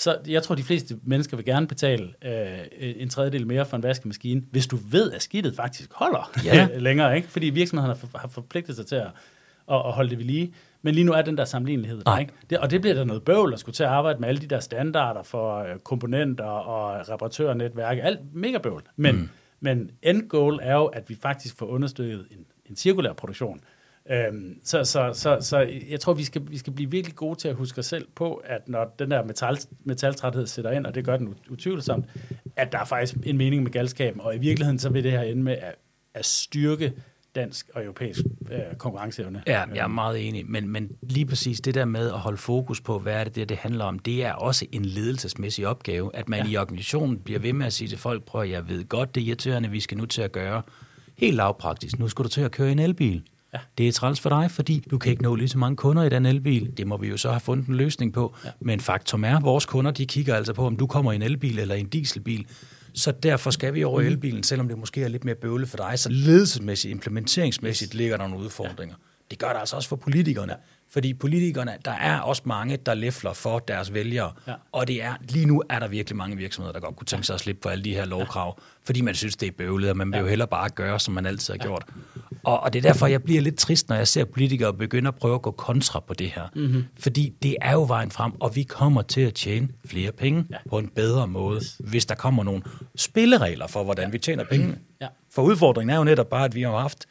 så 0.00 0.16
jeg 0.28 0.42
tror, 0.42 0.54
de 0.54 0.62
fleste 0.62 0.98
mennesker 1.02 1.36
vil 1.36 1.46
gerne 1.46 1.66
betale 1.66 2.08
øh, 2.24 2.58
en 2.80 3.08
tredjedel 3.08 3.46
mere 3.46 3.66
for 3.66 3.76
en 3.76 3.82
vaskemaskine, 3.82 4.42
hvis 4.50 4.66
du 4.66 4.78
ved, 4.90 5.12
at 5.12 5.22
skidtet 5.22 5.56
faktisk 5.56 5.90
holder 5.92 6.30
Ja. 6.44 6.68
længere, 6.78 7.16
ikke? 7.16 7.28
Fordi 7.28 7.46
virksomhederne 7.46 7.94
har, 7.94 8.06
for, 8.06 8.18
har 8.18 8.28
forpligtet 8.28 8.76
sig 8.76 8.86
til 8.86 8.94
at, 8.94 9.06
at, 9.70 9.76
at 9.76 9.92
holde 9.92 10.10
det 10.10 10.18
ved 10.18 10.24
lige. 10.24 10.54
Men 10.82 10.94
lige 10.94 11.04
nu 11.04 11.12
er 11.12 11.22
den 11.22 11.38
der 11.38 11.44
sammenlignelighed 11.44 12.02
der, 12.04 12.18
ikke? 12.18 12.32
Det, 12.50 12.58
og 12.58 12.70
det 12.70 12.80
bliver 12.80 12.94
der 12.94 13.04
noget 13.04 13.22
bøvl 13.22 13.52
at 13.52 13.60
skulle 13.60 13.74
til 13.74 13.82
at 13.82 13.88
arbejde 13.88 14.20
med 14.20 14.28
alle 14.28 14.40
de 14.40 14.46
der 14.46 14.60
standarder 14.60 15.22
for 15.22 15.58
øh, 15.58 15.78
komponenter 15.78 16.44
og 16.44 17.08
reparatørnetværk. 17.08 17.98
Alt 18.02 18.20
mega 18.34 18.58
bøvl. 18.58 18.82
Men, 18.96 19.16
mm. 19.16 19.28
men 19.60 19.90
end 20.02 20.28
goal 20.28 20.58
er 20.62 20.74
jo, 20.74 20.84
at 20.84 21.08
vi 21.08 21.16
faktisk 21.22 21.58
får 21.58 21.66
understøttet 21.66 22.26
en, 22.30 22.46
en 22.66 22.76
cirkulær 22.76 23.12
produktion. 23.12 23.60
Øhm, 24.10 24.60
så, 24.64 24.84
så, 24.84 25.10
så, 25.14 25.38
så 25.40 25.58
jeg 25.90 26.00
tror, 26.00 26.12
vi 26.12 26.24
skal, 26.24 26.42
vi 26.48 26.58
skal 26.58 26.72
blive 26.72 26.90
virkelig 26.90 27.16
gode 27.16 27.38
til 27.38 27.48
at 27.48 27.54
huske 27.54 27.78
os 27.78 27.86
selv 27.86 28.06
på, 28.14 28.34
at 28.34 28.68
når 28.68 28.94
den 28.98 29.10
der 29.10 29.24
metal, 29.24 29.58
metaltræthed 29.84 30.46
sætter 30.46 30.70
ind, 30.70 30.86
og 30.86 30.94
det 30.94 31.04
gør 31.04 31.16
den 31.16 31.28
ut- 31.28 31.52
utvivlsomt, 31.52 32.06
at 32.56 32.72
der 32.72 32.78
er 32.78 32.84
faktisk 32.84 33.16
en 33.24 33.36
mening 33.36 33.62
med 33.62 33.70
galskaben, 33.70 34.20
og 34.20 34.34
i 34.34 34.38
virkeligheden 34.38 34.78
så 34.78 34.88
vil 34.88 35.04
det 35.04 35.12
her 35.12 35.22
ende 35.22 35.42
med 35.42 35.52
at, 35.52 35.74
at 36.14 36.24
styrke 36.24 36.92
dansk 37.38 37.70
og 37.74 37.82
europæisk 37.82 38.20
øh, 38.52 38.58
konkurrenceevne. 38.78 39.42
Ja, 39.46 39.64
jeg 39.74 39.82
er 39.82 39.86
meget 39.86 40.28
enig, 40.28 40.50
men, 40.50 40.68
men 40.68 40.90
lige 41.02 41.26
præcis 41.26 41.60
det 41.60 41.74
der 41.74 41.84
med 41.84 42.06
at 42.06 42.18
holde 42.18 42.38
fokus 42.38 42.80
på, 42.80 42.98
hvad 42.98 43.14
er 43.14 43.24
det, 43.24 43.34
det, 43.34 43.48
det 43.48 43.56
handler 43.56 43.84
om, 43.84 43.98
det 43.98 44.24
er 44.24 44.32
også 44.32 44.66
en 44.72 44.84
ledelsesmæssig 44.84 45.66
opgave, 45.66 46.10
at 46.16 46.28
man 46.28 46.46
ja. 46.46 46.50
i 46.50 46.56
organisationen 46.56 47.18
bliver 47.18 47.40
ved 47.40 47.52
med 47.52 47.66
at 47.66 47.72
sige 47.72 47.88
til 47.88 47.98
folk, 47.98 48.24
prøv 48.24 48.42
at 48.42 48.50
jeg 48.50 48.68
ved 48.68 48.88
godt, 48.88 49.14
det 49.14 49.22
er 49.22 49.26
irriterende, 49.26 49.70
vi 49.70 49.80
skal 49.80 49.98
nu 49.98 50.06
til 50.06 50.22
at 50.22 50.32
gøre 50.32 50.62
helt 51.18 51.36
lavpraktisk. 51.36 51.98
Nu 51.98 52.08
skal 52.08 52.24
du 52.24 52.28
til 52.28 52.40
at 52.40 52.50
køre 52.50 52.72
en 52.72 52.78
elbil. 52.78 53.22
Ja. 53.54 53.58
Det 53.78 53.88
er 53.88 53.92
træls 53.92 54.20
for 54.20 54.28
dig, 54.28 54.50
fordi 54.50 54.84
du 54.90 54.98
kan 54.98 55.10
ikke 55.10 55.22
nå 55.22 55.34
lige 55.34 55.48
så 55.48 55.58
mange 55.58 55.76
kunder 55.76 56.02
i 56.02 56.08
den 56.08 56.26
elbil. 56.26 56.72
Det 56.76 56.86
må 56.86 56.96
vi 56.96 57.08
jo 57.08 57.16
så 57.16 57.30
have 57.30 57.40
fundet 57.40 57.66
en 57.66 57.74
løsning 57.74 58.12
på. 58.12 58.34
Ja. 58.44 58.50
Men 58.60 58.80
faktum 58.80 59.24
er, 59.24 59.36
at 59.36 59.42
vores 59.42 59.66
kunder 59.66 59.90
de 59.90 60.06
kigger 60.06 60.34
altså 60.34 60.52
på, 60.52 60.66
om 60.66 60.76
du 60.76 60.86
kommer 60.86 61.12
i 61.12 61.16
en 61.16 61.22
elbil 61.22 61.58
eller 61.58 61.74
en 61.74 61.88
dieselbil. 61.88 62.46
Så 62.98 63.12
derfor 63.12 63.50
skal 63.50 63.74
vi 63.74 63.84
over 63.84 64.00
i 64.00 64.06
elbilen, 64.06 64.42
selvom 64.42 64.68
det 64.68 64.78
måske 64.78 65.02
er 65.02 65.08
lidt 65.08 65.24
mere 65.24 65.34
bøvle 65.34 65.66
for 65.66 65.76
dig. 65.76 65.98
Så 65.98 66.08
ledelsesmæssigt, 66.08 66.92
implementeringsmæssigt 66.92 67.94
ligger 67.94 68.16
der 68.16 68.28
nogle 68.28 68.44
udfordringer. 68.44 68.94
Det 69.30 69.38
gør 69.38 69.48
der 69.48 69.60
altså 69.60 69.76
også 69.76 69.88
for 69.88 69.96
politikerne. 69.96 70.56
Fordi 70.90 71.14
politikerne, 71.14 71.76
der 71.84 71.90
er 71.90 72.20
også 72.20 72.42
mange, 72.44 72.76
der 72.76 72.94
læfler 72.94 73.32
for 73.32 73.58
deres 73.58 73.94
vælgere. 73.94 74.32
Ja. 74.46 74.54
Og 74.72 74.88
det 74.88 75.02
er, 75.02 75.14
lige 75.28 75.46
nu 75.46 75.62
er 75.68 75.78
der 75.78 75.88
virkelig 75.88 76.16
mange 76.16 76.36
virksomheder, 76.36 76.72
der 76.72 76.80
godt 76.80 76.96
kunne 76.96 77.06
tænke 77.06 77.26
sig 77.26 77.34
at 77.34 77.40
slippe 77.40 77.60
på 77.60 77.68
alle 77.68 77.84
de 77.84 77.94
her 77.94 78.04
lovkrav. 78.04 78.60
Fordi 78.82 79.00
man 79.00 79.14
synes, 79.14 79.36
det 79.36 79.46
er 79.46 79.52
bøvlet, 79.58 79.90
og 79.90 79.96
man 79.96 80.12
vil 80.12 80.18
jo 80.18 80.26
hellere 80.26 80.48
bare 80.48 80.68
gøre, 80.68 81.00
som 81.00 81.14
man 81.14 81.26
altid 81.26 81.54
har 81.54 81.58
gjort. 81.58 81.84
Og, 82.42 82.60
og 82.60 82.72
det 82.72 82.78
er 82.78 82.82
derfor, 82.82 83.06
jeg 83.06 83.22
bliver 83.22 83.40
lidt 83.40 83.58
trist, 83.58 83.88
når 83.88 83.96
jeg 83.96 84.08
ser 84.08 84.24
politikere 84.24 84.74
begynde 84.74 85.08
at 85.08 85.14
prøve 85.14 85.34
at 85.34 85.42
gå 85.42 85.50
kontra 85.50 86.00
på 86.00 86.14
det 86.14 86.30
her. 86.30 86.48
Mm-hmm. 86.54 86.84
Fordi 86.98 87.34
det 87.42 87.56
er 87.60 87.72
jo 87.72 87.84
vejen 87.88 88.10
frem, 88.10 88.32
og 88.40 88.56
vi 88.56 88.62
kommer 88.62 89.02
til 89.02 89.20
at 89.20 89.34
tjene 89.34 89.68
flere 89.86 90.12
penge 90.12 90.44
ja. 90.50 90.56
på 90.70 90.78
en 90.78 90.88
bedre 90.88 91.26
måde, 91.26 91.60
hvis 91.78 92.06
der 92.06 92.14
kommer 92.14 92.44
nogle 92.44 92.62
spilleregler 92.96 93.66
for, 93.66 93.84
hvordan 93.84 94.04
ja. 94.04 94.10
vi 94.10 94.18
tjener 94.18 94.44
pengene. 94.44 94.78
Ja. 95.00 95.06
For 95.30 95.42
udfordringen 95.42 95.94
er 95.94 95.98
jo 95.98 96.04
netop 96.04 96.28
bare, 96.28 96.44
at 96.44 96.54
vi 96.54 96.62
har 96.62 96.78
haft 96.78 97.06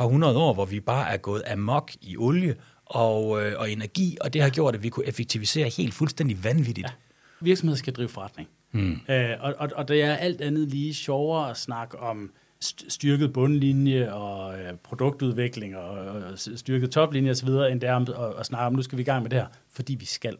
par 0.00 0.06
hundrede 0.06 0.36
år, 0.36 0.54
hvor 0.54 0.64
vi 0.64 0.80
bare 0.80 1.12
er 1.12 1.16
gået 1.16 1.42
amok 1.52 1.92
i 2.00 2.16
olie 2.16 2.54
og, 2.90 3.42
øh, 3.42 3.52
og 3.58 3.70
energi, 3.70 4.16
og 4.20 4.32
det 4.32 4.42
har 4.42 4.50
gjort, 4.50 4.74
at 4.74 4.82
vi 4.82 4.88
kunne 4.88 5.06
effektivisere 5.06 5.68
helt 5.68 5.94
fuldstændig 5.94 6.44
vanvittigt. 6.44 6.86
Ja. 6.86 6.92
Virksomheder 7.40 7.78
skal 7.78 7.92
drive 7.92 8.08
forretning. 8.08 8.48
Mm. 8.72 9.00
Øh, 9.08 9.30
og, 9.40 9.54
og, 9.58 9.68
og 9.76 9.88
det 9.88 10.02
er 10.02 10.14
alt 10.14 10.40
andet 10.40 10.68
lige 10.68 10.94
sjovere 10.94 11.50
at 11.50 11.56
snakke 11.56 11.98
om 11.98 12.32
st- 12.64 12.88
styrket 12.88 13.32
bundlinje 13.32 14.12
og 14.12 14.60
øh, 14.60 14.72
produktudvikling 14.82 15.76
og, 15.76 15.90
og 15.90 16.38
styrket 16.38 16.90
toplinje 16.90 17.30
osv., 17.30 17.48
end 17.48 17.80
det 17.80 17.88
er 17.88 17.96
at, 17.96 18.38
at 18.40 18.46
snakke 18.46 18.66
om, 18.66 18.72
nu 18.72 18.82
skal 18.82 18.98
vi 18.98 19.02
i 19.02 19.04
gang 19.04 19.22
med 19.22 19.30
det 19.30 19.38
her, 19.38 19.46
fordi 19.72 19.94
vi 19.94 20.04
skal. 20.04 20.36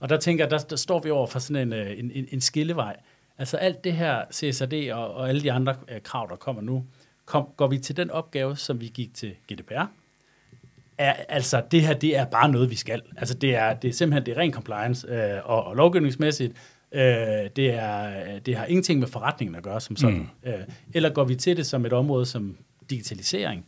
Og 0.00 0.08
der 0.08 0.16
tænker 0.16 0.44
jeg, 0.44 0.50
der, 0.50 0.58
der 0.58 0.76
står 0.76 1.00
vi 1.00 1.10
over 1.10 1.26
for 1.26 1.38
sådan 1.38 1.72
en, 1.72 1.72
øh, 1.72 1.98
en, 1.98 2.10
en, 2.10 2.26
en 2.30 2.40
skillevej. 2.40 2.96
Altså 3.38 3.56
alt 3.56 3.84
det 3.84 3.92
her 3.92 4.24
CSRD 4.32 4.90
og, 4.92 5.14
og 5.14 5.28
alle 5.28 5.42
de 5.42 5.52
andre 5.52 5.76
øh, 5.88 6.00
krav, 6.02 6.26
der 6.30 6.36
kommer 6.36 6.62
nu, 6.62 6.84
kom, 7.24 7.48
går 7.56 7.66
vi 7.66 7.78
til 7.78 7.96
den 7.96 8.10
opgave, 8.10 8.56
som 8.56 8.80
vi 8.80 8.90
gik 8.94 9.14
til 9.14 9.34
GDPR, 9.52 9.84
er, 11.00 11.12
altså 11.28 11.62
det 11.70 11.82
her, 11.82 11.94
det 11.94 12.16
er 12.16 12.24
bare 12.24 12.48
noget, 12.48 12.70
vi 12.70 12.76
skal. 12.76 13.02
Altså 13.16 13.34
det 13.34 13.54
er, 13.54 13.74
det 13.74 13.88
er 13.88 13.92
simpelthen, 13.92 14.26
det 14.26 14.36
er 14.36 14.40
ren 14.40 14.52
compliance 14.52 15.06
øh, 15.08 15.40
og, 15.44 15.64
og 15.64 15.76
lovgivningsmæssigt. 15.76 16.52
Øh, 16.94 17.02
det, 17.56 17.74
er, 17.74 18.38
det 18.38 18.56
har 18.56 18.64
ingenting 18.64 19.00
med 19.00 19.08
forretningen 19.08 19.54
at 19.54 19.62
gøre 19.62 19.80
som 19.80 19.96
sådan. 19.96 20.28
Mm. 20.44 20.50
Øh, 20.50 20.58
eller 20.94 21.10
går 21.10 21.24
vi 21.24 21.34
til 21.34 21.56
det 21.56 21.66
som 21.66 21.86
et 21.86 21.92
område 21.92 22.26
som 22.26 22.56
digitalisering, 22.90 23.64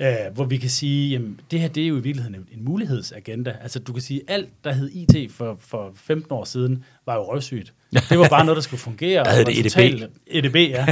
øh, 0.00 0.14
hvor 0.34 0.44
vi 0.44 0.56
kan 0.56 0.70
sige, 0.70 1.10
jamen 1.10 1.40
det 1.50 1.60
her, 1.60 1.68
det 1.68 1.82
er 1.82 1.86
jo 1.88 1.96
i 1.96 2.00
virkeligheden 2.00 2.34
en, 2.34 2.46
en 2.58 2.64
mulighedsagenda. 2.64 3.56
Altså 3.62 3.78
du 3.78 3.92
kan 3.92 4.02
sige, 4.02 4.20
alt 4.28 4.48
der 4.64 4.72
hed 4.72 4.90
IT 4.94 5.32
for, 5.32 5.56
for 5.60 5.92
15 5.96 6.32
år 6.32 6.44
siden, 6.44 6.84
var 7.06 7.14
jo 7.14 7.32
røvsygt. 7.32 7.72
Det 8.10 8.18
var 8.18 8.28
bare 8.28 8.44
noget, 8.44 8.56
der 8.56 8.62
skulle 8.62 8.80
fungere. 8.80 9.24
Der 9.24 9.30
hed 9.30 9.44
det 9.44 9.58
EDB. 9.58 9.66
totalt- 9.66 10.10
EDB, 10.26 10.56
ja. 10.56 10.86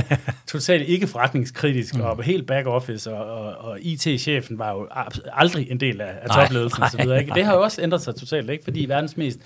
Totalt 0.46 0.88
ikke 0.88 1.06
forretningskritisk, 1.06 1.94
mm. 1.94 2.00
og 2.00 2.22
helt 2.22 2.46
back 2.46 2.66
office, 2.66 3.12
og, 3.12 3.26
og, 3.44 3.56
og 3.56 3.78
IT-chefen 3.80 4.58
var 4.58 4.72
jo 4.72 4.88
aldrig 5.32 5.70
en 5.70 5.80
del 5.80 6.00
af, 6.00 6.14
af 6.22 6.30
topledelsen 6.30 6.82
og 6.82 6.90
så 6.90 6.96
videre. 7.02 7.20
Ikke? 7.20 7.34
Det 7.34 7.44
har 7.44 7.54
jo 7.54 7.62
også 7.62 7.82
ændret 7.82 8.02
sig 8.02 8.14
totalt, 8.14 8.50
ikke? 8.50 8.64
fordi 8.64 8.84
verdens 8.88 9.16
mest 9.16 9.38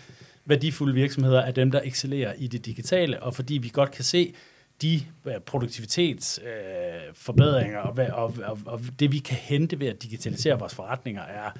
værdifulde 0.46 0.94
virksomheder 0.94 1.40
er 1.40 1.51
dem, 1.51 1.70
der 1.70 1.81
excellerer 1.85 2.33
i 2.38 2.46
det 2.46 2.66
digitale, 2.66 3.22
og 3.22 3.35
fordi 3.35 3.55
vi 3.59 3.70
godt 3.72 3.90
kan 3.90 4.05
se 4.05 4.35
de 4.83 5.01
øh, 5.25 5.41
produktivitetsforbedringer 5.41 7.09
øh, 7.09 7.15
forbedringer 7.15 7.79
og, 7.79 7.99
og, 8.13 8.35
og, 8.45 8.59
og 8.67 8.81
det, 8.99 9.13
vi 9.13 9.19
kan 9.19 9.37
hente 9.37 9.81
ved 9.81 9.87
at 9.87 10.03
digitalisere 10.03 10.59
vores 10.59 10.75
forretninger, 10.75 11.23
er, 11.23 11.51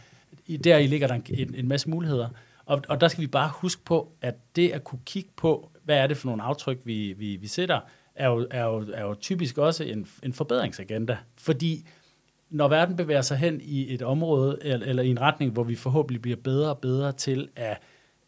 der 0.65 0.79
i 0.79 0.87
ligger 0.87 1.07
der 1.07 1.15
en, 1.15 1.25
en, 1.29 1.55
en 1.55 1.69
masse 1.69 1.91
muligheder. 1.91 2.29
Og, 2.67 2.83
og 2.89 3.01
der 3.01 3.09
skal 3.09 3.23
vi 3.23 3.27
bare 3.27 3.51
huske 3.55 3.85
på, 3.85 4.13
at 4.21 4.35
det 4.57 4.71
at 4.71 4.85
kunne 4.85 5.01
kigge 5.05 5.31
på, 5.37 5.71
hvad 5.85 5.97
er 5.99 6.07
det 6.07 6.17
for 6.17 6.29
nogle 6.29 6.43
aftryk, 6.43 6.79
vi, 6.85 7.13
vi, 7.13 7.37
vi 7.37 7.47
sætter, 7.47 7.81
er 8.15 8.29
jo, 8.29 8.47
er, 8.51 8.65
jo, 8.65 8.87
er 8.95 9.03
jo 9.03 9.15
typisk 9.15 9.59
også 9.59 9.85
en, 9.85 10.07
en 10.23 10.33
forbedringsagenda. 10.33 11.19
Fordi 11.37 11.87
når 12.51 12.69
verden 12.69 12.97
bevæger 12.97 13.23
sig 13.23 13.37
hen 13.37 13.61
i 13.61 13.95
et 13.95 14.03
område, 14.03 14.59
eller, 14.63 14.87
eller 14.87 15.03
i 15.03 15.09
en 15.09 15.21
retning, 15.21 15.53
hvor 15.53 15.63
vi 15.63 15.75
forhåbentlig 15.75 16.23
bliver 16.23 16.37
bedre 16.37 16.71
og 16.71 16.79
bedre 16.79 17.13
til 17.13 17.49
at, 17.57 17.79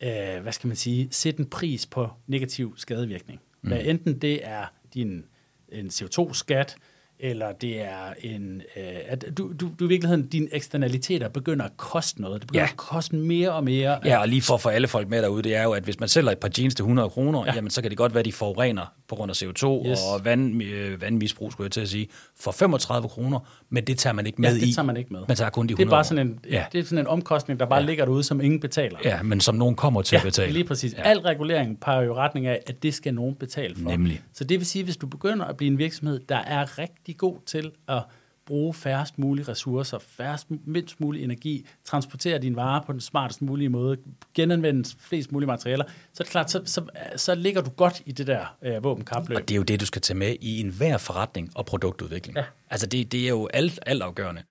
øh, 0.01 0.43
hvad 0.43 0.53
skal 0.53 0.69
man 0.69 0.77
sige, 0.77 1.09
sætte 1.11 1.41
en 1.41 1.47
pris 1.47 1.87
på 1.87 2.11
negativ 2.27 2.75
skadevirkning. 2.77 3.41
Mm. 3.65 3.69
Hvad 3.69 3.81
enten 3.85 4.19
det 4.19 4.41
er 4.43 4.65
din, 4.95 5.25
en 5.73 5.87
CO2-skat, 5.87 6.77
eller 7.19 7.53
det 7.53 7.81
er 7.81 8.13
en, 8.23 8.63
øh, 8.77 8.83
at 9.07 9.25
du, 9.39 9.53
du, 9.61 9.71
du 9.81 9.85
i 9.85 9.89
virkeligheden, 9.89 10.27
dine 10.27 10.49
eksternaliteter 10.53 11.29
begynder 11.29 11.65
at 11.65 11.77
koste 11.77 12.21
noget. 12.23 12.41
Det 12.41 12.47
begynder 12.49 12.65
Ja. 12.65 12.71
at 12.71 12.77
koste 12.77 13.17
mere 13.17 13.53
og 13.53 13.65
mere. 13.65 13.99
Ja, 14.05 14.19
og 14.21 14.29
lige 14.29 14.43
for 14.43 14.55
at 14.55 14.61
få 14.61 14.69
alle 14.69 14.89
folk 14.89 15.09
med 15.09 15.23
derude, 15.23 15.43
det 15.43 15.55
er 15.55 15.63
jo, 15.63 15.73
at 15.73 15.83
hvis 15.83 16.01
man 16.01 16.09
sælger 16.09 16.31
et 16.31 16.39
par 16.39 16.51
jeans 16.59 16.75
til 16.75 16.83
100 16.83 17.11
kroner. 17.11 17.45
Ja. 17.47 17.55
jamen 17.55 17.71
så 17.71 17.83
kan 17.83 17.91
det 17.91 17.99
godt 17.99 18.15
være, 18.15 18.19
at 18.21 18.25
de 18.27 18.33
forurener 18.33 18.95
på 19.09 19.15
grund 19.15 19.31
af 19.31 19.35
CO2 19.43 19.89
yes. 19.91 19.99
Og 20.15 20.25
vand, 20.25 20.63
øh, 20.63 21.01
vandmisbrug, 21.03 21.53
skulle 21.53 21.65
jeg 21.65 21.73
til 21.73 21.81
at 21.81 21.89
sige, 21.89 22.09
for 22.41 22.51
35 22.53 23.09
kroner, 23.09 23.39
men 23.71 23.85
det 23.85 23.99
tager 23.99 24.15
man 24.15 24.27
ikke 24.27 24.41
med 24.41 24.51
ja, 24.51 24.57
i. 24.57 24.67
det 24.67 24.75
tager 24.75 24.87
man 24.87 24.97
ikke 24.97 25.13
med. 25.13 25.21
Man 25.29 25.37
tager 25.37 25.51
kun 25.51 25.67
de 25.67 25.69
det 25.69 25.75
er 25.75 25.85
100 25.85 25.97
bare 25.97 26.05
sådan 26.05 26.27
en, 26.27 26.39
Ja. 26.51 26.57
ja. 26.57 26.65
det 26.73 26.81
er 26.81 26.85
sådan 26.85 26.99
en 26.99 27.07
omkostning, 27.07 27.61
der 27.61 27.67
bare 27.67 27.81
ja. 27.81 27.87
ligger 27.87 28.05
derude, 28.05 28.23
som 28.23 28.41
ingen 28.41 28.61
betaler. 28.61 28.99
Ja, 29.05 29.23
men 29.23 29.41
som 29.41 29.55
nogen 29.55 29.75
kommer 29.75 30.03
til 30.03 30.17
at 30.17 30.23
betale. 30.23 30.53
lige 30.53 30.65
præcis. 30.65 30.93
Ja. 30.93 30.99
Ja. 30.99 31.09
Al 31.11 31.19
regulering 31.19 31.81
peger 31.81 32.03
jo 32.03 32.13
i 32.13 32.15
retning 32.17 32.47
af, 32.47 32.61
at 32.67 32.83
det 32.83 32.95
skal 32.95 33.15
nogen 33.15 33.35
betale 33.35 33.75
for. 33.77 33.91
Nemlig. 33.91 34.23
Så 34.33 34.45
det 34.45 34.59
vil 34.59 34.67
sige, 34.67 34.85
hvis 34.85 34.97
du 34.97 35.07
begynder 35.07 35.45
at 35.47 35.57
blive 35.57 35.71
en 35.73 35.79
virksomhed, 35.79 36.21
der 36.29 36.37
er 36.39 36.79
rigtig 36.79 37.17
god 37.17 37.37
til 37.47 37.71
at 37.89 38.03
bruge 38.47 38.75
færrest 38.75 39.19
mulige 39.19 39.49
ressourcer, 39.49 39.99
færrest, 39.99 40.47
mindst 40.67 41.01
mulig 41.01 41.25
energi, 41.25 41.67
transportere 41.85 42.39
dine 42.39 42.57
varer 42.57 42.83
på 42.83 42.93
den 42.93 43.01
smartest 43.01 43.43
mulige 43.43 43.69
måde, 43.69 43.97
genanvende 44.35 44.89
flest 44.99 45.33
mulige 45.33 45.47
materialer, 45.47 45.85
så 45.85 46.23
er 46.23 46.25
det 46.25 46.31
klart, 46.31 46.51
så, 46.51 46.63
så, 46.65 46.83
så 47.17 47.35
ligger 47.35 47.63
du 47.63 47.71
godt 47.71 48.03
i 48.07 48.13
det 48.13 48.27
der 48.27 48.57
øh, 48.63 48.85
våbenkapløb. 48.85 49.37
Og 49.37 49.49
det 49.49 49.55
er 49.55 49.57
jo 49.57 49.63
det, 49.63 49.81
du 49.81 49.87
skal 49.87 50.03
tage 50.03 50.19
med 50.19 50.37
i 50.41 50.61
enhver 50.61 50.99
forretning 50.99 51.51
og 51.55 51.67
produktudvikling. 51.67 52.37
Ja. 52.37 52.45
Altså 52.71 52.87
det, 52.87 53.13
det 53.13 53.25
er 53.25 53.29
jo 53.29 53.49
alt, 53.53 53.79
alt 53.87 54.03
afgørende. 54.03 54.43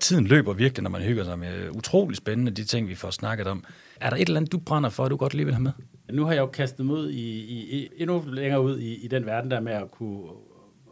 Tiden 0.00 0.26
løber 0.26 0.52
virkelig, 0.52 0.82
når 0.82 0.90
man 0.90 1.02
hygger 1.02 1.24
sig 1.24 1.38
med 1.38 1.70
utrolig 1.76 2.16
spændende 2.16 2.52
de 2.52 2.64
ting, 2.64 2.88
vi 2.88 2.94
får 2.94 3.10
snakket 3.10 3.46
om. 3.46 3.64
Er 4.00 4.10
der 4.10 4.16
et 4.16 4.20
eller 4.20 4.36
andet, 4.36 4.52
du 4.52 4.58
brænder 4.58 4.90
for, 4.90 5.04
at 5.04 5.10
du 5.10 5.16
godt 5.16 5.34
lige 5.34 5.44
vil 5.44 5.54
have 5.54 5.62
med? 5.62 5.72
Nu 6.12 6.24
har 6.24 6.32
jeg 6.32 6.40
jo 6.40 6.46
kastet 6.46 6.86
mig 6.86 6.96
ud 6.96 7.10
i, 7.10 7.40
i, 7.40 7.78
i, 7.78 7.88
endnu 7.96 8.24
længere 8.26 8.62
ud 8.62 8.78
i, 8.78 9.04
i 9.04 9.08
den 9.08 9.26
verden 9.26 9.50
der 9.50 9.60
med 9.60 9.72
at 9.72 9.90
kunne 9.90 10.28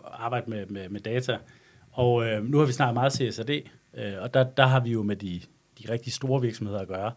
arbejde 0.05 0.51
med, 0.51 0.67
med, 0.67 0.89
med 0.89 1.01
data. 1.01 1.39
Og 1.93 2.27
øh, 2.27 2.45
nu 2.45 2.59
har 2.59 2.67
vi 2.67 2.73
snakket 2.73 2.95
meget 2.95 3.13
CSRD, 3.13 3.51
øh, 3.95 4.13
og 4.21 4.35
der, 4.35 4.45
der 4.45 4.67
har 4.67 4.81
vi 4.81 4.91
jo 4.91 5.03
med 5.03 5.17
de, 5.17 5.41
de 5.79 5.93
rigtig 5.93 6.13
store 6.13 6.41
virksomheder 6.41 6.81
at 6.81 6.89
gøre. 6.89 7.13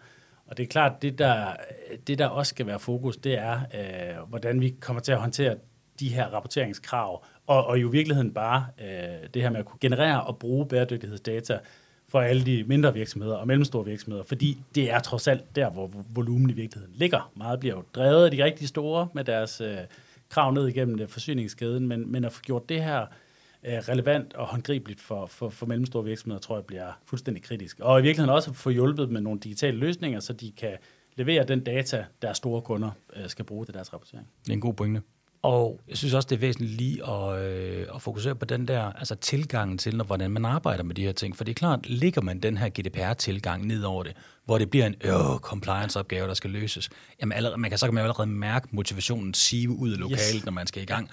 Og 0.47 0.57
det 0.57 0.63
er 0.63 0.67
klart, 0.67 1.01
det 1.01 1.17
der, 1.17 1.55
det 2.07 2.19
der 2.19 2.27
også 2.27 2.49
skal 2.49 2.67
være 2.67 2.79
fokus, 2.79 3.17
det 3.17 3.37
er, 3.37 3.59
øh, 3.59 4.29
hvordan 4.29 4.61
vi 4.61 4.75
kommer 4.79 5.01
til 5.01 5.11
at 5.11 5.17
håndtere 5.17 5.55
de 5.99 6.09
her 6.09 6.25
rapporteringskrav, 6.25 7.25
og, 7.47 7.67
og 7.67 7.81
jo 7.81 7.89
i 7.89 7.91
virkeligheden 7.91 8.33
bare 8.33 8.65
øh, 8.81 9.29
det 9.33 9.41
her 9.41 9.49
med 9.49 9.59
at 9.59 9.65
kunne 9.65 9.79
generere 9.81 10.23
og 10.23 10.37
bruge 10.37 10.67
bæredygtighedsdata 10.67 11.59
for 12.07 12.21
alle 12.21 12.45
de 12.45 12.63
mindre 12.67 12.93
virksomheder 12.93 13.35
og 13.35 13.47
mellemstore 13.47 13.85
virksomheder, 13.85 14.23
fordi 14.23 14.57
det 14.75 14.91
er 14.91 14.99
trods 14.99 15.27
alt 15.27 15.55
der, 15.55 15.69
hvor 15.69 15.91
volumen 16.09 16.49
i 16.49 16.53
virkeligheden 16.53 16.95
ligger. 16.95 17.31
Meget 17.35 17.59
bliver 17.59 17.75
jo 17.75 17.83
drevet 17.95 18.25
af 18.25 18.31
de 18.31 18.43
rigtig 18.43 18.67
store 18.67 19.07
med 19.13 19.23
deres 19.23 19.61
øh, 19.61 19.77
krav 20.33 20.51
ned 20.51 20.67
igennem 20.67 20.99
øh, 20.99 21.07
forsyningskæden, 21.07 21.87
men, 21.87 22.11
men 22.11 22.25
at 22.25 22.31
få 22.31 22.41
gjort 22.41 22.69
det 22.69 22.83
her 22.83 23.01
øh, 23.63 23.73
relevant 23.73 24.33
og 24.33 24.47
håndgribeligt 24.47 25.01
for, 25.01 25.25
for, 25.25 25.49
for 25.49 25.65
mellemstore 25.65 26.03
virksomheder, 26.03 26.39
tror 26.39 26.55
jeg 26.55 26.65
bliver 26.65 26.99
fuldstændig 27.03 27.43
kritisk. 27.43 27.79
Og 27.79 27.99
i 27.99 28.01
virkeligheden 28.01 28.35
også 28.35 28.53
få 28.53 28.69
hjulpet 28.69 29.09
med 29.09 29.21
nogle 29.21 29.39
digitale 29.39 29.77
løsninger, 29.77 30.19
så 30.19 30.33
de 30.33 30.51
kan 30.51 30.77
levere 31.15 31.43
den 31.43 31.63
data, 31.63 32.05
deres 32.21 32.37
store 32.37 32.61
kunder 32.61 32.91
øh, 33.15 33.27
skal 33.27 33.45
bruge 33.45 33.65
til 33.65 33.73
deres 33.73 33.93
rapportering. 33.93 34.27
Det 34.45 34.49
er 34.49 34.53
en 34.53 34.61
god 34.61 34.73
pointe. 34.73 35.01
Og 35.43 35.81
jeg 35.87 35.97
synes 35.97 36.13
også, 36.13 36.27
det 36.27 36.35
er 36.35 36.39
væsentligt 36.39 36.71
lige 36.71 37.09
at, 37.09 37.41
øh, 37.41 37.87
at 37.95 38.01
fokusere 38.01 38.35
på 38.35 38.45
den 38.45 38.67
der 38.67 38.83
altså 38.83 39.15
tilgangen 39.15 39.77
til, 39.77 39.97
når, 39.97 40.03
hvordan 40.03 40.31
man 40.31 40.45
arbejder 40.45 40.83
med 40.83 40.95
de 40.95 41.03
her 41.03 41.11
ting. 41.11 41.37
For 41.37 41.43
det 41.43 41.51
er 41.51 41.53
klart, 41.55 41.89
ligger 41.89 42.21
man 42.21 42.39
den 42.39 42.57
her 42.57 42.69
GDPR-tilgang 42.69 43.67
ned 43.67 43.83
over 43.83 44.03
det, 44.03 44.13
hvor 44.45 44.57
det 44.57 44.69
bliver 44.69 44.85
en 44.85 44.95
øh, 45.01 45.39
compliance-opgave, 45.41 46.27
der 46.27 46.33
skal 46.33 46.49
løses, 46.49 46.89
jamen 47.21 47.31
allerede, 47.31 47.57
man 47.57 47.69
kan, 47.69 47.77
så 47.77 47.87
kan 47.87 47.93
man 47.93 48.01
jo 48.01 48.05
allerede 48.05 48.29
mærke 48.29 48.67
motivationen 48.71 49.33
sive 49.33 49.71
ud 49.71 49.91
af 49.91 49.99
lokalet, 49.99 50.35
yes. 50.35 50.45
når 50.45 50.51
man 50.51 50.67
skal 50.67 50.83
i 50.83 50.85
gang. 50.85 51.09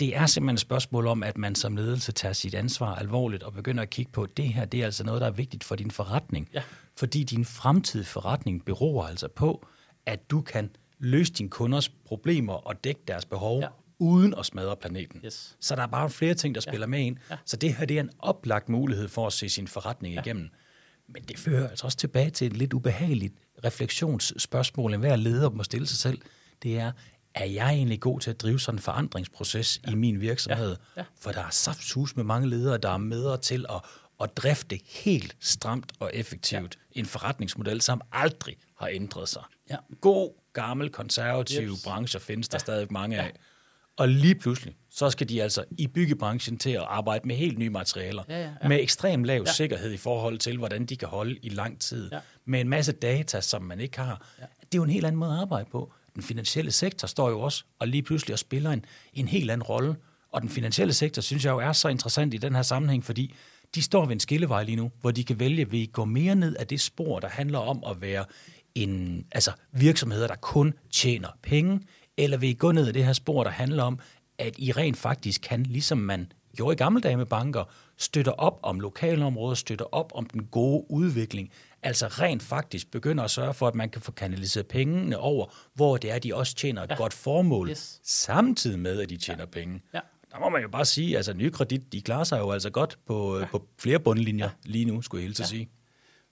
Det 0.00 0.16
er 0.16 0.26
simpelthen 0.26 0.54
et 0.54 0.60
spørgsmål 0.60 1.06
om, 1.06 1.22
at 1.22 1.38
man 1.38 1.54
som 1.54 1.76
ledelse 1.76 2.12
tager 2.12 2.32
sit 2.32 2.54
ansvar 2.54 2.94
alvorligt 2.94 3.42
og 3.42 3.52
begynder 3.52 3.82
at 3.82 3.90
kigge 3.90 4.12
på, 4.12 4.22
at 4.22 4.36
det 4.36 4.48
her 4.48 4.64
det 4.64 4.80
er 4.80 4.84
altså 4.84 5.04
noget, 5.04 5.20
der 5.20 5.26
er 5.26 5.30
vigtigt 5.30 5.64
for 5.64 5.76
din 5.76 5.90
forretning. 5.90 6.48
Ja. 6.54 6.62
Fordi 6.96 7.24
din 7.24 7.44
fremtidige 7.44 8.06
forretning 8.06 8.64
beror 8.64 9.06
altså 9.06 9.28
på, 9.28 9.66
at 10.06 10.30
du 10.30 10.40
kan 10.40 10.70
løse 10.98 11.32
dine 11.32 11.48
kunders 11.48 11.88
problemer 11.88 12.52
og 12.54 12.84
dække 12.84 13.00
deres 13.08 13.24
behov, 13.24 13.60
ja. 13.60 13.68
uden 13.98 14.34
at 14.38 14.46
smadre 14.46 14.76
planeten. 14.76 15.20
Yes. 15.24 15.56
Så 15.60 15.76
der 15.76 15.82
er 15.82 15.86
bare 15.86 16.10
flere 16.10 16.34
ting, 16.34 16.54
der 16.54 16.60
spiller 16.60 16.86
ja. 16.86 16.90
med 16.90 17.00
ind. 17.00 17.16
Ja. 17.30 17.36
Så 17.44 17.56
det 17.56 17.74
her 17.74 17.86
det 17.86 17.96
er 17.96 18.00
en 18.00 18.10
oplagt 18.18 18.68
mulighed 18.68 19.08
for 19.08 19.26
at 19.26 19.32
se 19.32 19.48
sin 19.48 19.68
forretning 19.68 20.14
ja. 20.14 20.20
igennem. 20.20 20.48
Men 21.08 21.22
det 21.22 21.38
fører 21.38 21.68
altså 21.68 21.86
også 21.86 21.98
tilbage 21.98 22.30
til 22.30 22.46
et 22.46 22.56
lidt 22.56 22.72
ubehageligt 22.72 23.34
refleksionsspørgsmål, 23.64 24.94
en 24.94 25.00
hver 25.00 25.16
leder 25.16 25.50
må 25.50 25.62
stille 25.62 25.86
sig 25.86 25.98
selv. 25.98 26.18
Det 26.62 26.78
er, 26.78 26.92
er 27.34 27.44
jeg 27.44 27.70
egentlig 27.70 28.00
god 28.00 28.20
til 28.20 28.30
at 28.30 28.40
drive 28.40 28.60
sådan 28.60 28.78
en 28.78 28.82
forandringsproces 28.82 29.80
ja. 29.86 29.92
i 29.92 29.94
min 29.94 30.20
virksomhed? 30.20 30.76
Ja. 30.96 31.00
Ja. 31.00 31.04
For 31.20 31.32
der 31.32 31.40
er 31.40 31.50
saftsus 31.50 32.16
med 32.16 32.24
mange 32.24 32.48
ledere, 32.48 32.78
der 32.78 32.90
er 32.90 32.96
med 32.96 33.38
til 33.38 33.66
at, 33.68 33.80
at 34.20 34.36
drifte 34.36 34.80
helt 34.84 35.36
stramt 35.40 35.92
og 35.98 36.10
effektivt 36.14 36.78
ja. 36.94 37.00
en 37.00 37.06
forretningsmodel, 37.06 37.80
som 37.80 38.00
aldrig 38.12 38.56
har 38.78 38.88
ændret 38.88 39.28
sig. 39.28 39.42
Ja. 39.70 39.76
God 40.00 40.32
gammel, 40.56 40.90
konservative 40.90 41.72
yes. 41.72 41.82
brancher 41.84 42.20
findes 42.20 42.48
der 42.48 42.54
ja. 42.54 42.58
stadig 42.58 42.86
mange 42.90 43.20
af. 43.20 43.32
Og 43.96 44.08
lige 44.08 44.34
pludselig, 44.34 44.76
så 44.90 45.10
skal 45.10 45.28
de 45.28 45.42
altså 45.42 45.64
i 45.78 45.86
byggebranchen 45.86 46.58
til 46.58 46.70
at 46.70 46.84
arbejde 46.88 47.28
med 47.28 47.36
helt 47.36 47.58
nye 47.58 47.70
materialer, 47.70 48.22
ja, 48.28 48.40
ja, 48.40 48.50
ja. 48.62 48.68
med 48.68 48.80
ekstrem 48.80 49.24
lav 49.24 49.42
ja. 49.46 49.52
sikkerhed 49.52 49.92
i 49.92 49.96
forhold 49.96 50.38
til, 50.38 50.58
hvordan 50.58 50.86
de 50.86 50.96
kan 50.96 51.08
holde 51.08 51.38
i 51.42 51.48
lang 51.48 51.80
tid, 51.80 52.08
ja. 52.12 52.18
med 52.44 52.60
en 52.60 52.68
masse 52.68 52.92
data, 52.92 53.40
som 53.40 53.62
man 53.62 53.80
ikke 53.80 53.98
har. 53.98 54.26
Ja. 54.38 54.44
Det 54.60 54.74
er 54.74 54.78
jo 54.78 54.82
en 54.82 54.90
helt 54.90 55.06
anden 55.06 55.18
måde 55.18 55.32
at 55.32 55.38
arbejde 55.38 55.68
på. 55.72 55.92
Den 56.14 56.22
finansielle 56.22 56.72
sektor 56.72 57.06
står 57.06 57.30
jo 57.30 57.40
også 57.40 57.64
og 57.78 57.88
lige 57.88 58.02
pludselig 58.02 58.32
og 58.32 58.38
spiller 58.38 58.70
en, 58.70 58.84
en 59.12 59.28
helt 59.28 59.50
anden 59.50 59.62
rolle. 59.62 59.96
Og 60.32 60.42
den 60.42 60.50
finansielle 60.50 60.94
sektor, 60.94 61.22
synes 61.22 61.44
jeg 61.44 61.50
jo 61.50 61.58
er 61.58 61.72
så 61.72 61.88
interessant 61.88 62.34
i 62.34 62.36
den 62.36 62.54
her 62.54 62.62
sammenhæng, 62.62 63.04
fordi 63.04 63.34
de 63.74 63.82
står 63.82 64.04
ved 64.04 64.12
en 64.12 64.20
skillevej 64.20 64.62
lige 64.62 64.76
nu, 64.76 64.90
hvor 65.00 65.10
de 65.10 65.24
kan 65.24 65.40
vælge, 65.40 65.70
vil 65.70 65.80
I 65.80 65.86
gå 65.92 66.04
mere 66.04 66.34
ned 66.34 66.56
af 66.56 66.66
det 66.66 66.80
spor, 66.80 67.20
der 67.20 67.28
handler 67.28 67.58
om 67.58 67.84
at 67.86 68.00
være 68.00 68.24
en, 68.76 69.24
altså 69.32 69.52
virksomheder, 69.72 70.26
der 70.26 70.34
kun 70.34 70.74
tjener 70.92 71.28
penge, 71.42 71.80
eller 72.16 72.36
vil 72.36 72.48
I 72.48 72.52
gå 72.52 72.72
ned 72.72 72.88
ad 72.88 72.92
det 72.92 73.04
her 73.04 73.12
spor, 73.12 73.44
der 73.44 73.50
handler 73.50 73.82
om, 73.82 73.98
at 74.38 74.54
I 74.58 74.72
rent 74.72 74.96
faktisk 74.96 75.40
kan, 75.40 75.62
ligesom 75.62 75.98
man 75.98 76.32
gjorde 76.56 76.72
i 76.72 76.76
gamle 76.76 77.00
dage 77.00 77.16
med 77.16 77.26
banker, 77.26 77.64
støtter 77.96 78.32
op 78.32 78.60
om 78.62 78.80
lokalområder, 78.80 79.54
støtter 79.54 79.84
op 79.92 80.12
om 80.14 80.26
den 80.26 80.44
gode 80.44 80.84
udvikling, 80.90 81.50
altså 81.82 82.06
rent 82.06 82.42
faktisk 82.42 82.90
begynder 82.90 83.24
at 83.24 83.30
sørge 83.30 83.54
for, 83.54 83.68
at 83.68 83.74
man 83.74 83.90
kan 83.90 84.02
få 84.02 84.12
kanaliseret 84.12 84.66
pengene 84.66 85.18
over, 85.18 85.46
hvor 85.74 85.96
det 85.96 86.10
er, 86.10 86.18
de 86.18 86.34
også 86.34 86.54
tjener 86.54 86.82
et 86.82 86.90
ja. 86.90 86.96
godt 86.96 87.12
formål, 87.12 87.70
yes. 87.70 88.00
samtidig 88.04 88.78
med, 88.78 89.00
at 89.00 89.10
de 89.10 89.16
tjener 89.16 89.42
ja. 89.42 89.46
penge. 89.46 89.80
Ja. 89.94 90.00
Der 90.32 90.40
må 90.40 90.48
man 90.48 90.62
jo 90.62 90.68
bare 90.68 90.84
sige, 90.84 91.16
altså 91.16 91.34
nykredit, 91.34 91.92
de 91.92 92.02
klarer 92.02 92.24
sig 92.24 92.38
jo 92.38 92.50
altså 92.50 92.70
godt 92.70 92.98
på, 93.06 93.38
ja. 93.38 93.46
på 93.46 93.66
flere 93.78 93.98
bundlinjer 93.98 94.46
ja. 94.64 94.70
lige 94.70 94.84
nu, 94.84 95.02
skulle 95.02 95.22
jeg 95.22 95.28
helt 95.28 95.40
ja. 95.40 95.44
sige. 95.44 95.68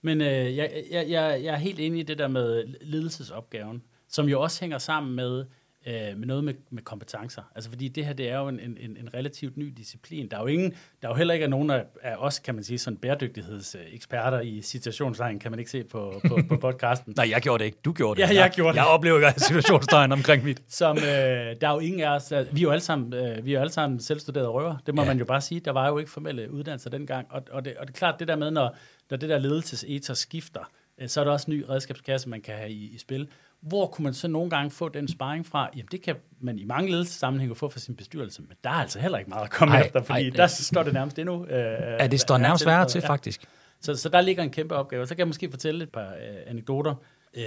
Men 0.05 0.21
øh, 0.21 0.57
jeg, 0.57 0.85
jeg, 0.91 1.11
jeg, 1.11 1.41
jeg 1.45 1.55
er 1.55 1.57
helt 1.57 1.81
enig 1.81 2.01
i 2.01 2.03
det 2.03 2.19
der 2.19 2.29
med 2.29 2.65
ledelsesopgaven, 2.81 3.83
som 4.09 4.29
jo 4.29 4.41
også 4.41 4.61
hænger 4.61 4.79
sammen 4.79 5.15
med, 5.15 5.45
øh, 5.87 6.18
med 6.18 6.26
noget 6.26 6.45
med, 6.45 6.55
med 6.70 6.82
kompetencer. 6.82 7.43
Altså 7.55 7.70
fordi 7.70 7.89
det 7.89 8.07
her, 8.07 8.12
det 8.12 8.30
er 8.30 8.39
jo 8.39 8.49
en, 8.49 8.61
en, 8.61 8.78
en 8.78 9.14
relativt 9.14 9.57
ny 9.57 9.72
disciplin. 9.76 10.28
Der 10.30 10.37
er 10.37 10.41
jo, 10.41 10.47
ingen, 10.47 10.70
der 11.03 11.09
er 11.09 11.12
jo 11.12 11.14
heller 11.14 11.35
ikke 11.35 11.49
nogen 11.49 11.70
af, 11.70 11.85
af 12.03 12.16
os, 12.18 12.39
kan 12.39 12.55
man 12.55 12.64
sige, 12.64 12.78
sådan 12.78 12.97
bæredygtighedseksperter 12.97 14.41
i 14.41 14.61
situationstegn, 14.62 15.39
kan 15.39 15.51
man 15.51 15.59
ikke 15.59 15.70
se 15.70 15.85
på, 15.85 16.20
på, 16.28 16.39
på 16.49 16.57
podcasten. 16.57 17.14
Nej, 17.16 17.30
jeg 17.30 17.43
gjorde 17.43 17.59
det 17.59 17.64
ikke. 17.64 17.78
Du 17.85 17.93
gjorde 17.93 18.22
det. 18.22 18.28
Ja, 18.28 18.35
jeg, 18.35 18.51
gjorde 18.51 18.72
det. 18.72 18.76
Jeg 18.76 18.87
oplever 18.87 19.28
ikke 19.28 19.41
situationstegn 19.41 20.12
omkring 20.12 20.45
mit. 20.45 20.62
Som, 20.68 20.97
øh, 20.97 21.03
der 21.05 21.68
er 21.68 21.72
jo 21.72 21.78
ingen 21.78 22.01
af 22.01 22.09
os, 22.09 22.30
vi 22.30 22.37
er 22.37 22.62
jo 22.62 22.70
alle 22.70 22.82
sammen, 22.82 23.12
øh, 23.14 23.45
vi 23.45 23.51
er 23.51 23.55
jo 23.55 23.61
alle 23.61 23.72
sammen 23.72 24.01
selvstuderede 24.01 24.49
røver. 24.49 24.76
Det 24.87 24.95
må 24.95 25.03
ja. 25.03 25.09
man 25.09 25.18
jo 25.18 25.24
bare 25.24 25.41
sige. 25.41 25.61
Der 25.61 25.70
var 25.70 25.89
jo 25.89 25.99
ikke 25.99 26.11
formelle 26.11 26.51
uddannelser 26.51 26.91
dengang. 26.91 27.26
Og, 27.30 27.43
og, 27.51 27.64
det, 27.64 27.76
og 27.76 27.87
det 27.87 27.95
er 27.95 27.99
klart, 27.99 28.14
det 28.18 28.28
der 28.28 28.37
med, 28.37 28.51
når 28.51 28.76
når 29.11 29.16
det 29.16 29.28
der 29.28 29.39
ledelsesetos 29.39 30.18
skifter, 30.18 30.70
øh, 30.99 31.09
så 31.09 31.20
er 31.20 31.24
der 31.24 31.32
også 31.32 31.51
en 31.51 31.57
ny 31.57 31.64
redskabskasse, 31.68 32.28
man 32.28 32.41
kan 32.41 32.55
have 32.55 32.70
i, 32.70 32.95
i 32.95 32.99
spil. 32.99 33.28
Hvor 33.69 33.87
kunne 33.87 34.03
man 34.03 34.15
så 34.15 34.29
nogle 34.29 34.51
gange 34.51 34.71
få 34.71 34.89
den 34.89 35.09
sparring 35.09 35.47
fra? 35.47 35.71
Jamen, 35.77 35.89
det 35.91 36.03
kan 36.03 36.17
man 36.41 36.59
i 36.59 36.65
mange 36.65 36.91
ledelsessammenhænge 36.91 37.55
få 37.55 37.69
fra 37.69 37.81
sin 37.81 37.97
bestyrelse, 37.97 38.43
men 38.43 38.57
der 38.65 38.71
er 38.71 38.75
altså 38.75 38.99
heller 38.99 39.19
ikke 39.19 39.31
meget 39.31 39.45
at 39.45 39.51
komme 39.51 39.75
ej, 39.75 39.83
efter, 39.83 40.03
fordi 40.03 40.29
ej, 40.29 40.31
der 40.37 40.47
står 40.47 40.83
det 40.83 40.93
nærmest 40.93 41.19
endnu. 41.19 41.47
Øh, 41.47 41.53
ja, 42.01 42.07
det 42.07 42.21
står 42.21 42.39
nærmest 42.39 42.67
værre 42.67 42.89
til, 42.89 43.03
faktisk. 43.03 43.43
Ja. 43.43 43.49
Så, 43.81 43.95
så 43.95 44.09
der 44.09 44.21
ligger 44.21 44.43
en 44.43 44.51
kæmpe 44.51 44.75
opgave. 44.75 45.07
Så 45.07 45.15
kan 45.15 45.19
jeg 45.19 45.27
måske 45.27 45.51
fortælle 45.51 45.85
et 45.85 45.91
par 45.91 46.09
øh, 46.09 46.37
anekdoter. 46.47 46.95
Øh, 47.35 47.45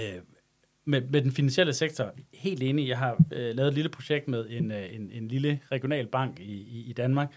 med, 0.84 1.00
med 1.00 1.22
den 1.22 1.32
finansielle 1.32 1.72
sektor, 1.72 2.10
helt 2.34 2.62
enig. 2.62 2.88
Jeg 2.88 2.98
har 2.98 3.16
øh, 3.32 3.56
lavet 3.56 3.68
et 3.68 3.74
lille 3.74 3.88
projekt 3.88 4.28
med 4.28 4.46
en, 4.50 4.72
øh, 4.72 4.94
en, 4.94 5.10
en 5.12 5.28
lille 5.28 5.60
regional 5.72 6.06
bank 6.06 6.40
i, 6.40 6.52
i, 6.52 6.90
i 6.90 6.92
Danmark, 6.92 7.28
øh, 7.28 7.36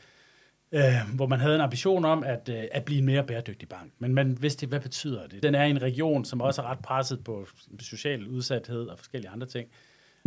Øh, 0.73 1.15
hvor 1.15 1.27
man 1.27 1.39
havde 1.39 1.55
en 1.55 1.61
ambition 1.61 2.05
om 2.05 2.23
at, 2.23 2.49
øh, 2.49 2.63
at 2.71 2.85
blive 2.85 2.99
en 2.99 3.05
mere 3.05 3.23
bæredygtig 3.23 3.69
bank. 3.69 3.91
Men 3.99 4.13
man 4.13 4.41
vidste 4.41 4.67
hvad 4.67 4.79
betyder 4.79 5.27
det? 5.27 5.43
Den 5.43 5.55
er 5.55 5.63
i 5.63 5.69
en 5.69 5.81
region, 5.81 6.25
som 6.25 6.41
også 6.41 6.61
er 6.61 6.65
ret 6.65 6.79
presset 6.79 7.23
på 7.23 7.47
social 7.79 8.27
udsathed 8.27 8.87
og 8.87 8.97
forskellige 8.97 9.29
andre 9.29 9.47
ting. 9.47 9.69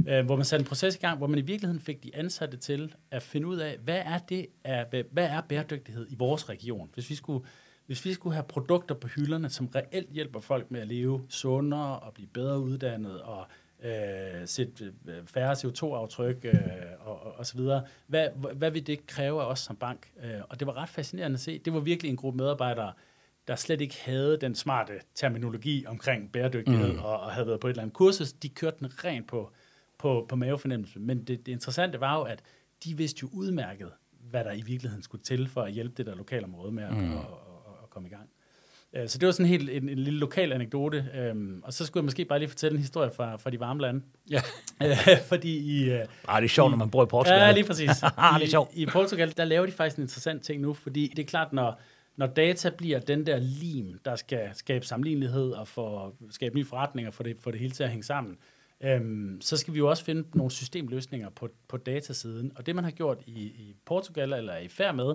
Øh, 0.09 0.25
hvor 0.25 0.37
man 0.37 0.45
satte 0.45 0.63
en 0.63 0.67
proces 0.69 0.97
i 0.97 0.99
gang, 0.99 1.19
hvor 1.19 1.27
man 1.27 1.39
i 1.39 1.43
virkeligheden 1.43 1.81
fik 1.81 2.03
de 2.03 2.11
ansatte 2.17 2.57
til 2.57 2.95
at 3.11 3.23
finde 3.23 3.47
ud 3.47 3.57
af, 3.57 3.77
hvad 3.85 4.03
er 4.05 4.19
det 4.19 4.47
af, 4.65 5.05
hvad 5.13 5.27
er 5.27 5.41
bæredygtighed 5.41 6.07
i 6.11 6.15
vores 6.19 6.49
region? 6.49 6.91
Hvis 6.95 7.11
vi 7.11 7.15
skulle 7.15 7.47
hvis 7.87 8.05
vi 8.05 8.13
skulle 8.13 8.35
have 8.35 8.45
produkter 8.49 8.95
på 8.95 9.09
hylderne, 9.09 9.51
som 9.51 9.67
reelt 9.75 10.11
hjælper 10.11 10.41
folk 10.41 10.71
med 10.71 10.81
at 10.81 10.89
leve 10.89 11.23
sundere 11.29 11.99
og 11.99 12.15
blive 12.15 12.29
bedre 12.29 12.61
uddannet 12.61 13.21
og 13.21 13.47
øh, 13.85 14.47
sætte 14.47 14.93
øh, 15.09 15.27
færre 15.27 15.53
CO2-aftryk 15.53 16.45
øh, 16.45 16.55
og, 17.01 17.27
og, 17.27 17.33
og 17.39 17.47
så 17.47 17.57
videre. 17.57 17.85
Hvad, 18.07 18.29
hvad 18.55 18.71
vil 18.71 18.87
det 18.87 19.07
kræve 19.07 19.43
af 19.43 19.47
os 19.47 19.61
som 19.61 19.77
bank? 19.77 20.11
Øh, 20.25 20.41
og 20.49 20.61
det 20.61 20.67
var 20.67 20.77
ret 20.77 20.89
fascinerende 20.89 21.35
at 21.35 21.41
se. 21.41 21.59
Det 21.59 21.73
var 21.73 21.81
virkelig 21.81 22.11
en 22.11 22.17
gruppe 22.17 22.37
medarbejdere, 22.37 22.93
der 23.49 23.57
slet 23.57 23.81
ikke 23.81 24.01
havde 24.05 24.39
den 24.41 24.55
smarte 24.55 24.93
terminologi 25.15 25.85
omkring 25.87 26.33
bæredygtighed 26.33 26.93
mm. 26.93 26.99
og, 26.99 27.21
og 27.21 27.33
havde 27.33 27.47
været 27.47 27.61
på 27.61 27.67
et 27.67 27.71
eller 27.71 27.83
andet 27.83 27.95
kursus. 27.95 28.33
De 28.33 28.49
kørte 28.49 28.77
den 28.79 29.05
rent 29.05 29.29
på, 29.29 29.51
på, 29.99 30.27
på 30.29 30.37
mavefornemmelse. 30.37 31.01
Men 31.01 31.19
det, 31.19 31.47
det 31.47 31.53
interessante 31.53 32.01
var 32.01 32.19
jo, 32.19 32.23
at 32.23 32.43
de 32.85 32.97
vidste 32.97 33.19
jo 33.23 33.29
udmærket, 33.33 33.91
hvad 34.31 34.45
der 34.45 34.53
i 34.53 34.61
virkeligheden 34.61 35.03
skulle 35.03 35.25
til 35.25 35.49
for 35.49 35.63
at 35.63 35.73
hjælpe 35.73 35.95
det 35.97 36.07
der 36.07 36.15
lokalområde 36.15 36.73
med 36.73 36.83
at, 36.83 36.93
mm. 36.93 37.13
at, 37.13 37.19
at, 37.19 37.25
at 37.83 37.91
komme 37.91 38.09
i 38.09 38.11
gang. 38.11 38.29
Øh, 38.97 39.09
så 39.09 39.19
det 39.19 39.27
var 39.27 39.33
sådan 39.33 39.47
helt 39.47 39.71
en, 39.71 39.89
en 39.89 39.99
lille 39.99 40.19
lokal 40.19 40.53
anekdote. 40.53 41.07
Øhm, 41.15 41.61
og 41.65 41.73
så 41.73 41.87
skulle 41.87 42.03
jeg 42.03 42.05
måske 42.05 42.25
bare 42.25 42.39
lige 42.39 42.49
fortælle 42.49 42.75
en 42.75 42.81
historie 42.81 43.11
fra, 43.17 43.37
fra 43.37 43.51
de 43.51 43.61
varme 43.61 43.81
lande. 43.81 44.03
Ja. 44.31 44.41
Øh, 44.83 45.21
fordi 45.29 45.59
i... 45.59 45.91
Øh, 45.91 46.07
Ej, 46.29 46.41
det 46.41 46.45
er 46.45 46.49
sjovt, 46.49 46.69
i, 46.69 46.71
når 46.71 46.77
man 46.77 46.91
bor 46.91 47.03
i 47.03 47.07
Portugal. 47.07 47.39
Ja, 47.39 47.53
lige 47.53 47.65
præcis. 47.65 47.91
I, 48.03 48.05
det 48.39 48.45
er 48.45 48.47
sjovt. 48.47 48.71
I 48.75 48.87
Portugal, 48.87 49.35
der 49.37 49.45
laver 49.45 49.67
de 49.67 49.73
faktisk 49.73 49.97
en 49.97 50.03
interessant 50.03 50.43
ting 50.43 50.61
nu, 50.61 50.73
fordi 50.73 51.13
det 51.17 51.23
er 51.23 51.27
klart, 51.27 51.53
når, 51.53 51.81
når 52.17 52.27
data 52.27 52.71
bliver 52.71 52.99
den 52.99 53.27
der 53.27 53.39
lim, 53.39 53.99
der 54.05 54.17
skal 54.17 54.51
skabe 54.53 54.87
sammenlignelighed 54.87 55.51
og 55.51 55.69
for, 55.69 56.15
skabe 56.31 56.55
nye 56.55 56.65
forretninger 56.65 57.11
for 57.11 57.23
det, 57.23 57.37
for 57.41 57.51
det 57.51 57.61
hele 57.61 57.73
til 57.73 57.83
at 57.83 57.91
hænge 57.91 58.05
sammen, 58.05 58.37
øhm, 58.85 59.39
så 59.41 59.57
skal 59.57 59.75
vi 59.75 59.79
jo 59.79 59.89
også 59.89 60.05
finde 60.05 60.29
nogle 60.35 60.51
systemløsninger 60.51 61.31
på, 61.31 61.49
på 61.69 61.77
datasiden. 61.77 62.53
Og 62.57 62.67
det, 62.67 62.75
man 62.75 62.85
har 62.85 62.91
gjort 62.91 63.19
i, 63.27 63.41
i 63.41 63.77
Portugal, 63.87 64.33
eller 64.33 64.53
er 64.53 64.61
i 64.61 64.69
færd 64.69 64.95
med, 64.95 65.15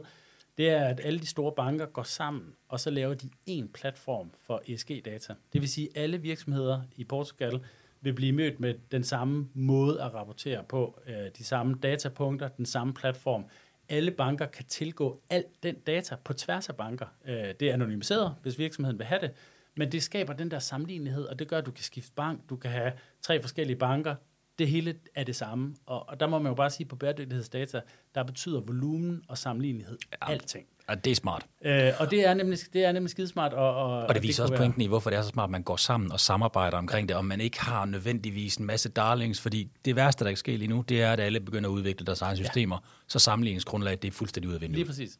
det 0.60 0.70
er, 0.70 0.86
at 0.86 1.01
alle 1.03 1.20
de 1.20 1.26
store 1.26 1.51
banker 1.51 1.86
går 1.86 2.03
sammen, 2.03 2.53
og 2.68 2.80
så 2.80 2.89
laver 2.89 3.14
de 3.14 3.30
en 3.45 3.68
platform 3.68 4.32
for 4.39 4.62
ESG-data. 4.68 5.34
Det 5.53 5.62
vil 5.62 5.70
sige, 5.70 5.89
at 5.95 6.03
alle 6.03 6.22
virksomheder 6.22 6.82
i 6.95 7.03
Portugal 7.03 7.60
vil 8.01 8.14
blive 8.14 8.32
mødt 8.32 8.60
med 8.60 8.74
den 8.91 9.03
samme 9.03 9.49
måde 9.53 10.01
at 10.01 10.14
rapportere 10.14 10.64
på, 10.64 10.99
øh, 11.07 11.30
de 11.38 11.43
samme 11.43 11.76
datapunkter, 11.84 12.47
den 12.47 12.66
samme 12.66 12.93
platform. 12.93 13.45
Alle 13.89 14.12
banker 14.12 14.45
kan 14.45 14.66
tilgå 14.66 15.22
al 15.30 15.43
den 15.64 15.76
data 15.76 16.16
på 16.24 16.34
tværs 16.34 16.70
af 16.70 16.76
banker. 16.76 17.05
Øh, 17.26 17.53
det 17.60 17.62
er 17.62 17.74
anonymiseret, 17.74 18.36
hvis 18.41 18.60
virksomheden 18.60 18.99
vil 18.99 19.05
have 19.05 19.22
det, 19.22 19.32
men 19.76 19.91
det 19.91 20.03
skaber 20.03 20.34
den 20.34 20.51
der 20.51 20.60
sammenlignelighed, 20.60 21.26
og 21.26 21.39
det 21.39 21.47
gør, 21.47 21.57
at 21.57 21.66
du 21.66 21.72
kan 21.72 21.84
skifte 21.84 22.12
bank, 22.16 22.49
du 22.49 22.55
kan 22.55 22.72
have 22.72 22.91
tre 23.22 23.41
forskellige 23.41 23.78
banker, 23.78 24.16
det 24.60 24.68
hele 24.68 24.95
er 25.16 25.24
det 25.24 25.36
samme. 25.36 25.76
Og, 25.86 26.10
og 26.10 26.20
der 26.20 26.28
må 26.28 26.39
man 26.39 26.49
jo 26.49 26.55
bare 26.55 26.70
sige, 26.70 26.88
på 26.88 26.95
bæredygtighedsdata, 26.95 27.82
der 28.16 28.24
betyder 28.24 28.62
volumen 28.62 29.22
og 29.28 29.38
sammenlignelighed 29.38 29.97
ja. 30.12 30.32
alting. 30.32 30.66
Og 30.88 31.05
det 31.05 31.12
er 31.12 31.16
smart. 31.16 31.45
Øh, 31.66 31.91
og 31.99 32.12
det 32.12 32.28
er 32.28 32.34
nemlig, 32.34 32.60
det 32.74 32.86
er 32.86 32.91
nemlig 32.91 33.10
skidesmart. 33.10 33.53
Og, 33.53 33.76
og, 33.76 34.05
og 34.05 34.16
det 34.16 34.24
viser 34.24 34.43
det 34.43 34.51
også 34.51 34.62
pointen 34.62 34.82
i, 34.82 34.88
hvorfor 34.88 35.10
det 35.10 35.18
er 35.18 35.22
så 35.22 35.30
smart, 35.30 35.47
at 35.47 35.51
man 35.51 35.64
går 35.64 35.76
sammen 35.76 36.12
og 36.12 36.20
samarbejder 36.20 36.78
omkring 36.78 37.10
det, 37.10 37.18
og 37.18 37.26
man 37.26 37.41
ikke 37.41 37.62
har 37.62 37.86
nødvendigvis 37.86 38.55
en 38.55 38.66
masse 38.66 38.89
darlings, 38.89 39.41
fordi 39.41 39.70
det 39.86 39.95
værste, 39.95 40.24
der 40.24 40.30
kan 40.30 40.38
ske 40.38 40.57
lige 40.57 40.68
nu, 40.68 40.84
det 40.89 41.01
er, 41.01 41.14
at 41.14 41.20
alle 41.20 41.39
begynder 41.39 41.70
at 41.70 41.74
udvikle 41.74 42.05
deres 42.05 42.22
egne 42.22 42.38
systemer, 42.38 42.76
ja. 42.76 43.03
så 43.07 43.20
sammenligningsgrundlaget 43.20 44.01
det 44.01 44.07
er 44.07 44.12
fuldstændig 44.12 44.49
ud 44.49 44.55
af 44.55 44.62
vinduet. 44.62 44.78
Lige 44.78 44.86
præcis. 44.86 45.20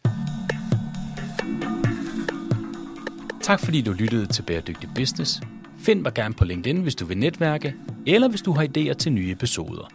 Tak 3.42 3.60
fordi 3.60 3.82
du 3.82 3.92
lyttede 3.92 4.26
til 4.26 4.42
Bæredygtig 4.42 4.90
Business. 4.96 5.42
Find 5.78 6.02
mig 6.02 6.14
gerne 6.14 6.34
på 6.34 6.46
LinkedIn, 6.46 6.82
hvis 6.82 6.96
du 6.96 7.06
vil 7.06 7.18
netværke, 7.18 7.76
eller 8.08 8.30
hvis 8.30 8.42
du 8.42 8.52
har 8.52 8.64
idéer 8.64 8.94
til 8.94 9.12
nye 9.12 9.32
episoder. 9.32 9.90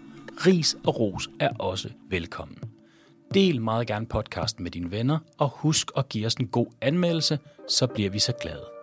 Ris 0.47 0.77
og 0.87 1.01
ros 1.01 1.31
er 1.41 1.51
også 1.59 1.89
velkommen. 2.11 2.59
Del 3.35 3.63
meget 3.63 3.87
gerne 3.87 4.07
podcasten 4.07 4.63
med 4.63 4.71
dine 4.71 4.91
venner, 4.91 5.19
og 5.39 5.49
husk 5.55 5.91
at 5.97 6.09
give 6.09 6.27
os 6.27 6.35
en 6.35 6.47
god 6.47 6.67
anmeldelse, 6.81 7.39
så 7.69 7.87
bliver 7.87 8.11
vi 8.11 8.19
så 8.19 8.33
glade. 8.41 8.74